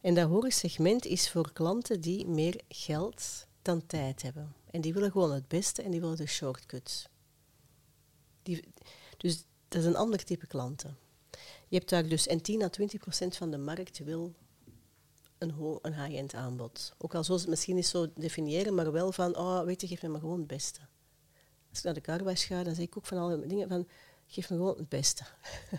En 0.00 0.14
dat 0.14 0.28
hoger 0.28 0.52
segment 0.52 1.04
is 1.04 1.30
voor 1.30 1.52
klanten 1.52 2.00
die 2.00 2.26
meer 2.26 2.60
geld 2.68 3.46
dan 3.62 3.86
tijd 3.86 4.22
hebben. 4.22 4.54
En 4.70 4.80
die 4.80 4.92
willen 4.92 5.10
gewoon 5.10 5.32
het 5.32 5.48
beste 5.48 5.82
en 5.82 5.90
die 5.90 6.00
willen 6.00 6.16
de 6.16 6.26
shortcuts. 6.26 7.08
Die, 8.42 8.64
dus 9.16 9.44
dat 9.68 9.80
is 9.80 9.86
een 9.86 9.96
ander 9.96 10.24
type 10.24 10.46
klanten. 10.46 10.96
Je 11.68 11.76
hebt 11.76 11.90
daar 11.90 12.08
dus, 12.08 12.26
en 12.26 12.42
10 12.42 12.62
à 12.62 12.68
20 12.68 13.00
procent 13.00 13.36
van 13.36 13.50
de 13.50 13.58
markt 13.58 13.98
wil 13.98 14.34
een, 15.38 15.78
een 15.82 16.04
high-end 16.04 16.34
aanbod. 16.34 16.94
Ook 16.98 17.14
al 17.14 17.24
zoals 17.24 17.40
het 17.40 17.50
misschien 17.50 17.74
niet 17.74 17.86
zo 17.86 18.06
definiëren, 18.14 18.74
maar 18.74 18.92
wel 18.92 19.12
van, 19.12 19.36
oh, 19.36 19.62
weet 19.62 19.80
je, 19.80 19.86
geef 19.86 20.02
me 20.02 20.08
maar 20.08 20.20
gewoon 20.20 20.38
het 20.38 20.46
beste. 20.46 20.80
Als 21.70 21.78
ik 21.78 21.84
naar 21.84 21.94
de 21.94 22.00
carwash 22.00 22.46
ga, 22.46 22.62
dan 22.62 22.74
zeg 22.74 22.84
ik 22.84 22.96
ook 22.96 23.06
van 23.06 23.18
alle 23.18 23.46
dingen 23.46 23.68
van, 23.68 23.88
geef 24.26 24.50
me 24.50 24.56
gewoon 24.56 24.76
het 24.76 24.88
beste. 24.88 25.24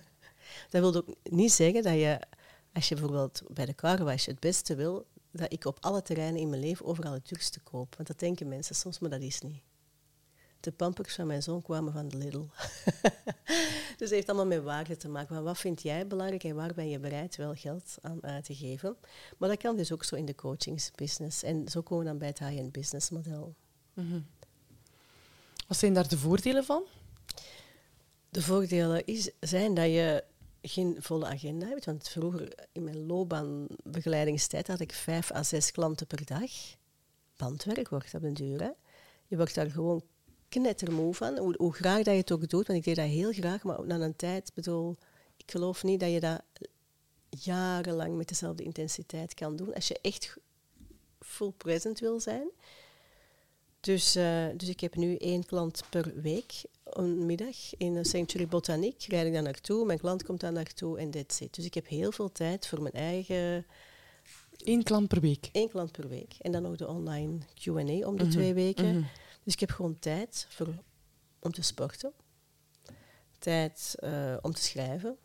dat 0.69 0.82
wil 0.82 0.95
ook 0.95 1.15
niet 1.23 1.52
zeggen 1.52 1.84
dat 1.84 1.93
je, 1.93 2.19
als 2.73 2.89
je 2.89 2.95
bijvoorbeeld 2.95 3.41
bij 3.47 3.65
de 3.65 3.75
carwash 3.75 4.25
het 4.25 4.39
beste 4.39 4.75
wil, 4.75 5.06
dat 5.32 5.52
ik 5.52 5.65
op 5.65 5.78
alle 5.80 6.02
terreinen 6.02 6.41
in 6.41 6.49
mijn 6.49 6.62
leven 6.62 6.86
overal 6.86 7.13
het 7.13 7.28
duurste 7.28 7.60
koop. 7.60 7.95
Want 7.95 8.08
dat 8.08 8.19
denken 8.19 8.47
mensen 8.47 8.75
soms, 8.75 8.99
maar 8.99 9.10
dat 9.10 9.21
is 9.21 9.41
niet. 9.41 9.62
De 10.60 10.71
pampers 10.71 11.15
van 11.15 11.28
mijn 11.28 11.43
zoon 11.43 11.62
kwamen 11.62 11.93
van 11.93 12.08
de 12.08 12.17
Lidl. 12.17 12.45
dus 13.97 14.10
het 14.10 14.10
heeft 14.10 14.28
allemaal 14.28 14.45
met 14.47 14.63
waarde 14.63 14.97
te 14.97 15.10
maken. 15.10 15.34
Maar 15.34 15.43
wat 15.43 15.58
vind 15.58 15.82
jij 15.82 16.08
belangrijk 16.08 16.43
en 16.43 16.56
waar 16.56 16.73
ben 16.73 16.89
je 16.89 16.99
bereid 16.99 17.36
wel 17.36 17.54
geld 17.54 17.97
aan 18.02 18.23
uit 18.23 18.43
te 18.43 18.56
geven? 18.56 18.97
Maar 19.38 19.49
dat 19.49 19.58
kan 19.58 19.78
dus 19.78 19.91
ook 19.91 20.04
zo 20.04 20.15
in 20.15 20.25
de 20.25 20.36
coachingsbusiness. 20.36 21.43
En 21.43 21.67
zo 21.67 21.82
komen 21.82 22.04
we 22.04 22.10
dan 22.10 22.19
bij 22.19 22.28
het 22.28 22.39
high-end 22.39 22.71
business 22.71 23.10
model. 23.10 23.56
Mhm. 23.93 24.19
Wat 25.69 25.77
zijn 25.77 25.93
daar 25.93 26.08
de 26.08 26.17
voordelen 26.17 26.63
van? 26.63 26.84
De 28.29 28.41
voordelen 28.41 29.05
is, 29.05 29.32
zijn 29.39 29.73
dat 29.73 29.86
je 29.86 30.23
geen 30.62 30.97
volle 30.99 31.25
agenda 31.25 31.67
hebt. 31.67 31.86
Want 31.86 32.10
vroeger 32.10 32.53
in 32.71 32.84
mijn 32.84 33.05
loopbaanbegeleidingstijd 33.05 34.67
had 34.67 34.79
ik 34.79 34.93
vijf 34.93 35.32
à 35.32 35.43
zes 35.43 35.71
klanten 35.71 36.08
per 36.08 36.25
dag. 36.25 36.51
Bandwerk 37.38 37.89
wordt 37.89 38.13
op 38.13 38.21
den 38.21 38.34
duur. 38.34 38.73
Je 39.27 39.38
wordt 39.38 39.55
daar 39.55 39.71
gewoon 39.71 40.03
knettermoe 40.47 41.13
van. 41.13 41.38
Hoe, 41.38 41.55
hoe, 41.58 41.73
graag 41.73 42.03
dat 42.03 42.13
je 42.13 42.19
het 42.19 42.32
ook 42.32 42.49
doet, 42.49 42.67
want 42.67 42.79
ik 42.79 42.86
deed 42.86 42.95
dat 42.95 43.05
heel 43.05 43.32
graag, 43.32 43.63
maar 43.63 43.86
na 43.86 43.99
een 43.99 44.15
tijd, 44.15 44.51
bedoel, 44.53 44.97
ik 45.38 45.51
geloof 45.51 45.84
niet 45.84 45.99
dat 45.99 46.12
je 46.12 46.19
dat 46.19 46.41
jarenlang 47.29 48.15
met 48.15 48.27
dezelfde 48.27 48.63
intensiteit 48.63 49.34
kan 49.34 49.55
doen. 49.55 49.73
Als 49.73 49.88
je 49.88 49.99
echt 50.01 50.38
full 51.19 51.51
present 51.51 51.99
wil 51.99 52.19
zijn. 52.19 52.49
Dus, 53.79 54.15
uh, 54.15 54.47
dus 54.55 54.69
ik 54.69 54.79
heb 54.79 54.95
nu 54.95 55.15
één 55.15 55.45
klant 55.45 55.83
per 55.89 56.21
week, 56.21 56.63
een 56.83 57.25
middag, 57.25 57.75
in 57.77 58.05
Sanctuary 58.05 58.47
Botaniek. 58.47 59.03
Rijd 59.03 59.27
ik 59.27 59.33
daar 59.33 59.41
naartoe, 59.41 59.85
mijn 59.85 59.99
klant 59.99 60.23
komt 60.23 60.39
daar 60.39 60.51
naartoe 60.51 60.99
en 60.99 61.11
that's 61.11 61.39
it. 61.39 61.55
Dus 61.55 61.65
ik 61.65 61.73
heb 61.73 61.87
heel 61.87 62.11
veel 62.11 62.31
tijd 62.31 62.67
voor 62.67 62.81
mijn 62.81 62.93
eigen... 62.93 63.65
Eén 64.57 64.83
klant 64.83 65.07
per 65.07 65.21
week? 65.21 65.49
Eén 65.51 65.69
klant 65.69 65.91
per 65.91 66.07
week. 66.07 66.33
En 66.39 66.51
dan 66.51 66.61
nog 66.61 66.75
de 66.75 66.87
online 66.87 67.37
Q&A 67.53 68.07
om 68.07 68.17
de 68.17 68.23
mhm. 68.23 68.29
twee 68.29 68.53
weken. 68.53 68.95
Mhm. 68.95 69.07
Dus 69.43 69.53
ik 69.53 69.59
heb 69.59 69.71
gewoon 69.71 69.99
tijd 69.99 70.45
voor, 70.49 70.67
om 71.39 71.51
te 71.51 71.61
sporten, 71.61 72.13
tijd 73.39 73.95
uh, 73.99 74.37
om 74.41 74.53
te 74.53 74.61
schrijven, 74.61 75.17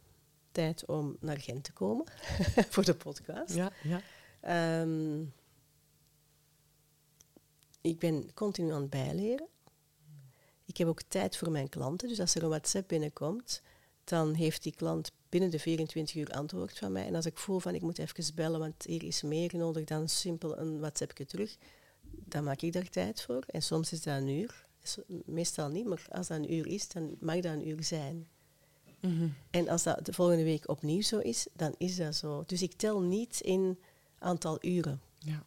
tijd 0.52 0.86
om 0.86 1.16
naar 1.20 1.40
Gent 1.40 1.64
te 1.64 1.72
komen 1.72 2.04
voor 2.72 2.84
de 2.84 2.94
podcast. 2.94 3.54
Ja, 3.54 3.72
ja. 3.82 4.80
Um, 4.80 5.32
ik 7.84 7.98
ben 7.98 8.34
continu 8.34 8.72
aan 8.72 8.80
het 8.80 8.90
bijleren. 8.90 9.46
Ik 10.64 10.76
heb 10.76 10.88
ook 10.88 11.02
tijd 11.02 11.36
voor 11.36 11.50
mijn 11.50 11.68
klanten. 11.68 12.08
Dus 12.08 12.20
als 12.20 12.34
er 12.34 12.42
een 12.42 12.48
WhatsApp 12.48 12.88
binnenkomt, 12.88 13.62
dan 14.04 14.34
heeft 14.34 14.62
die 14.62 14.74
klant 14.74 15.12
binnen 15.28 15.50
de 15.50 15.58
24 15.58 16.16
uur 16.16 16.30
antwoord 16.30 16.78
van 16.78 16.92
mij. 16.92 17.06
En 17.06 17.14
als 17.14 17.26
ik 17.26 17.38
voel 17.38 17.58
van 17.58 17.74
ik 17.74 17.82
moet 17.82 17.98
even 17.98 18.34
bellen, 18.34 18.60
want 18.60 18.84
hier 18.84 19.02
is 19.02 19.22
meer 19.22 19.56
nodig 19.56 19.84
dan 19.84 20.08
simpel 20.08 20.58
een 20.58 20.78
WhatsAppje 20.78 21.26
terug, 21.26 21.56
dan 22.02 22.44
maak 22.44 22.60
ik 22.60 22.72
daar 22.72 22.88
tijd 22.88 23.22
voor. 23.22 23.44
En 23.46 23.62
soms 23.62 23.92
is 23.92 24.02
dat 24.02 24.20
een 24.20 24.28
uur. 24.28 24.66
Meestal 25.24 25.68
niet, 25.68 25.86
maar 25.86 26.06
als 26.10 26.26
dat 26.26 26.38
een 26.38 26.52
uur 26.52 26.66
is, 26.66 26.88
dan 26.88 27.16
mag 27.20 27.40
dat 27.40 27.52
een 27.52 27.68
uur 27.68 27.84
zijn. 27.84 28.28
Mhm. 29.00 29.28
En 29.50 29.68
als 29.68 29.82
dat 29.82 30.06
de 30.06 30.12
volgende 30.12 30.44
week 30.44 30.68
opnieuw 30.68 31.02
zo 31.02 31.18
is, 31.18 31.46
dan 31.52 31.74
is 31.78 31.96
dat 31.96 32.14
zo. 32.14 32.44
Dus 32.46 32.62
ik 32.62 32.72
tel 32.72 33.00
niet 33.00 33.40
in 33.40 33.78
aantal 34.18 34.58
uren. 34.60 35.00
Ja. 35.18 35.44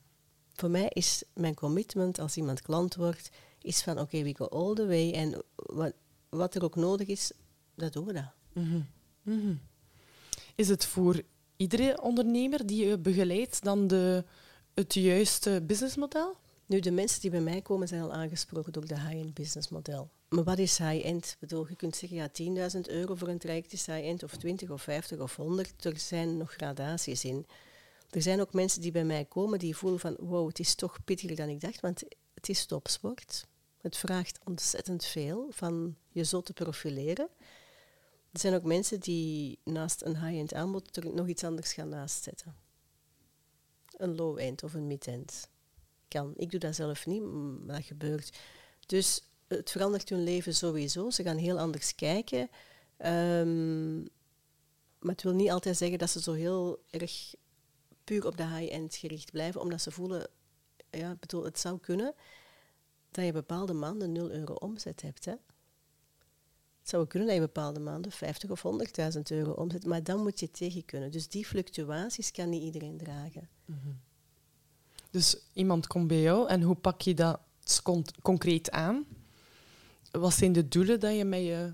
Voor 0.58 0.70
mij 0.70 0.90
is 0.94 1.24
mijn 1.34 1.54
commitment 1.54 2.20
als 2.20 2.38
iemand 2.38 2.62
klant 2.62 2.96
wordt, 2.96 3.30
is 3.62 3.82
van 3.82 4.00
oké, 4.00 4.24
we 4.24 4.36
go 4.36 4.46
all 4.46 4.74
the 4.74 4.88
way. 4.88 5.12
En 5.12 5.44
wat, 5.56 5.94
wat 6.30 6.56
er 6.56 6.64
ook 6.64 6.76
nodig 6.76 7.08
is, 7.08 7.32
dat 7.76 7.94
doen 7.94 8.06
we 8.06 8.14
dat. 8.14 8.32
Mhm. 8.54 8.82
Mhm. 9.22 9.54
Is 10.56 10.70
het 10.70 10.86
voor 10.86 11.22
iedere 11.58 12.02
ondernemer 12.02 12.66
die 12.66 12.86
je 12.86 12.98
begeleidt 12.98 13.64
dan 13.64 13.88
de, 13.88 14.24
het 14.74 14.94
juiste 14.94 15.64
businessmodel? 15.68 16.36
Nu, 16.66 16.80
de 16.80 16.92
mensen 16.92 17.22
die 17.22 17.30
bij 17.30 17.42
mij 17.42 17.62
komen 17.62 17.88
zijn 17.88 18.02
al 18.02 18.14
aangesproken 18.14 18.74
door 18.74 18.86
de 18.86 19.00
high-end 19.00 19.34
business 19.34 19.70
model. 19.70 20.10
Maar 20.30 20.44
wat 20.44 20.58
is 20.58 20.78
high-end? 20.78 21.38
Bedoel, 21.40 21.68
je 21.70 21.76
kunt 21.76 21.96
zeggen, 21.96 22.18
ja, 22.18 22.30
10.000 22.76 22.80
euro 22.82 23.16
voor 23.16 23.28
een 23.28 23.38
traject 23.38 23.74
is 23.74 23.86
high-end, 23.86 24.24
of 24.24 24.36
20 24.36 24.70
of 24.70 24.82
50 24.82 25.20
of 25.20 25.36
100. 25.36 25.86
Er 25.86 25.98
zijn 25.98 26.38
nog 26.38 26.52
gradaties 26.52 27.26
in. 27.26 27.46
Er 28.18 28.24
zijn 28.24 28.42
ook 28.42 28.54
mensen 28.54 28.82
die 28.82 28.92
bij 28.92 29.06
mij 29.06 29.26
komen 29.26 29.60
die 29.60 29.76
voelen 29.76 30.00
van, 30.00 30.16
wow, 30.20 30.48
het 30.48 30.60
is 30.60 30.76
toch 30.76 31.04
pittiger 31.04 31.36
dan 31.36 31.50
ik 31.50 31.62
dacht, 31.62 31.80
want 31.80 32.04
het 32.34 32.50
is 32.50 32.66
topsport. 32.66 33.48
Het 33.82 33.98
vraagt 33.98 34.40
ontzettend 34.44 35.06
veel 35.06 35.48
van 35.50 35.96
je 36.12 36.24
zo 36.24 36.42
te 36.42 36.54
profileren. 36.54 37.30
Er 38.32 38.40
zijn 38.40 38.54
ook 38.54 38.64
mensen 38.64 39.00
die 39.00 39.60
naast 39.64 40.02
een 40.02 40.26
high-end 40.26 40.54
aanbod 40.54 40.98
er 40.98 41.14
nog 41.14 41.28
iets 41.28 41.44
anders 41.44 41.74
gaan 41.74 41.90
naastzetten. 41.90 42.56
Een 43.98 44.16
low-end 44.16 44.64
of 44.64 44.74
een 44.74 44.88
mid-end 44.88 45.50
kan. 46.08 46.34
Ik 46.36 46.52
doe 46.52 46.60
dat 46.60 46.76
zelf 46.76 47.06
niet, 47.06 47.22
maar 47.66 47.76
dat 47.76 47.86
gebeurt. 47.86 48.38
Dus 48.86 49.24
het 49.48 49.72
verandert 49.72 50.10
hun 50.10 50.24
leven 50.24 50.56
sowieso. 50.56 51.10
Ze 51.10 51.24
gaan 51.24 51.38
heel 51.38 51.60
anders 51.60 51.96
kijken. 51.96 52.50
Um, 53.06 54.08
maar 55.00 55.12
het 55.12 55.24
wil 55.24 55.34
niet 55.34 55.52
altijd 55.52 55.78
zeggen 55.78 56.00
dat 56.00 56.10
ze 56.10 56.22
zo 56.22 56.34
heel 56.34 56.84
erg 56.90 57.36
puur 58.08 58.26
op 58.26 58.38
de 58.38 58.48
high-end 58.48 58.96
gericht 58.96 59.32
blijven, 59.32 59.62
omdat 59.62 59.82
ze 59.82 59.92
voelen, 59.92 60.30
ja, 60.90 61.16
bedoel, 61.20 61.44
het 61.44 61.60
zou 61.60 61.80
kunnen 61.80 62.14
dat 63.12 63.26
je 63.26 63.32
bepaalde 63.32 63.74
maanden 63.74 64.12
0 64.12 64.32
euro 64.32 64.54
omzet 64.54 65.02
hebt. 65.02 65.26
Hè? 65.26 65.32
Het 66.80 66.90
zou 66.90 67.08
kunnen 67.08 67.28
dat 67.28 67.38
je 67.38 67.44
bepaalde 67.44 67.80
maanden 67.80 68.12
50 68.12 68.50
of 68.50 68.64
100.000 69.16 69.22
euro 69.28 69.52
omzet, 69.52 69.86
maar 69.86 70.04
dan 70.04 70.22
moet 70.22 70.40
je 70.40 70.52
tegen 70.52 70.86
kunnen. 70.86 71.12
Dus 71.12 71.28
die 71.28 71.46
fluctuaties 71.46 72.32
kan 72.32 72.50
niet 72.50 72.64
iedereen 72.64 72.98
dragen. 72.98 73.50
Mm 73.66 74.00
dus 75.12 75.38
iemand 75.54 75.88
komt 75.88 76.08
bij 76.08 76.22
jou 76.22 76.48
en 76.48 76.62
hoe 76.62 76.76
pak 76.76 77.02
je 77.02 77.14
dat 77.14 77.40
concreet 78.22 78.72
aan? 78.72 79.06
Wat 80.12 80.34
zijn 80.34 80.52
de 80.52 80.68
doelen 80.68 81.00
dat 81.00 81.16
je 81.16 81.26
met 81.26 81.40
je 81.40 81.74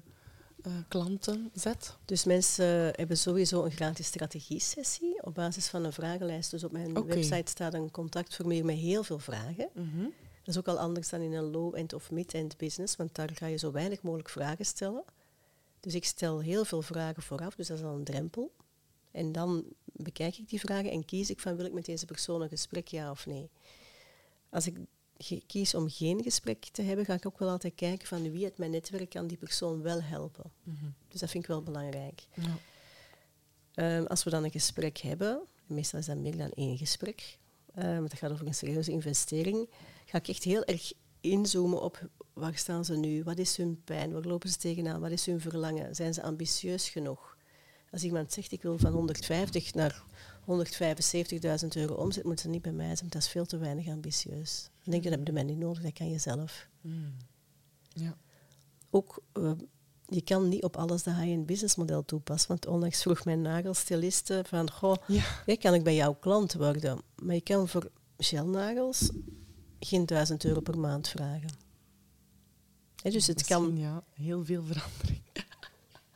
uh, 0.67 0.73
klanten 0.87 1.51
zet? 1.53 1.97
Dus 2.05 2.23
mensen 2.23 2.65
hebben 2.95 3.17
sowieso 3.17 3.63
een 3.63 3.71
gratis 3.71 4.07
strategie-sessie 4.07 5.23
op 5.23 5.33
basis 5.33 5.67
van 5.67 5.83
een 5.83 5.93
vragenlijst. 5.93 6.51
Dus 6.51 6.63
op 6.63 6.71
mijn 6.71 7.05
website 7.05 7.51
staat 7.51 7.73
een 7.73 7.91
contactformulier 7.91 8.65
met 8.65 8.77
heel 8.77 9.03
veel 9.03 9.19
vragen. 9.19 9.69
Mhm. 9.73 10.03
Dat 10.43 10.55
is 10.55 10.57
ook 10.57 10.67
al 10.67 10.79
anders 10.79 11.09
dan 11.09 11.21
in 11.21 11.33
een 11.33 11.51
low-end 11.51 11.93
of 11.93 12.11
mid-end 12.11 12.57
business, 12.57 12.95
want 12.95 13.15
daar 13.15 13.29
ga 13.33 13.45
je 13.45 13.57
zo 13.57 13.71
weinig 13.71 14.01
mogelijk 14.01 14.29
vragen 14.29 14.65
stellen. 14.65 15.03
Dus 15.79 15.95
ik 15.95 16.05
stel 16.05 16.39
heel 16.39 16.65
veel 16.65 16.81
vragen 16.81 17.23
vooraf, 17.23 17.55
dus 17.55 17.67
dat 17.67 17.77
is 17.77 17.83
al 17.83 17.95
een 17.95 18.03
drempel. 18.03 18.51
En 19.11 19.31
dan 19.31 19.63
bekijk 19.85 20.37
ik 20.37 20.49
die 20.49 20.59
vragen 20.59 20.91
en 20.91 21.05
kies 21.05 21.29
ik 21.29 21.39
van 21.39 21.55
wil 21.55 21.65
ik 21.65 21.73
met 21.73 21.85
deze 21.85 22.05
persoon 22.05 22.41
een 22.41 22.49
gesprek, 22.49 22.87
ja 22.87 23.11
of 23.11 23.25
nee. 23.25 23.49
Als 24.49 24.67
ik 24.67 24.77
kies 25.47 25.75
om 25.75 25.89
geen 25.89 26.23
gesprek 26.23 26.65
te 26.71 26.81
hebben, 26.81 27.05
ga 27.05 27.13
ik 27.13 27.25
ook 27.25 27.39
wel 27.39 27.49
altijd 27.49 27.75
kijken 27.75 28.07
van 28.07 28.31
wie 28.31 28.43
uit 28.43 28.57
mijn 28.57 28.71
netwerk 28.71 29.09
kan 29.09 29.27
die 29.27 29.37
persoon 29.37 29.81
wel 29.81 30.01
helpen. 30.01 30.51
Mhm. 30.63 30.85
Dus 31.07 31.19
dat 31.19 31.29
vind 31.29 31.43
ik 31.43 31.49
wel 31.49 31.63
belangrijk. 31.63 32.23
Ja. 32.33 32.57
Ehm, 33.73 34.05
als 34.05 34.23
we 34.23 34.29
dan 34.29 34.43
een 34.43 34.51
gesprek 34.51 34.97
hebben, 34.97 35.41
meestal 35.65 35.99
is 35.99 36.05
dat 36.05 36.17
meer 36.17 36.37
dan 36.37 36.51
één 36.51 36.77
gesprek, 36.77 37.37
um, 37.77 38.01
dat 38.01 38.17
gaat 38.17 38.31
over 38.31 38.47
een 38.47 38.53
serieuze 38.53 38.91
investering, 38.91 39.69
ga 40.05 40.17
ik 40.17 40.27
echt 40.27 40.43
heel 40.43 40.63
erg 40.63 40.93
inzoomen 41.21 41.81
op 41.81 42.09
waar 42.33 42.55
staan 42.57 42.85
ze 42.85 42.95
nu, 42.95 43.23
wat 43.23 43.37
is 43.37 43.57
hun 43.57 43.81
pijn, 43.83 44.11
waar 44.11 44.21
lopen 44.21 44.49
ze 44.49 44.57
tegenaan, 44.57 44.99
wat 44.99 45.11
is 45.11 45.25
hun 45.25 45.41
verlangen, 45.41 45.95
zijn 45.95 46.13
ze 46.13 46.21
ambitieus 46.21 46.89
genoeg? 46.89 47.37
Als 47.91 48.03
iemand 48.03 48.33
zegt 48.33 48.51
ik 48.51 48.61
wil 48.61 48.77
van 48.77 48.91
150 48.91 49.73
naar 49.73 50.03
175.000 50.45 51.67
euro 51.73 51.93
omzet, 51.93 52.23
moet 52.23 52.39
ze 52.39 52.47
niet 52.47 52.61
bij 52.61 52.71
mij 52.71 52.95
zijn. 52.95 53.09
Dat 53.09 53.21
is 53.21 53.27
veel 53.27 53.45
te 53.45 53.57
weinig 53.57 53.87
ambitieus. 53.87 54.69
Dan 54.83 54.91
denk 54.91 55.03
je, 55.03 55.09
dat 55.09 55.17
heb 55.17 55.27
je 55.27 55.33
mij 55.33 55.43
niet 55.43 55.57
nodig, 55.57 55.83
dat 55.83 55.93
kan 55.93 56.09
je 56.09 56.17
zelf. 56.17 56.67
Hmm. 56.81 57.17
Ja. 57.89 58.17
Ook, 58.89 59.23
uh, 59.33 59.51
je 60.07 60.21
kan 60.21 60.49
niet 60.49 60.63
op 60.63 60.77
alles 60.77 61.03
de 61.03 61.13
high-end 61.13 61.45
business 61.45 61.75
model 61.75 62.05
toepassen. 62.05 62.47
Want 62.47 62.67
onlangs 62.67 63.01
vroeg 63.01 63.25
mijn 63.25 63.41
nagelstiliste 63.41 64.43
van, 64.47 64.71
goh, 64.71 64.95
ja. 65.07 65.55
kan 65.55 65.73
ik 65.73 65.83
bij 65.83 65.95
jouw 65.95 66.13
klant 66.13 66.53
worden? 66.53 67.01
Maar 67.15 67.35
je 67.35 67.41
kan 67.41 67.67
voor 67.67 67.89
gelnagels 68.17 69.09
geen 69.79 70.05
1000 70.05 70.45
euro 70.45 70.59
per 70.59 70.79
maand 70.79 71.07
vragen. 71.07 71.49
Dus 73.11 73.27
het 73.27 73.37
Misschien, 73.37 73.57
kan... 73.57 73.77
Ja, 73.77 74.03
heel 74.13 74.45
veel 74.45 74.63
verandering. 74.63 75.21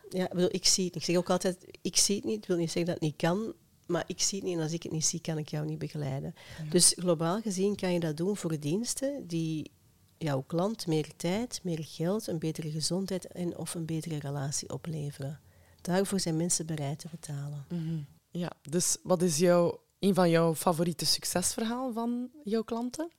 Ja, 0.10 0.24
ik, 0.24 0.34
bedoel, 0.34 0.50
ik 0.52 0.66
zie 0.66 0.86
het 0.86 0.94
niet. 0.94 0.96
Ik 0.96 1.04
zeg 1.04 1.16
ook 1.16 1.30
altijd, 1.30 1.66
ik 1.82 1.98
zie 1.98 2.16
het 2.16 2.26
niet. 2.26 2.38
Ik 2.38 2.48
wil 2.48 2.58
niet 2.58 2.72
zeggen 2.72 2.86
dat 2.86 2.94
het 2.94 3.04
niet 3.04 3.16
kan, 3.16 3.54
maar 3.88 4.04
ik 4.08 4.22
zie 4.22 4.40
het 4.40 4.48
niet. 4.48 4.58
En 4.58 4.64
als 4.64 4.72
ik 4.72 4.84
het 4.84 4.92
niet 4.92 5.06
zie, 5.06 5.22
kan 5.22 5.38
ik 5.38 5.50
jou 5.50 5.66
niet 5.66 5.80
begeleiden. 5.80 6.36
Ja. 6.64 6.70
Dus 6.70 6.94
globaal 6.98 7.42
gezien 7.42 7.76
kan 7.76 7.94
je 7.94 8.00
dat 8.00 8.18
doen 8.18 8.38
voor 8.38 8.60
diensten 8.60 9.28
die 9.28 9.72
jouw 10.18 10.44
klant 10.48 10.88
meer 10.88 11.16
tijd, 11.16 11.60
meer 11.64 11.84
geld, 11.84 12.28
een 12.28 12.40
betere 12.40 12.72
gezondheid 12.72 13.28
en 13.28 13.58
of 13.58 13.74
een 13.74 13.86
betere 13.86 14.20
relatie 14.20 14.70
opleveren. 14.70 15.40
Daarvoor 15.82 16.20
zijn 16.20 16.38
mensen 16.38 16.66
bereid 16.66 17.00
te 17.00 17.08
betalen. 17.12 17.66
Mhm. 17.70 18.00
Ja, 18.32 18.52
dus 18.62 18.98
wat 19.04 19.22
is 19.22 19.38
jouw, 19.38 19.80
een 20.00 20.14
van 20.14 20.30
jouw 20.30 20.56
favoriete 20.56 21.06
succesverhalen 21.06 21.94
van 21.94 22.30
jouw 22.44 22.64
klanten? 22.64 23.12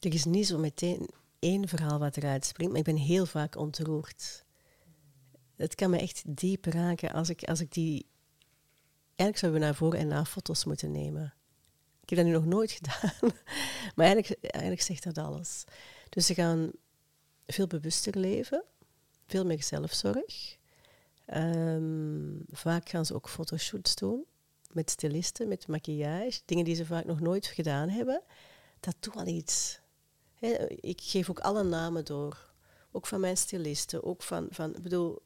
Er 0.00 0.14
is 0.14 0.24
niet 0.24 0.46
zo 0.46 0.58
meteen 0.58 1.08
één 1.38 1.68
verhaal 1.68 1.98
wat 1.98 2.16
eruit 2.16 2.44
springt, 2.44 2.72
maar 2.72 2.80
ik 2.80 2.94
ben 2.94 3.04
heel 3.04 3.26
vaak 3.26 3.56
ontroerd. 3.56 4.44
Het 5.56 5.74
kan 5.74 5.90
me 5.90 5.98
echt 5.98 6.22
diep 6.26 6.64
raken 6.64 7.12
als 7.12 7.28
ik, 7.28 7.44
als 7.44 7.60
ik 7.60 7.72
die... 7.72 8.06
Eigenlijk 9.18 9.38
zouden 9.38 9.60
we 9.60 9.66
naar 9.66 9.74
voor 9.74 9.94
en 9.94 10.08
na 10.08 10.24
foto's 10.24 10.64
moeten 10.64 10.92
nemen. 10.92 11.34
Ik 12.02 12.08
heb 12.08 12.18
dat 12.18 12.26
nu 12.26 12.32
nog 12.32 12.44
nooit 12.44 12.70
gedaan, 12.72 13.32
maar 13.96 14.06
eigenlijk, 14.06 14.44
eigenlijk 14.44 14.82
zegt 14.82 15.04
dat 15.04 15.18
alles. 15.18 15.64
Dus 16.08 16.26
ze 16.26 16.34
gaan 16.34 16.70
veel 17.46 17.66
bewuster 17.66 18.18
leven, 18.18 18.64
veel 19.26 19.44
meer 19.44 19.62
zelfzorg. 19.62 20.56
Ehm, 21.26 22.32
vaak 22.50 22.88
gaan 22.88 23.06
ze 23.06 23.14
ook 23.14 23.28
fotoshoots 23.28 23.94
doen 23.94 24.26
met 24.72 24.90
stylisten, 24.90 25.48
met 25.48 25.66
maquillage, 25.66 26.40
dingen 26.44 26.64
die 26.64 26.74
ze 26.74 26.86
vaak 26.86 27.04
nog 27.04 27.20
nooit 27.20 27.46
gedaan 27.46 27.88
hebben. 27.88 28.22
Dat 28.80 28.96
doet 29.00 29.16
al 29.16 29.26
iets. 29.26 29.80
Ik 30.80 31.00
geef 31.00 31.30
ook 31.30 31.40
alle 31.40 31.62
namen 31.62 32.04
door. 32.04 32.52
Ook 32.92 33.06
van 33.06 33.20
mijn 33.20 33.36
stylisten. 33.36 34.04
Ook 34.04 34.22
van, 34.22 34.46
van, 34.50 34.76
ik 34.76 34.82
bedoel, 34.82 35.22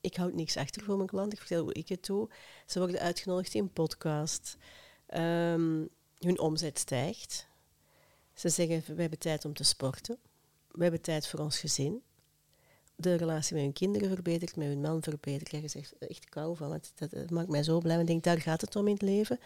ik 0.00 0.16
houd 0.16 0.32
niks 0.32 0.56
achter 0.56 0.82
voor 0.82 0.96
mijn 0.96 1.08
klant. 1.08 1.32
Ik 1.32 1.38
vertel 1.38 1.62
hoe 1.62 1.72
ik 1.72 1.88
het 1.88 2.06
doe. 2.06 2.28
Ze 2.66 2.78
worden 2.78 3.00
uitgenodigd 3.00 3.54
in 3.54 3.72
podcast. 3.72 4.56
Ehm, 5.06 5.86
hun 6.18 6.38
omzet 6.38 6.78
stijgt. 6.78 7.48
Ze 8.34 8.48
zeggen, 8.48 8.94
we 8.94 9.00
hebben 9.00 9.18
tijd 9.18 9.44
om 9.44 9.54
te 9.54 9.64
sporten. 9.64 10.18
We 10.70 10.82
hebben 10.82 11.00
tijd 11.00 11.26
voor 11.26 11.40
ons 11.40 11.58
gezin. 11.58 12.02
De 12.96 13.14
relatie 13.14 13.54
met 13.54 13.62
hun 13.62 13.72
kinderen 13.72 14.08
verbetert, 14.08 14.56
met 14.56 14.66
hun 14.66 14.80
man 14.80 15.02
verbetert. 15.02 15.50
Ja, 15.50 15.58
je 15.58 15.68
zegt 15.68 15.98
echt 15.98 16.28
kou 16.28 16.56
van 16.56 16.72
het. 16.72 16.92
Dat, 16.94 17.10
dat 17.10 17.30
maakt 17.30 17.48
mij 17.48 17.62
zo 17.62 17.78
blij. 17.78 18.00
Ik 18.00 18.06
denk, 18.06 18.22
daar 18.22 18.40
gaat 18.40 18.60
het 18.60 18.76
om 18.76 18.86
in 18.86 18.92
het 18.92 19.02
leven. 19.02 19.38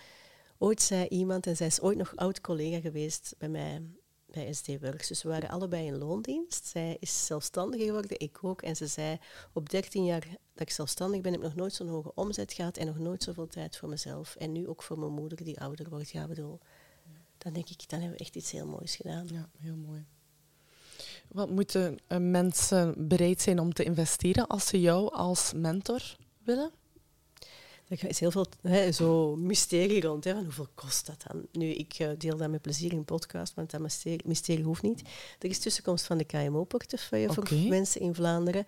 Ooit 0.59 0.83
zei 0.83 1.07
iemand, 1.07 1.47
en 1.47 1.57
zij 1.57 1.67
is 1.67 1.81
ooit 1.81 1.99
nog 1.99 2.17
oud-collega 2.17 2.81
geweest 2.81 3.35
bij 3.39 3.49
mij 3.49 3.83
bij 4.35 4.53
SD 4.53 4.69
Works. 4.81 5.09
Dus 5.09 5.23
we 5.23 5.29
waren 5.29 5.49
allebei 5.49 5.87
in 5.87 5.99
loondienst. 5.99 6.67
Zij 6.67 6.97
is 7.01 7.27
zelfstandig 7.27 7.81
geworden, 7.81 8.21
ik 8.21 8.39
ook. 8.45 8.63
En 8.63 8.77
ze 8.77 8.87
zei, 8.87 9.19
op 9.53 9.71
13 9.71 10.05
jaar 10.05 10.27
dat 10.53 10.67
ik 10.67 10.71
zelfstandig 10.71 11.21
ben, 11.21 11.33
heb 11.33 11.41
ik 11.41 11.47
nog 11.47 11.57
nooit 11.57 11.73
zo'n 11.73 11.89
hoge 11.89 12.15
omzet 12.15 12.53
gehad 12.53 12.77
en 12.77 12.87
nog 12.87 12.99
nooit 12.99 13.23
zoveel 13.23 13.47
tijd 13.47 13.77
voor 13.77 13.89
mezelf. 13.89 14.37
En 14.37 14.53
nu 14.53 14.69
ook 14.69 14.83
voor 14.83 14.99
mijn 14.99 15.13
moeder, 15.13 15.45
die 15.45 15.61
ouder 15.61 15.89
wordt. 15.89 16.11
Ja, 16.11 16.27
bedoel, 16.27 16.61
dan 17.39 17.53
denk 17.53 17.69
ik, 17.69 17.89
dan 17.89 18.01
hebben 18.01 18.19
we 18.19 18.25
echt 18.25 18.37
iets 18.37 18.51
heel 18.51 18.67
moois 18.67 18.97
gedaan. 18.97 19.27
Ja, 19.29 19.51
heel 19.59 19.77
mooi. 19.77 20.05
Wat 21.29 21.51
moeten 21.51 21.99
eh, 22.07 22.19
mensen 22.19 23.09
bereid 23.09 23.41
zijn 23.41 23.59
om 23.59 23.73
te 23.73 23.85
investeren 23.85 24.47
als 24.47 24.67
ze 24.67 24.81
jou 24.81 25.13
als 25.13 25.53
mentor 25.53 26.17
willen? 26.45 26.71
Er 27.89 28.09
is 28.09 28.21
heel 28.21 28.31
veel 28.31 28.47
hè, 28.63 28.93
zo 28.93 29.37
mysterie 29.37 30.01
rond. 30.01 30.25
Hè, 30.25 30.33
van 30.35 30.43
hoeveel 30.45 30.69
kost 30.75 31.07
dat 31.07 31.25
dan? 31.29 31.47
Nu, 31.53 31.67
ik 31.71 31.95
eh, 31.95 32.09
deel 32.19 32.37
dat 32.37 32.51
met 32.51 32.63
plezier 32.63 32.93
in 32.93 33.05
podcast, 33.05 33.55
want 33.55 33.71
dat 33.71 33.81
mysterie, 33.81 34.21
mysterie 34.25 34.65
hoeft 34.65 34.83
niet. 34.83 35.03
Er 35.39 35.49
is 35.49 35.59
tussenkomst 35.59 36.05
van 36.07 36.19
de 36.19 36.25
KMO-portefeuille 36.25 37.33
voor 37.33 37.49
mensen 37.69 38.01
in 38.01 38.15
Vlaanderen. 38.15 38.67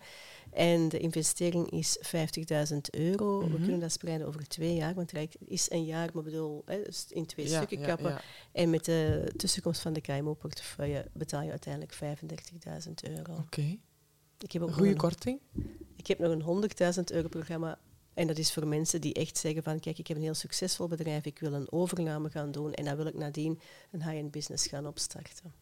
En 0.51 0.89
de 0.89 0.97
investering 0.99 1.69
is 1.71 1.97
50.000 2.01 2.77
euro. 2.91 3.39
We 3.39 3.45
Mhm. 3.45 3.61
kunnen 3.61 3.79
dat 3.79 3.91
spreiden 3.91 4.27
over 4.27 4.47
twee 4.47 4.75
jaar, 4.75 4.93
want 4.93 5.11
het 5.11 5.35
is 5.47 5.71
een 5.71 5.85
jaar, 5.85 6.09
maar 6.13 6.23
bedoel, 6.23 6.61
hè, 6.65 6.83
dus 6.83 7.05
in 7.09 7.25
twee 7.25 7.47
Ja, 7.49 7.55
stukken 7.55 7.87
kappen. 7.87 8.09
ja. 8.11 8.21
En 8.51 8.69
met 8.69 8.85
de 8.85 9.31
tussenkomst 9.37 9.81
van 9.81 9.93
de 9.93 10.01
KMO-portefeuille 10.01 11.05
betaal 11.13 11.41
je 11.41 11.49
uiteindelijk 11.49 11.93
35.000 11.93 13.03
euro. 13.09 13.33
Oké. 13.33 13.77
Ik 14.39 14.51
heb 14.51 14.61
ook 14.61 14.67
Een 14.67 14.67
nog 14.67 14.75
goede 14.75 14.89
een- 14.91 14.97
korting? 14.97 15.39
ik 15.95 16.07
heb 16.07 16.19
nog 16.19 16.31
een 16.31 16.41
100.000 16.41 17.11
euro 17.11 17.27
programma. 17.27 17.79
En 18.17 18.27
dat 18.27 18.37
is 18.37 18.53
voor 18.53 18.67
mensen 18.67 19.01
die 19.01 19.13
echt 19.13 19.37
zeggen 19.37 19.63
van 19.63 19.79
kijk, 19.79 19.97
ik 19.97 20.07
heb 20.07 20.17
een 20.17 20.23
heel 20.23 20.33
succesvol 20.33 20.87
bedrijf, 20.87 21.25
ik 21.25 21.39
wil 21.39 21.53
een 21.53 21.71
overname 21.71 22.29
gaan 22.29 22.51
doen 22.51 22.73
en 22.73 22.85
dan 22.85 22.95
wil 22.95 23.05
ik 23.05 23.13
nadien 23.13 23.59
een 23.91 24.03
high-end 24.03 24.31
business 24.31 24.67
gaan 24.67 24.87
opstarten. 24.87 25.53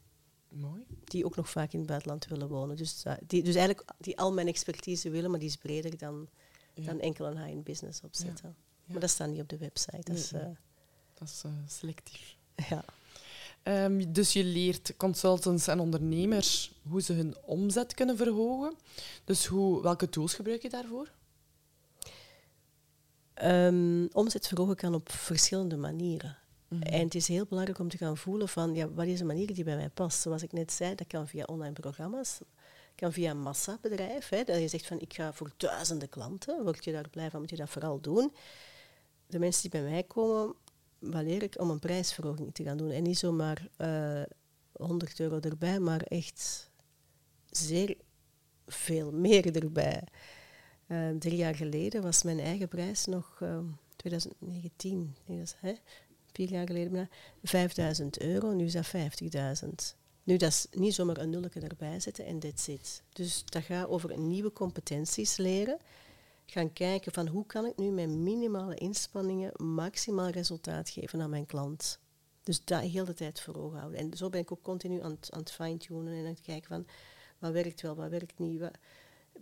Mooi. 0.49 0.83
Die 1.03 1.25
ook 1.25 1.35
nog 1.35 1.49
vaak 1.49 1.71
in 1.73 1.79
het 1.79 1.87
buitenland 1.87 2.27
willen 2.27 2.47
wonen. 2.47 2.75
Dus, 2.75 3.01
dat- 3.03 3.19
die, 3.27 3.43
dus 3.43 3.55
eigenlijk 3.55 3.91
die 3.97 4.17
al 4.17 4.33
mijn 4.33 4.47
expertise 4.47 5.09
willen, 5.09 5.29
maar 5.31 5.39
die 5.39 5.49
is 5.49 5.57
breder 5.57 5.97
dan, 5.97 6.27
Ja. 6.73 6.85
dan 6.85 6.99
enkel 6.99 7.25
een 7.25 7.37
high-end 7.37 7.63
business 7.63 8.01
opzetten. 8.01 8.55
Maar 8.85 8.99
dat 8.99 9.09
staat 9.09 9.29
niet 9.29 9.41
op 9.41 9.49
de 9.49 9.57
website. 9.57 10.01
Dat 10.03 10.15
is, 10.17 10.31
Nee, 10.31 10.41
eh. 10.41 10.47
Dat 11.13 11.27
is 11.27 11.41
eh, 11.45 11.51
selectief. 11.67 12.35
ja. 12.69 12.85
Ehm, 13.63 14.11
dus 14.13 14.33
je 14.33 14.43
leert 14.43 14.93
consultants 14.97 15.67
en 15.67 15.79
ondernemers 15.79 16.71
hoe 16.89 17.01
ze 17.01 17.13
hun 17.13 17.35
omzet 17.41 17.93
kunnen 17.93 18.17
verhogen. 18.17 18.73
Dus 19.23 19.45
hoe, 19.45 19.81
welke 19.81 20.09
tools 20.09 20.33
gebruik 20.33 20.61
je 20.61 20.69
daarvoor? 20.69 21.11
Ehm, 23.36 24.05
omzet 24.11 24.47
verhogen 24.47 24.75
kan 24.75 24.93
op 24.93 25.11
verschillende 25.11 25.77
manieren. 25.77 26.38
Mhm. 26.67 26.81
En 26.81 27.03
het 27.03 27.15
is 27.15 27.27
heel 27.27 27.45
belangrijk 27.45 27.79
om 27.79 27.89
te 27.89 27.97
gaan 27.97 28.17
voelen 28.17 28.49
van 28.49 28.75
ja, 28.75 28.89
wat 28.89 29.05
is 29.05 29.19
een 29.19 29.25
manier 29.25 29.53
die 29.53 29.63
bij 29.63 29.75
mij 29.75 29.89
past. 29.89 30.21
Zoals 30.21 30.43
ik 30.43 30.51
net 30.51 30.71
zei, 30.71 30.95
dat 30.95 31.07
kan 31.07 31.27
via 31.27 31.43
online 31.43 31.73
programma's, 31.73 32.39
kan 32.95 33.13
via 33.13 33.31
een 33.31 33.41
massabedrijf. 33.41 34.29
Hè, 34.29 34.43
dat 34.43 34.59
je 34.59 34.67
zegt 34.67 34.86
van 34.88 34.99
ik 34.99 35.13
ga 35.13 35.33
voor 35.33 35.51
duizenden 35.57 36.09
klanten, 36.09 36.63
word 36.63 36.83
je 36.83 36.91
daar 36.91 37.09
blij 37.09 37.29
van, 37.29 37.39
moet 37.39 37.49
je 37.49 37.55
dat 37.55 37.69
vooral 37.69 38.01
doen. 38.01 38.33
De 39.27 39.39
mensen 39.39 39.61
die 39.61 39.81
bij 39.81 39.89
mij 39.89 40.03
komen, 40.03 40.55
leer 40.99 41.43
ik 41.43 41.59
om 41.59 41.69
een 41.69 41.79
prijsverhoging 41.79 42.53
te 42.53 42.63
gaan 42.63 42.77
doen. 42.77 42.91
En 42.91 43.03
niet 43.03 43.17
zomaar 43.17 43.67
eh 43.77 44.21
100 44.77 45.19
euro 45.19 45.39
erbij, 45.39 45.79
maar 45.79 46.01
echt 46.01 46.69
zeer 47.49 47.97
veel 48.67 49.11
meer 49.11 49.55
erbij. 49.55 50.03
Eh, 50.88 51.09
drie 51.19 51.36
jaar 51.36 51.55
geleden 51.55 52.01
was 52.01 52.23
mijn 52.23 52.39
eigen 52.39 52.67
prijs 52.67 53.05
nog 53.05 53.38
eh, 53.41 53.59
2019, 53.95 55.15
nee, 55.25 55.38
dat 55.38 55.47
is, 55.47 55.55
hè, 55.59 55.73
vier 56.31 56.49
jaar 56.49 56.67
geleden 56.67 56.91
bijna, 56.91 57.09
5000 57.43 58.21
euro. 58.21 58.51
Nu 58.51 58.65
is 58.65 58.73
dat 58.73 58.88
50.000. 58.88 59.95
Nu, 60.23 60.38
dat 60.38 60.49
is 60.49 60.67
niet 60.71 60.93
zomaar 60.93 61.17
een 61.17 61.29
nulletje 61.29 61.59
erbij 61.59 61.99
zetten 61.99 62.25
en 62.25 62.39
that's 62.39 62.67
it. 62.67 63.03
Dus 63.13 63.43
dat 63.45 63.63
gaat 63.63 63.88
over 63.88 64.19
nieuwe 64.19 64.51
competenties 64.51 65.38
leren. 65.38 65.77
Gaan 66.45 66.73
kijken 66.73 67.11
van 67.11 67.27
hoe 67.27 67.45
kan 67.45 67.65
ik 67.65 67.77
nu 67.77 67.89
met 67.91 68.09
minimale 68.09 68.75
inspanningen 68.75 69.51
maximaal 69.65 70.29
resultaat 70.29 70.89
geven 70.89 71.21
aan 71.21 71.29
mijn 71.29 71.45
klant. 71.45 71.99
Dus 72.43 72.63
dat 72.63 72.81
heel 72.81 73.05
de 73.05 73.13
tijd 73.13 73.41
voor 73.41 73.55
ogen 73.55 73.79
houden. 73.79 73.99
En 73.99 74.17
zo 74.17 74.29
ben 74.29 74.39
ik 74.39 74.51
ook 74.51 74.61
continu 74.61 75.01
aan 75.01 75.11
het, 75.11 75.31
aan 75.31 75.39
het 75.39 75.51
fine-tunen 75.51 76.13
en 76.13 76.19
aan 76.19 76.25
het 76.25 76.41
kijken 76.41 76.67
van 76.67 76.86
wat 77.39 77.51
werkt 77.51 77.81
wel, 77.81 77.95
wat 77.95 78.09
werkt 78.09 78.39
niet. 78.39 78.59
Wat. 78.59 78.77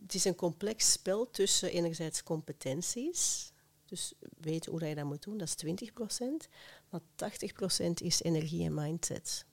Het 0.01 0.13
is 0.13 0.25
een 0.25 0.35
complex 0.35 0.91
spel 0.91 1.29
tussen 1.29 1.71
enerzijds 1.71 2.23
competenties, 2.23 3.51
dus 3.85 4.13
weten 4.37 4.71
hoe 4.71 4.79
dat 4.79 4.89
je 4.89 4.95
dat 4.95 5.05
moet 5.05 5.23
doen, 5.23 5.37
dat 5.37 5.47
is 5.47 5.89
20%, 5.91 6.49
maar 6.89 7.01
80% 7.01 7.93
is 7.93 8.21
energie 8.21 8.65
en 8.65 8.73
mindset. 8.73 9.45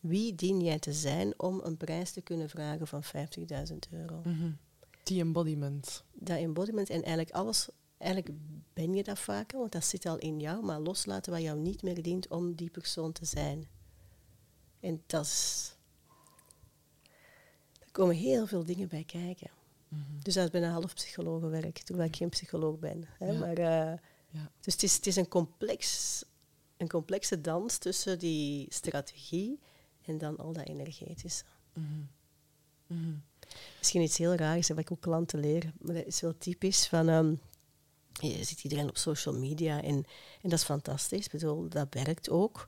Wie 0.00 0.34
dien 0.34 0.60
jij 0.60 0.78
te 0.78 0.92
zijn 0.92 1.40
om 1.40 1.60
een 1.64 1.76
prijs 1.76 2.12
te 2.12 2.20
kunnen 2.20 2.48
vragen 2.48 2.86
van 2.86 3.02
50.000 3.04 3.76
euro? 3.90 4.20
Mhm. 4.24 4.50
Die 5.02 5.20
embodiment. 5.20 6.04
Dat 6.12 6.38
embodiment 6.38 6.90
en 6.90 7.02
eigenlijk 7.02 7.30
alles, 7.30 7.68
eigenlijk 7.98 8.36
ben 8.72 8.94
je 8.94 9.02
dat 9.02 9.18
vaker, 9.18 9.58
want 9.58 9.72
dat 9.72 9.84
zit 9.84 10.06
al 10.06 10.18
in 10.18 10.40
jou, 10.40 10.64
maar 10.64 10.80
loslaten 10.80 11.32
wat 11.32 11.42
jou 11.42 11.58
niet 11.58 11.82
meer 11.82 12.02
dient 12.02 12.28
om 12.28 12.54
die 12.54 12.70
persoon 12.70 13.12
te 13.12 13.24
zijn. 13.24 13.68
En 14.80 15.02
dat 15.06 15.24
is... 15.24 15.74
Er 17.92 17.96
komen 17.96 18.14
heel 18.16 18.46
veel 18.46 18.64
dingen 18.64 18.88
bij 18.88 19.04
kijken. 19.04 19.50
Mhm. 19.88 20.00
Dus 20.22 20.34
dat 20.34 20.44
is 20.44 20.50
bijna 20.50 20.70
half 20.70 20.94
psychologenwerk, 20.94 21.78
terwijl 21.78 22.08
ik 22.08 22.16
geen 22.16 22.28
psycholoog 22.28 22.78
ben. 22.78 23.04
Hè. 23.18 23.26
Ja. 23.30 23.38
Maar, 23.38 23.56
eh, 23.58 23.98
Ja. 24.32 24.50
dus 24.60 24.72
het 24.72 24.82
is, 24.82 24.94
het 24.96 25.06
is 25.06 25.16
een, 25.16 25.28
complex, 25.28 26.24
een 26.76 26.88
complexe 26.88 27.40
dans 27.40 27.78
tussen 27.78 28.18
die 28.18 28.66
strategie 28.68 29.58
en 30.02 30.18
dan 30.18 30.36
al 30.36 30.52
dat 30.52 30.66
energetische. 30.68 31.44
Mhm. 31.72 31.86
Mhm. 32.86 33.14
Misschien 33.78 34.02
iets 34.02 34.18
heel 34.18 34.34
raars, 34.34 34.68
wat 34.68 34.78
ik 34.78 34.92
ook 34.92 35.00
klanten 35.00 35.38
leer, 35.40 35.72
maar 35.78 35.94
dat 35.94 36.06
is 36.06 36.20
wel 36.20 36.38
typisch 36.38 36.86
van... 36.86 37.08
ehm, 37.08 37.34
je 38.12 38.44
ziet 38.44 38.62
iedereen 38.64 38.88
op 38.88 38.96
social 38.96 39.34
media 39.38 39.82
en, 39.82 39.94
en 40.42 40.48
dat 40.48 40.52
is 40.52 40.64
fantastisch. 40.64 41.24
Ik 41.24 41.30
bedoel, 41.32 41.68
dat 41.68 41.86
werkt 41.90 42.30
ook. 42.30 42.66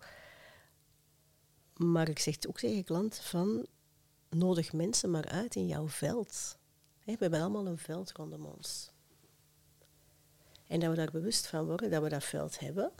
Maar 1.77 2.09
ik 2.09 2.19
zeg 2.19 2.35
het 2.35 2.49
ook 2.49 2.59
tegen 2.59 2.85
klanten 2.85 3.23
van... 3.23 3.67
Nodig 4.37 4.73
mensen 4.73 5.11
maar 5.11 5.29
uit 5.29 5.55
in 5.55 5.67
jouw 5.67 5.89
veld. 5.89 6.57
We 7.05 7.17
hebben 7.19 7.41
allemaal 7.41 7.67
een 7.67 7.79
veld 7.79 8.13
rondom 8.13 8.45
ons. 8.45 8.91
En 10.67 10.81
dat 10.81 10.91
we 10.91 10.97
daar 10.97 11.11
bewust 11.11 11.47
van 11.47 11.67
worden, 11.67 11.91
dat 11.91 12.03
we 12.03 12.09
dat 12.09 12.25
veld 12.25 12.59
hebben. 12.59 12.93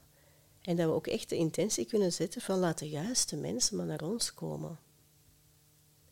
En 0.61 0.77
dat 0.77 0.87
we 0.87 0.93
ook 0.93 1.07
echt 1.07 1.29
de 1.29 1.37
intentie 1.37 1.87
kunnen 1.87 2.13
zetten 2.13 2.41
van 2.41 2.59
laat 2.59 2.79
de 2.79 2.89
juiste 2.89 3.37
mensen 3.37 3.77
maar 3.77 3.87
naar 3.87 4.03
ons 4.03 4.35
komen. 4.35 4.79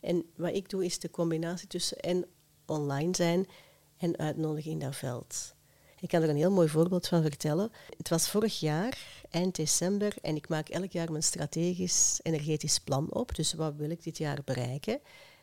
En 0.01 0.31
wat 0.37 0.55
ik 0.55 0.69
doe 0.69 0.85
is 0.85 0.99
de 0.99 1.11
combinatie 1.11 1.69
tussen 1.69 1.99
en 1.99 2.27
online 2.67 3.17
zijn 3.17 3.49
en 3.97 4.19
uitnodigen 4.19 4.71
in 4.71 4.79
dat 4.79 4.97
veld. 4.97 5.55
Ik 6.01 6.09
kan 6.09 6.23
er 6.23 6.29
een 6.29 6.37
heel 6.37 6.51
mooi 6.51 6.69
voorbeeld 6.69 7.09
van 7.09 7.23
vertellen. 7.23 7.73
Het 7.97 8.09
was 8.09 8.31
vorig 8.31 8.61
jaar, 8.61 8.99
eind 9.31 9.57
december, 9.57 10.15
en 10.23 10.37
ik 10.37 10.49
maak 10.49 10.69
elk 10.69 10.93
jaar 10.93 11.11
mijn 11.11 11.23
strategisch 11.23 12.21
energetisch 12.23 12.79
plan 12.79 13.13
op. 13.13 13.35
Dus 13.35 13.53
wat 13.53 13.75
wil 13.77 13.91
ik 13.91 14.03
dit 14.03 14.19
jaar 14.19 14.39
bereiken? 14.45 14.93
Het 14.93 15.03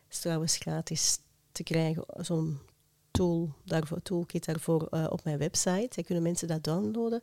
is 0.10 0.20
trouwens 0.20 0.58
gratis 0.58 1.20
te 1.52 1.64
krijgen, 1.64 2.06
zo'n 2.18 2.60
tool 3.12 3.54
daarvoor, 3.66 4.02
toolkit 4.02 4.46
daarvoor 4.46 4.88
uh, 4.92 5.08
op 5.10 5.24
mijn 5.24 5.38
website. 5.38 5.90
Dan 5.96 6.04
kunnen 6.04 6.24
mensen 6.24 6.48
dat 6.48 6.64
downloaden. 6.64 7.22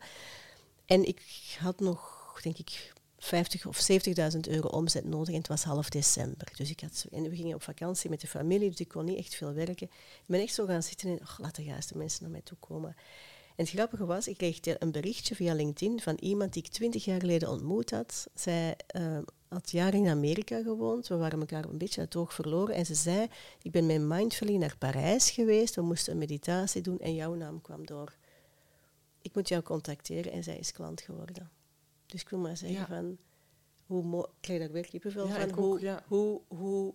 En 0.86 1.04
ik 1.04 1.22
had 1.58 1.80
nog, 1.80 2.32
denk 2.42 2.58
ik, 2.58 2.92
50 3.24 3.66
of 3.66 3.88
70.000 4.34 4.40
euro 4.40 4.68
omzet 4.68 5.04
nodig 5.04 5.28
en 5.28 5.38
het 5.38 5.48
was 5.48 5.62
half 5.62 5.88
december. 5.88 6.52
Dus 6.56 6.70
ik 6.70 6.80
had, 6.80 7.06
en 7.10 7.22
we 7.22 7.36
gingen 7.36 7.54
op 7.54 7.62
vakantie 7.62 8.10
met 8.10 8.20
de 8.20 8.26
familie, 8.26 8.70
dus 8.70 8.80
ik 8.80 8.88
kon 8.88 9.04
niet 9.04 9.18
echt 9.18 9.34
veel 9.34 9.52
werken. 9.52 9.86
Ik 9.86 10.24
ben 10.26 10.40
echt 10.40 10.54
zo 10.54 10.66
gaan 10.66 10.82
zitten 10.82 11.08
en 11.08 11.20
oh, 11.20 11.38
laat 11.38 11.54
de 11.54 11.64
juiste 11.64 11.96
mensen 11.96 12.22
naar 12.22 12.30
mij 12.30 12.40
toe 12.40 12.58
komen. 12.60 12.96
En 13.56 13.64
het 13.64 13.68
grappige 13.68 14.04
was, 14.04 14.28
ik 14.28 14.36
kreeg 14.36 14.58
een 14.62 14.92
berichtje 14.92 15.34
via 15.34 15.54
LinkedIn 15.54 16.00
van 16.00 16.16
iemand 16.20 16.52
die 16.52 16.62
ik 16.62 16.70
twintig 16.70 17.04
jaar 17.04 17.20
geleden 17.20 17.50
ontmoet 17.50 17.90
had. 17.90 18.26
Zij 18.34 18.76
uh, 18.96 19.18
had 19.48 19.70
jaren 19.70 20.04
in 20.04 20.08
Amerika 20.08 20.62
gewoond. 20.62 21.08
We 21.08 21.16
waren 21.16 21.40
elkaar 21.40 21.64
een 21.64 21.78
beetje 21.78 22.00
uit 22.00 22.12
het 22.12 22.22
oog 22.22 22.34
verloren. 22.34 22.74
En 22.74 22.86
ze 22.86 22.94
zei, 22.94 23.26
ik 23.62 23.70
ben 23.70 23.86
met 23.86 24.00
Mindfully 24.00 24.56
naar 24.56 24.76
Parijs 24.78 25.30
geweest. 25.30 25.74
We 25.74 25.82
moesten 25.82 26.12
een 26.12 26.18
meditatie 26.18 26.82
doen 26.82 26.98
en 26.98 27.14
jouw 27.14 27.34
naam 27.34 27.60
kwam 27.60 27.86
door. 27.86 28.16
Ik 29.22 29.34
moet 29.34 29.48
jou 29.48 29.62
contacteren 29.62 30.32
en 30.32 30.42
zij 30.42 30.56
is 30.56 30.72
klant 30.72 31.00
geworden. 31.00 31.50
Dus 32.14 32.22
ik 32.22 32.28
wil 32.28 32.38
maar 32.38 32.56
zeggen 32.56 32.86
van, 32.86 33.18
hoe 33.86 34.22
ik 34.22 34.30
krijg 34.40 34.60
daar 34.60 34.70
weer 34.70 34.86
kippenvel 34.86 35.28
van, 35.28 35.50
hoe, 35.50 36.00
hoe, 36.06 36.40
hoe, 36.48 36.94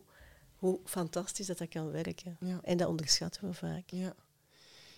hoe 0.56 0.80
fantastisch 0.84 1.48
dat 1.48 1.58
dat 1.58 1.70
kan 1.70 1.92
werken. 1.92 2.38
En 2.64 2.78
dat 2.78 2.88
onderschatten 2.88 3.48
we 3.48 3.54
vaak. 3.54 3.90
Ja. 3.90 4.16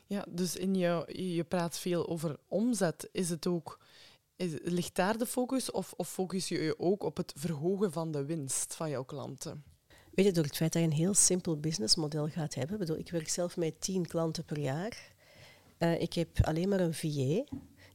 Ja, 0.05 0.25
dus 0.29 0.55
in 0.55 0.75
jou, 0.75 1.21
je 1.21 1.43
praat 1.43 1.79
veel 1.79 2.07
over 2.09 2.37
omzet. 2.47 3.09
Is 3.11 3.29
het 3.29 3.47
ook, 3.47 3.79
is, 4.35 4.51
ligt 4.63 4.95
daar 4.95 5.17
de 5.17 5.25
focus 5.25 5.71
of, 5.71 5.93
of 5.97 6.09
focus 6.09 6.47
je 6.47 6.61
je 6.61 6.79
ook 6.79 7.03
op 7.03 7.17
het 7.17 7.33
verhogen 7.35 7.91
van 7.91 8.11
de 8.11 8.25
winst 8.25 8.75
van 8.75 8.89
jouw 8.89 9.03
klanten? 9.03 9.63
Weet 10.11 10.25
je, 10.25 10.31
door 10.31 10.43
het 10.43 10.55
feit 10.55 10.73
dat 10.73 10.81
je 10.81 10.87
een 10.87 10.93
heel 10.93 11.13
simpel 11.13 11.59
businessmodel 11.59 12.27
gaat 12.27 12.53
hebben. 12.53 12.77
Bedoel, 12.77 12.97
ik 12.97 13.11
werk 13.11 13.29
zelf 13.29 13.57
met 13.57 13.81
tien 13.81 14.07
klanten 14.07 14.45
per 14.45 14.59
jaar. 14.59 15.13
Uh, 15.79 16.01
ik 16.01 16.13
heb 16.13 16.29
alleen 16.41 16.69
maar 16.69 16.79
een 16.79 16.93
VA. 16.93 17.43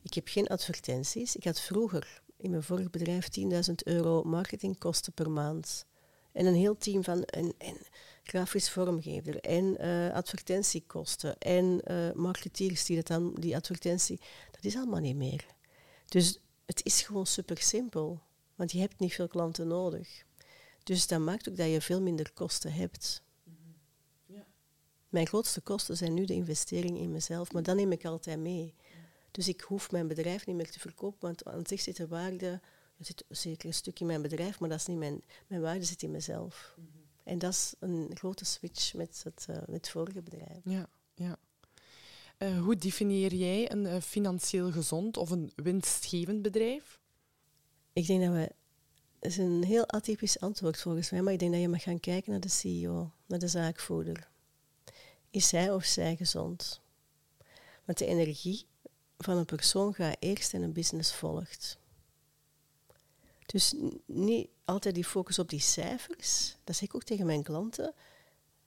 Ik 0.07 0.15
heb 0.15 0.29
geen 0.29 0.47
advertenties. 0.47 1.37
Ik 1.37 1.45
had 1.45 1.61
vroeger 1.61 2.23
in 2.37 2.51
mijn 2.51 2.63
vorig 2.63 2.91
bedrijf 2.91 3.29
10.000 3.41 3.75
euro 3.85 4.23
marketingkosten 4.23 5.13
per 5.13 5.31
maand. 5.31 5.87
En 6.33 6.47
een 6.47 6.55
heel 6.55 6.77
team 6.77 7.05
van 7.05 7.23
een, 7.27 7.55
grafisch 8.23 8.71
vormgever 8.71 9.41
en 9.41 9.77
uh, 9.81 10.13
advertentiekosten 10.13 11.39
en 11.39 11.81
uh, 11.91 12.13
marketeers 12.13 12.85
die, 12.85 12.97
dat 12.97 13.07
dan, 13.07 13.35
die 13.35 13.57
advertentie, 13.57 14.21
dat 14.51 14.65
is 14.65 14.77
allemaal 14.77 15.01
niet 15.01 15.17
meer. 15.17 15.47
Dus 16.09 16.39
het 16.67 16.85
is 16.85 17.03
gewoon 17.03 17.27
super 17.27 17.59
simpel, 17.59 18.21
want 18.55 18.73
je 18.73 18.79
hebt 18.79 18.99
niet 18.99 19.15
veel 19.15 19.29
klanten 19.29 19.67
nodig. 19.67 20.25
Dus 20.83 21.07
dat 21.07 21.21
maakt 21.21 21.49
ook 21.49 21.57
dat 21.57 21.71
je 21.71 21.81
veel 21.81 22.03
minder 22.03 22.33
kosten 22.33 22.73
hebt. 22.73 23.23
Ja. 24.27 24.47
Mijn 25.09 25.27
grootste 25.27 25.61
kosten 25.61 25.97
zijn 25.97 26.15
nu 26.15 26.25
de 26.25 26.35
investering 26.35 26.99
in 26.99 27.13
mezelf, 27.13 27.53
maar 27.53 27.63
dat 27.63 27.77
neem 27.77 27.93
ik 27.93 28.05
altijd 28.05 28.39
mee. 28.39 28.75
Dus 29.37 29.49
ik 29.49 29.61
hoef 29.61 29.91
mijn 29.91 30.07
bedrijf 30.07 30.47
niet 30.47 30.57
meer 30.57 30.71
te 30.71 30.81
verkopen, 30.81 31.19
want 31.21 31.45
aan 31.45 31.67
zich 31.67 31.81
zit 31.81 31.97
de 31.97 32.09
waarde, 32.09 32.47
er 32.99 33.05
zit 33.05 33.25
zeker 33.29 33.67
een 33.67 33.75
stuk 33.75 34.01
in 34.01 34.07
mijn 34.07 34.23
bedrijf, 34.23 34.61
maar 34.61 34.69
dat 34.69 34.79
is 34.79 34.87
niet 34.87 34.99
mijn, 34.99 35.23
mijn 35.47 35.61
waarde 35.61 35.85
zit 35.85 36.03
in 36.03 36.11
mezelf. 36.11 36.75
Mhm. 36.77 36.87
En 37.25 37.39
dat 37.39 37.53
is 37.53 37.75
een 37.79 38.11
grote 38.15 38.45
switch 38.45 38.95
met 38.95 39.21
het, 39.25 39.47
uh, 39.51 39.57
met 39.57 39.75
het 39.75 39.89
vorige 39.89 40.23
bedrijf. 40.23 40.61
Ja, 40.65 40.89
ja. 41.15 41.39
Uh, 42.39 42.63
hoe 42.63 42.77
definieer 42.77 43.35
jij 43.35 43.73
een 43.73 43.85
uh, 43.85 44.01
financieel 44.01 44.73
gezond 44.73 45.17
of 45.17 45.31
een 45.31 45.53
winstgevend 45.57 46.43
bedrijf? 46.43 47.01
Ik 47.93 48.07
denk 48.07 48.23
dat 48.23 48.33
we. 48.33 48.53
Het 49.21 49.31
is 49.31 49.37
een 49.37 49.65
heel 49.65 49.89
atypisch 49.89 50.41
antwoord 50.41 50.81
volgens 50.81 51.11
mij, 51.11 51.23
maar 51.23 51.33
ik 51.33 51.39
denk 51.39 51.53
dat 51.53 51.61
je 51.61 51.69
mag 51.69 51.83
gaan 51.83 52.01
kijken 52.01 52.31
naar 52.31 52.41
de 52.41 52.49
CEO, 52.49 53.11
naar 53.27 53.39
de 53.39 53.49
zaakvoerder. 53.49 54.29
Is 55.31 55.51
hij 55.51 55.73
of 55.73 55.85
zij 55.85 56.17
gezond? 56.17 56.81
Want 57.85 57.99
de 57.99 58.07
energie 58.07 58.67
van 59.19 59.37
een 59.37 59.45
persoon 59.45 59.95
gaat 59.95 60.17
eerst 60.19 60.55
en 60.55 60.63
een 60.63 60.73
business 60.73 61.15
volgt. 61.15 61.79
Dus 63.47 63.75
niet 64.07 64.49
altijd 64.65 64.95
die 64.95 65.05
focus 65.05 65.39
op 65.39 65.49
die 65.49 65.61
cijfers. 65.61 66.57
Dat 66.65 66.77
zeg 66.77 66.89
ik 66.89 66.95
ook 66.95 67.05
tegen 67.05 67.27
mijn 67.27 67.43
klanten. 67.43 67.95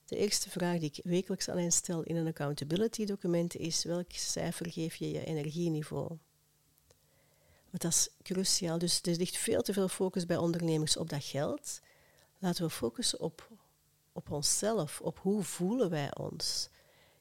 De 0.06 0.16
eerste 0.16 0.50
vraag 0.50 0.80
die 0.80 0.92
ik 0.94 1.04
wekelijks 1.04 1.50
alleen 1.50 1.72
stel 1.72 2.04
in 2.04 2.16
een 2.16 2.28
accountability 2.28 3.06
document 3.06 3.56
is 3.56 3.84
welk 3.84 4.12
cijfer 4.12 4.72
geef 4.72 4.96
je 4.96 5.12
je 5.12 5.26
energieniveau? 5.26 6.08
Want 7.70 7.82
dat 7.82 7.92
is 7.92 8.10
cruciaal. 8.24 8.78
Dus 8.78 9.02
er 9.02 9.16
ligt 9.16 9.38
veel 9.38 9.62
te 9.62 9.74
veel 9.74 9.88
focus 9.88 10.26
bij 10.26 10.38
ondernemers 10.38 10.98
op 10.98 11.10
dat 11.10 11.24
geld. 11.24 11.80
Laten 12.38 12.64
we 12.64 12.70
focussen 12.70 13.20
op, 13.20 13.48
op 14.12 14.32
onszelf, 14.32 15.02
op 15.02 15.20
hoe 15.20 15.44
voelen 15.44 15.90
wij 15.90 16.16
ons. 16.16 16.70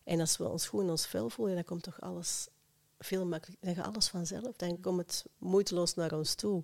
En 0.04 0.20
als 0.20 0.36
we 0.36 0.48
ons 0.48 0.66
goed 0.66 0.82
in 0.82 0.90
ons 0.90 1.06
vel 1.06 1.30
voelen, 1.30 1.54
dan 1.54 1.64
komt 1.64 1.82
toch 1.82 2.00
alles 2.00 2.48
veel 2.98 3.26
makkelijker. 3.26 3.74
Dan 3.74 3.84
alles 3.84 4.08
vanzelf. 4.08 4.56
Dan 4.56 4.80
komt 4.80 4.98
het 4.98 5.24
moeiteloos 5.38 5.94
naar 5.94 6.12
ons 6.12 6.34
toe. 6.34 6.62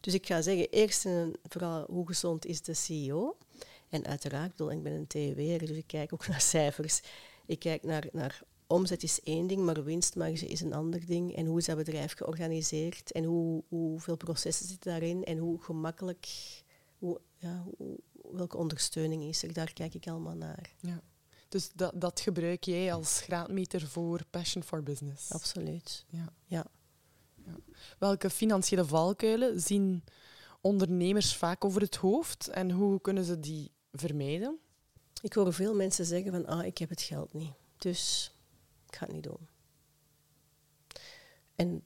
Dus 0.00 0.14
ik 0.14 0.26
ga 0.26 0.42
zeggen, 0.42 0.70
eerst 0.70 1.04
en 1.04 1.32
vooral 1.42 1.84
hoe 1.90 2.06
gezond 2.06 2.46
is 2.46 2.62
de 2.62 2.74
CEO. 2.74 3.36
En 3.88 4.06
uiteraard, 4.06 4.60
ik 4.60 4.82
ben 4.82 4.92
een 4.92 5.06
TW'er, 5.06 5.58
dus 5.58 5.76
ik 5.76 5.86
kijk 5.86 6.12
ook 6.12 6.26
naar 6.28 6.40
cijfers. 6.40 7.02
Ik 7.46 7.58
kijk 7.58 7.82
naar, 7.82 8.08
naar 8.12 8.42
omzet 8.66 9.02
is 9.02 9.22
één 9.22 9.46
ding, 9.46 9.60
maar 9.60 9.84
winstmarge 9.84 10.46
is 10.46 10.60
een 10.60 10.72
ander 10.72 11.06
ding. 11.06 11.36
En 11.36 11.46
hoe 11.46 11.58
is 11.58 11.64
dat 11.64 11.76
bedrijf 11.76 12.14
georganiseerd? 12.14 13.12
En 13.12 13.24
hoe, 13.24 13.62
hoeveel 13.68 14.16
processen 14.16 14.66
zitten 14.66 14.90
daarin? 14.90 15.24
En 15.24 15.38
hoe 15.38 15.62
gemakkelijk, 15.62 16.28
hoe, 16.98 17.20
ja, 17.36 17.64
welke 18.30 18.56
ondersteuning 18.56 19.22
is 19.22 19.42
er? 19.42 19.52
Daar 19.52 19.72
kijk 19.72 19.94
ik 19.94 20.06
allemaal 20.06 20.34
naar. 20.34 20.74
Ja. 20.80 21.02
Dus 21.52 21.70
dat, 21.74 21.92
dat 21.94 22.20
gebruik 22.20 22.64
jij 22.64 22.92
als 22.92 23.20
graadmeter 23.20 23.88
voor 23.88 24.24
Passion 24.30 24.62
for 24.62 24.82
Business? 24.82 25.32
Absoluut. 25.32 26.04
Ja. 26.08 26.32
ja. 26.44 26.66
Welke 27.98 28.30
financiële 28.30 28.84
valkuilen 28.84 29.60
zien 29.60 30.04
ondernemers 30.60 31.36
vaak 31.36 31.64
over 31.64 31.80
het 31.80 31.96
hoofd 31.96 32.48
en 32.48 32.70
hoe 32.70 33.00
kunnen 33.00 33.24
ze 33.24 33.40
die 33.40 33.70
vermijden? 33.92 34.58
Ik 35.22 35.32
hoor 35.32 35.52
veel 35.52 35.74
mensen 35.74 36.04
zeggen 36.04 36.32
van 36.32 36.46
ah, 36.46 36.66
ik 36.66 36.78
heb 36.78 36.88
het 36.88 37.02
geld 37.02 37.32
niet, 37.32 37.54
dus 37.76 38.32
ik 38.88 38.96
ga 38.96 39.04
het 39.04 39.14
niet 39.14 39.22
doen. 39.22 39.48
En 41.54 41.82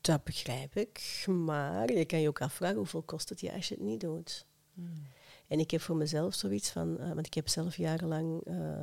dat 0.00 0.24
begrijp 0.24 0.76
ik, 0.76 1.24
maar 1.26 1.92
je 1.92 2.04
kan 2.04 2.20
je 2.20 2.28
ook 2.28 2.40
afvragen 2.40 2.76
hoeveel 2.76 3.02
kost 3.02 3.28
het 3.28 3.40
je 3.40 3.52
als 3.52 3.68
je 3.68 3.74
het 3.74 3.82
niet 3.82 4.00
doet. 4.00 4.46
Hmm. 4.74 5.06
En 5.48 5.58
ik 5.58 5.70
heb 5.70 5.80
voor 5.80 5.96
mezelf 5.96 6.34
zoiets 6.34 6.70
van, 6.70 6.96
uh, 7.00 7.12
want 7.12 7.26
ik 7.26 7.34
heb 7.34 7.48
zelf 7.48 7.76
jarenlang 7.76 8.46
uh, 8.46 8.80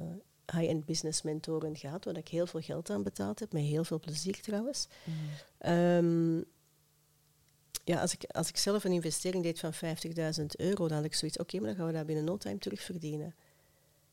high-end 0.51 0.86
business 0.86 1.22
mentoren 1.22 1.78
gehad, 1.78 2.05
waar 2.05 2.18
ik 2.18 2.28
heel 2.28 2.47
veel 2.47 2.61
geld 2.61 2.89
aan 2.89 3.03
betaald 3.03 3.39
heb, 3.39 3.53
met 3.53 3.64
heel 3.64 3.84
veel 3.84 3.99
plezier 3.99 4.41
trouwens. 4.41 4.88
Mm. 5.03 5.14
Ehm, 5.57 6.38
ja, 7.84 8.01
als 8.01 8.14
ik, 8.14 8.24
als 8.24 8.49
ik 8.49 8.57
zelf 8.57 8.84
een 8.84 8.91
investering 8.91 9.43
deed 9.43 9.59
van 9.59 9.74
50.000 9.74 10.45
euro, 10.57 10.88
dan 10.88 10.97
had 10.97 11.05
ik 11.05 11.14
zoiets, 11.14 11.38
oké, 11.38 11.57
maar 11.57 11.68
dan 11.68 11.76
gaan 11.76 11.86
we 11.86 11.93
dat 11.93 12.05
binnen 12.05 12.26
no 12.26 12.38
time 12.38 12.57
terugverdienen. 12.57 13.36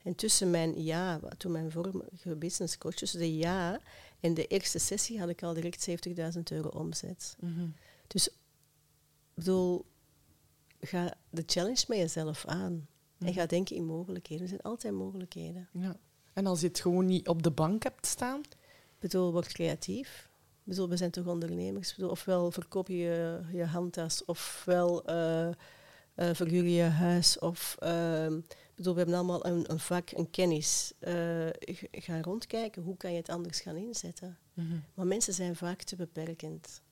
En 0.03 0.15
tussen 0.15 0.51
mijn 0.51 0.85
ja, 0.85 1.21
toen 1.37 1.53
mijn 1.53 1.71
vorige 1.71 2.37
business 2.37 2.79
coach, 2.79 2.95
tussen 2.95 3.19
de 3.19 3.37
ja 3.37 3.81
en 4.21 4.35
de 4.35 4.47
eerste 4.47 4.79
sessie 4.79 5.21
had 5.21 5.29
ik 5.29 5.43
al 5.43 5.55
direct 5.55 5.89
70.000 6.37 6.43
euro 6.51 6.69
omzet. 6.69 7.37
Mm 7.41 7.75
Dus, 8.07 8.29
ik 8.29 8.35
bedoel, 9.35 9.85
ga 10.81 11.15
de 11.31 11.43
challenge 11.47 11.85
met 11.89 11.99
jezelf 11.99 12.47
aan. 12.47 12.89
En 13.19 13.33
ga 13.33 13.47
denken 13.47 13.77
in 13.77 13.85
mogelijkheden. 13.85 14.43
Er 14.43 14.49
zijn 14.49 14.63
altijd 14.63 14.95
mogelijkheden. 14.95 15.69
Ja. 15.73 15.97
En 16.33 16.47
als 16.47 16.61
je 16.61 16.67
het 16.67 16.81
gewoon 16.81 17.07
niet 17.07 17.29
op 17.29 17.43
de 17.43 17.51
bank 17.51 17.83
hebt 17.83 18.07
staan? 18.07 18.41
Ik 18.41 18.99
bedoel, 18.99 19.33
word 19.33 19.53
creatief. 19.53 20.29
Ik 20.39 20.77
bedoel, 20.77 20.89
we 20.89 20.97
zijn 20.97 21.11
toch 21.11 21.27
ondernemers. 21.27 21.91
Ik 21.91 21.97
bedoel, 21.97 22.11
ofwel 22.11 22.51
verkoop 22.51 22.89
je 22.89 23.41
je 23.53 23.65
handtas, 23.65 24.25
ofwel 24.25 25.11
uh, 25.11 25.47
uh, 25.47 25.55
verhuur 26.15 26.65
je 26.65 26.71
je 26.71 26.83
huis. 26.83 27.39
Of, 27.39 27.77
uh, 27.83 28.27
bedoel, 28.75 28.93
we 28.93 28.99
hebben 28.99 29.15
allemaal 29.15 29.47
een, 29.47 29.71
een 29.71 29.81
vak, 29.81 30.11
een 30.11 30.31
kennis. 30.31 30.93
Uh, 31.01 31.49
ga 31.91 32.21
rondkijken, 32.21 32.83
hoe 32.83 32.97
kan 32.97 33.11
je 33.11 33.17
het 33.17 33.29
anders 33.29 33.61
gaan 33.61 33.77
inzetten? 33.77 34.39
Mhm. 34.55 34.79
Maar 34.95 35.07
mensen 35.07 35.35
zijn 35.35 35.57
vaak 35.57 35.83
te 35.83 35.97
beperkend. 35.97 36.83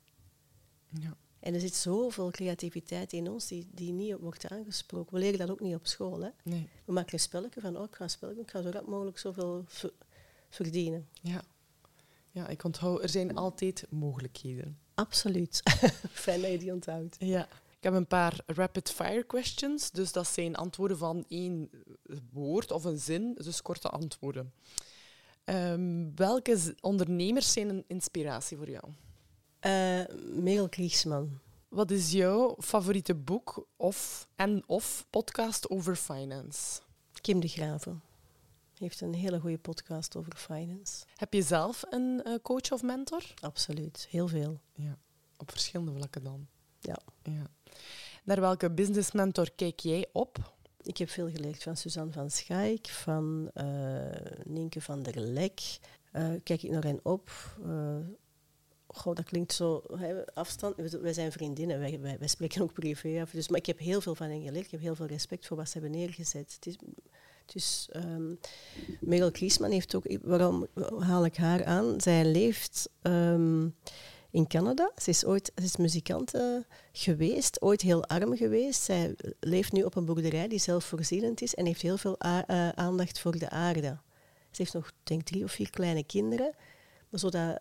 Ja. 0.89 1.17
En 1.39 1.53
er 1.53 1.59
zit 1.59 1.75
zoveel 1.75 2.31
creativiteit 2.31 3.13
in 3.13 3.29
ons 3.29 3.47
die, 3.47 3.67
die 3.71 3.91
niet 3.91 4.15
wordt 4.19 4.47
aangesproken. 4.47 5.13
We 5.13 5.19
leren 5.19 5.39
dat 5.39 5.49
ook 5.49 5.59
niet 5.59 5.75
op 5.75 5.87
school. 5.87 6.21
Hè? 6.21 6.29
Nee. 6.43 6.69
We 6.85 6.93
maken 6.93 7.13
een 7.13 7.19
spelletje 7.19 7.61
van, 7.61 7.77
oh, 7.77 7.83
ik 7.83 7.95
ga 7.95 8.03
een 8.03 8.09
spelletje, 8.09 8.41
ik 8.41 8.49
ga 8.49 8.61
zo 8.61 8.69
rap 8.69 8.87
mogelijk 8.87 9.17
zoveel 9.17 9.65
verdienen. 10.49 11.07
Ja. 11.21 11.41
ja, 12.31 12.47
ik 12.47 12.63
onthoud, 12.63 13.03
er 13.03 13.09
zijn 13.09 13.35
altijd 13.35 13.85
mogelijkheden. 13.89 14.77
Absoluut. 14.93 15.61
Fijn 16.11 16.41
dat 16.41 16.51
je 16.51 16.57
die 16.57 16.73
onthoudt. 16.73 17.15
Ja. 17.19 17.47
Ik 17.77 17.85
heb 17.85 17.93
een 17.93 18.07
paar 18.07 18.39
rapid 18.45 18.91
fire 18.91 19.23
questions. 19.23 19.91
Dus 19.91 20.11
dat 20.11 20.27
zijn 20.27 20.55
antwoorden 20.55 20.97
van 20.97 21.25
één 21.27 21.69
woord 22.31 22.71
of 22.71 22.83
een 22.83 22.97
zin, 22.97 23.33
dus 23.33 23.61
korte 23.61 23.89
antwoorden. 23.89 24.53
Um, 25.45 26.15
welke 26.15 26.75
ondernemers 26.81 27.51
zijn 27.51 27.69
een 27.69 27.83
inspiratie 27.87 28.57
voor 28.57 28.69
jou? 28.69 28.83
Uh, 29.65 30.01
Merel 30.33 30.69
Kriegsman. 30.69 31.39
Wat 31.67 31.91
is 31.91 32.11
jouw 32.11 32.55
favoriete 32.59 33.15
boek 33.15 33.67
of, 33.77 34.27
en 34.35 34.63
of 34.67 35.05
podcast 35.09 35.69
over 35.69 35.95
finance? 35.95 36.81
Kim 37.21 37.39
de 37.39 37.47
Graven 37.47 38.01
heeft 38.79 39.01
een 39.01 39.13
hele 39.13 39.39
goede 39.39 39.57
podcast 39.57 40.15
over 40.15 40.35
finance. 40.35 41.05
Heb 41.15 41.33
je 41.33 41.41
zelf 41.41 41.83
een 41.89 42.21
uh, 42.25 42.33
coach 42.41 42.71
of 42.71 42.81
mentor? 42.81 43.23
Absoluut, 43.41 44.07
heel 44.09 44.27
veel. 44.27 44.59
Ja, 44.73 44.97
op 45.37 45.51
verschillende 45.51 45.91
vlakken 45.91 46.23
dan. 46.23 46.47
Ja. 46.79 46.99
ja. 47.23 47.47
Naar 48.23 48.39
welke 48.39 48.71
business 48.71 49.11
mentor 49.11 49.51
kijk 49.55 49.79
jij 49.79 50.07
op? 50.11 50.53
Ik 50.81 50.97
heb 50.97 51.09
veel 51.09 51.29
geleerd 51.29 51.63
van 51.63 51.77
Suzanne 51.77 52.11
van 52.11 52.31
Schaik, 52.31 52.87
van 52.87 53.51
uh, 53.53 54.09
Nienke 54.43 54.81
van 54.81 55.03
der 55.03 55.19
Lek. 55.19 55.79
Uh, 56.13 56.29
kijk 56.43 56.63
ik 56.63 56.71
naar 56.71 56.83
hen 56.83 56.99
op. 57.03 57.31
Goh, 58.91 59.15
dat 59.15 59.25
klinkt 59.25 59.53
zo 59.53 59.83
hè, 59.95 60.33
afstand. 60.33 60.75
Wij 61.01 61.13
zijn 61.13 61.31
vriendinnen, 61.31 61.79
wij, 61.79 61.99
wij, 62.19 62.27
spreken 62.27 62.61
ook 62.61 62.73
privé 62.73 63.21
af. 63.21 63.31
Dus, 63.31 63.47
maar 63.47 63.59
ik 63.59 63.65
heb 63.65 63.79
heel 63.79 64.01
veel 64.01 64.15
van 64.15 64.29
hen 64.29 64.41
geleerd. 64.41 64.65
Ik 64.65 64.71
heb 64.71 64.79
heel 64.79 64.95
veel 64.95 65.05
respect 65.05 65.47
voor 65.47 65.57
wat 65.57 65.69
ze 65.69 65.79
hebben 65.79 65.99
neergezet. 65.99 66.53
Het 66.55 66.65
is, 66.65 66.77
dus 67.45 67.89
um, 67.95 68.39
Merel 68.99 69.31
Kriesman 69.31 69.71
heeft 69.71 69.95
ook... 69.95 70.17
Waarom 70.21 70.67
haal 70.99 71.25
ik 71.25 71.35
haar 71.35 71.65
aan? 71.65 72.01
Zij 72.01 72.25
leeft... 72.25 72.89
Um, 73.01 73.75
in 74.31 74.47
Canada. 74.47 74.91
Ze 74.95 75.09
is 75.09 75.25
ooit 75.25 75.51
ze 75.55 75.63
is 75.63 75.77
muzikant 75.77 76.31
geweest, 76.91 77.61
ooit 77.61 77.81
heel 77.81 78.05
arm 78.05 78.37
geweest. 78.37 78.81
Zij 78.83 79.15
leeft 79.39 79.71
nu 79.71 79.83
op 79.83 79.95
een 79.95 80.05
boerderij 80.05 80.47
die 80.47 80.59
zelfvoorzienend 80.59 81.41
is 81.41 81.55
en 81.55 81.65
heeft 81.65 81.81
heel 81.81 81.97
veel 81.97 82.15
uh, 82.25 82.69
aandacht 82.69 83.19
voor 83.19 83.37
de 83.37 83.49
aarde. 83.49 83.97
Ze 84.51 84.61
heeft 84.61 84.73
nog, 84.73 84.91
denk 85.03 85.23
drie 85.23 85.43
of 85.43 85.51
vier 85.51 85.69
kleine 85.69 86.03
kinderen. 86.03 86.55
Maar 87.09 87.19
zo 87.19 87.29
dat 87.29 87.59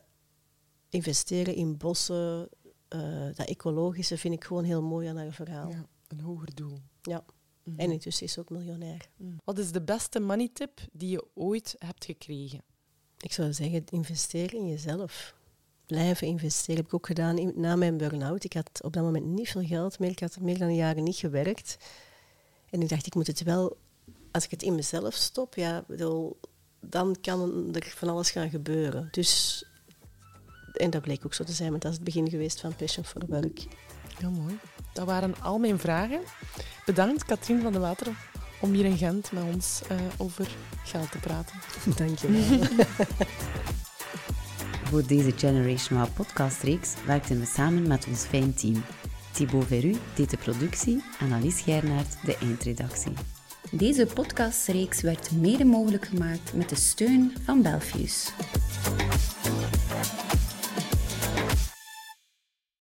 investeren 0.88 1.54
in 1.54 1.76
bossen, 1.76 2.48
uh, 2.94 3.26
dat 3.34 3.46
ecologische, 3.46 4.18
vind 4.18 4.34
ik 4.34 4.44
gewoon 4.44 4.64
heel 4.64 4.82
mooi 4.82 5.08
aan 5.08 5.16
haar 5.16 5.32
verhaal. 5.32 5.70
Ja, 5.70 5.86
een 6.08 6.20
hoger 6.20 6.54
doel. 6.54 6.78
Ja. 7.02 7.24
Mm 7.26 7.74
-hmm. 7.74 7.78
En 7.78 7.92
intussen 7.92 8.26
is 8.26 8.32
ze 8.32 8.40
ook 8.40 8.50
miljonair. 8.50 9.08
Mm. 9.16 9.36
Wat 9.44 9.58
is 9.58 9.72
de 9.72 9.82
beste 9.82 10.20
money 10.20 10.50
tip 10.52 10.80
die 10.92 11.10
je 11.10 11.26
ooit 11.34 11.76
hebt 11.78 12.04
gekregen? 12.04 12.62
Ik 13.20 13.32
zou 13.32 13.52
zeggen, 13.52 13.84
investeren 13.90 14.58
in 14.58 14.68
jezelf 14.68 15.36
blijven 15.88 16.26
investeren. 16.26 16.76
heb 16.76 16.86
ik 16.86 16.94
ook 16.94 17.06
gedaan 17.06 17.52
na 17.54 17.76
mijn 17.76 17.96
burn-out. 17.96 18.44
Ik 18.44 18.52
had 18.52 18.82
op 18.82 18.92
dat 18.92 19.02
moment 19.02 19.24
niet 19.24 19.48
veel 19.48 19.66
geld 19.66 19.98
meer. 19.98 20.10
Ik 20.10 20.20
had 20.20 20.40
meer 20.40 20.58
dan 20.58 20.68
een 20.68 20.74
jaar 20.74 21.00
niet 21.00 21.16
gewerkt. 21.16 21.76
En 22.70 22.82
ik 22.82 22.88
dacht, 22.88 23.06
ik 23.06 23.14
moet 23.14 23.26
het 23.26 23.42
wel... 23.42 23.76
Als 24.30 24.44
ik 24.44 24.50
het 24.50 24.62
in 24.62 24.74
mezelf 24.74 25.14
stop, 25.14 25.54
ja, 25.54 25.84
bedoel, 25.86 26.40
dan 26.80 27.16
kan 27.20 27.68
er 27.74 27.92
van 27.96 28.08
alles 28.08 28.30
gaan 28.30 28.50
gebeuren. 28.50 29.08
Dus... 29.10 29.62
En 30.72 30.90
dat 30.90 31.02
bleek 31.02 31.24
ook 31.24 31.34
zo 31.34 31.44
te 31.44 31.52
zijn, 31.52 31.70
want 31.70 31.82
dat 31.82 31.90
is 31.90 31.96
het 31.96 32.06
begin 32.06 32.30
geweest 32.30 32.60
van 32.60 32.74
Passion 32.76 33.04
for 33.04 33.22
Work. 33.28 33.66
Heel 34.18 34.30
mooi. 34.30 34.58
Dat 34.92 35.06
waren 35.06 35.34
al 35.42 35.58
mijn 35.58 35.78
vragen. 35.78 36.20
Bedankt, 36.86 37.24
Katrien 37.24 37.60
van 37.60 37.72
de 37.72 37.78
Water, 37.78 38.06
om 38.60 38.72
hier 38.72 38.84
in 38.84 38.96
Gent 38.96 39.32
met 39.32 39.42
ons 39.54 39.80
uh, 39.92 39.98
over 40.16 40.48
geld 40.84 41.10
te 41.10 41.18
praten. 41.18 41.56
Dank 41.96 42.18
je 42.18 42.30
wel. 42.30 42.86
Voor 44.88 45.06
deze 45.06 45.32
Generation 45.36 45.98
Wow 45.98 46.14
podcastreeks 46.14 46.94
werkten 47.06 47.40
we 47.40 47.46
samen 47.46 47.88
met 47.88 48.06
ons 48.06 48.24
fijn 48.24 48.54
team. 48.54 48.84
Thibaut 49.32 49.66
Veru 49.66 49.96
deed 50.14 50.30
de 50.30 50.36
productie 50.36 51.02
en 51.18 51.32
Alice 51.32 51.62
Gernaert 51.62 52.16
de 52.24 52.36
eindredactie. 52.36 53.12
Deze 53.70 54.06
podcastreeks 54.06 55.00
werd 55.00 55.30
mede 55.30 55.64
mogelijk 55.64 56.06
gemaakt 56.06 56.52
met 56.54 56.68
de 56.68 56.76
steun 56.76 57.36
van 57.44 57.62
Belfius. 57.62 58.32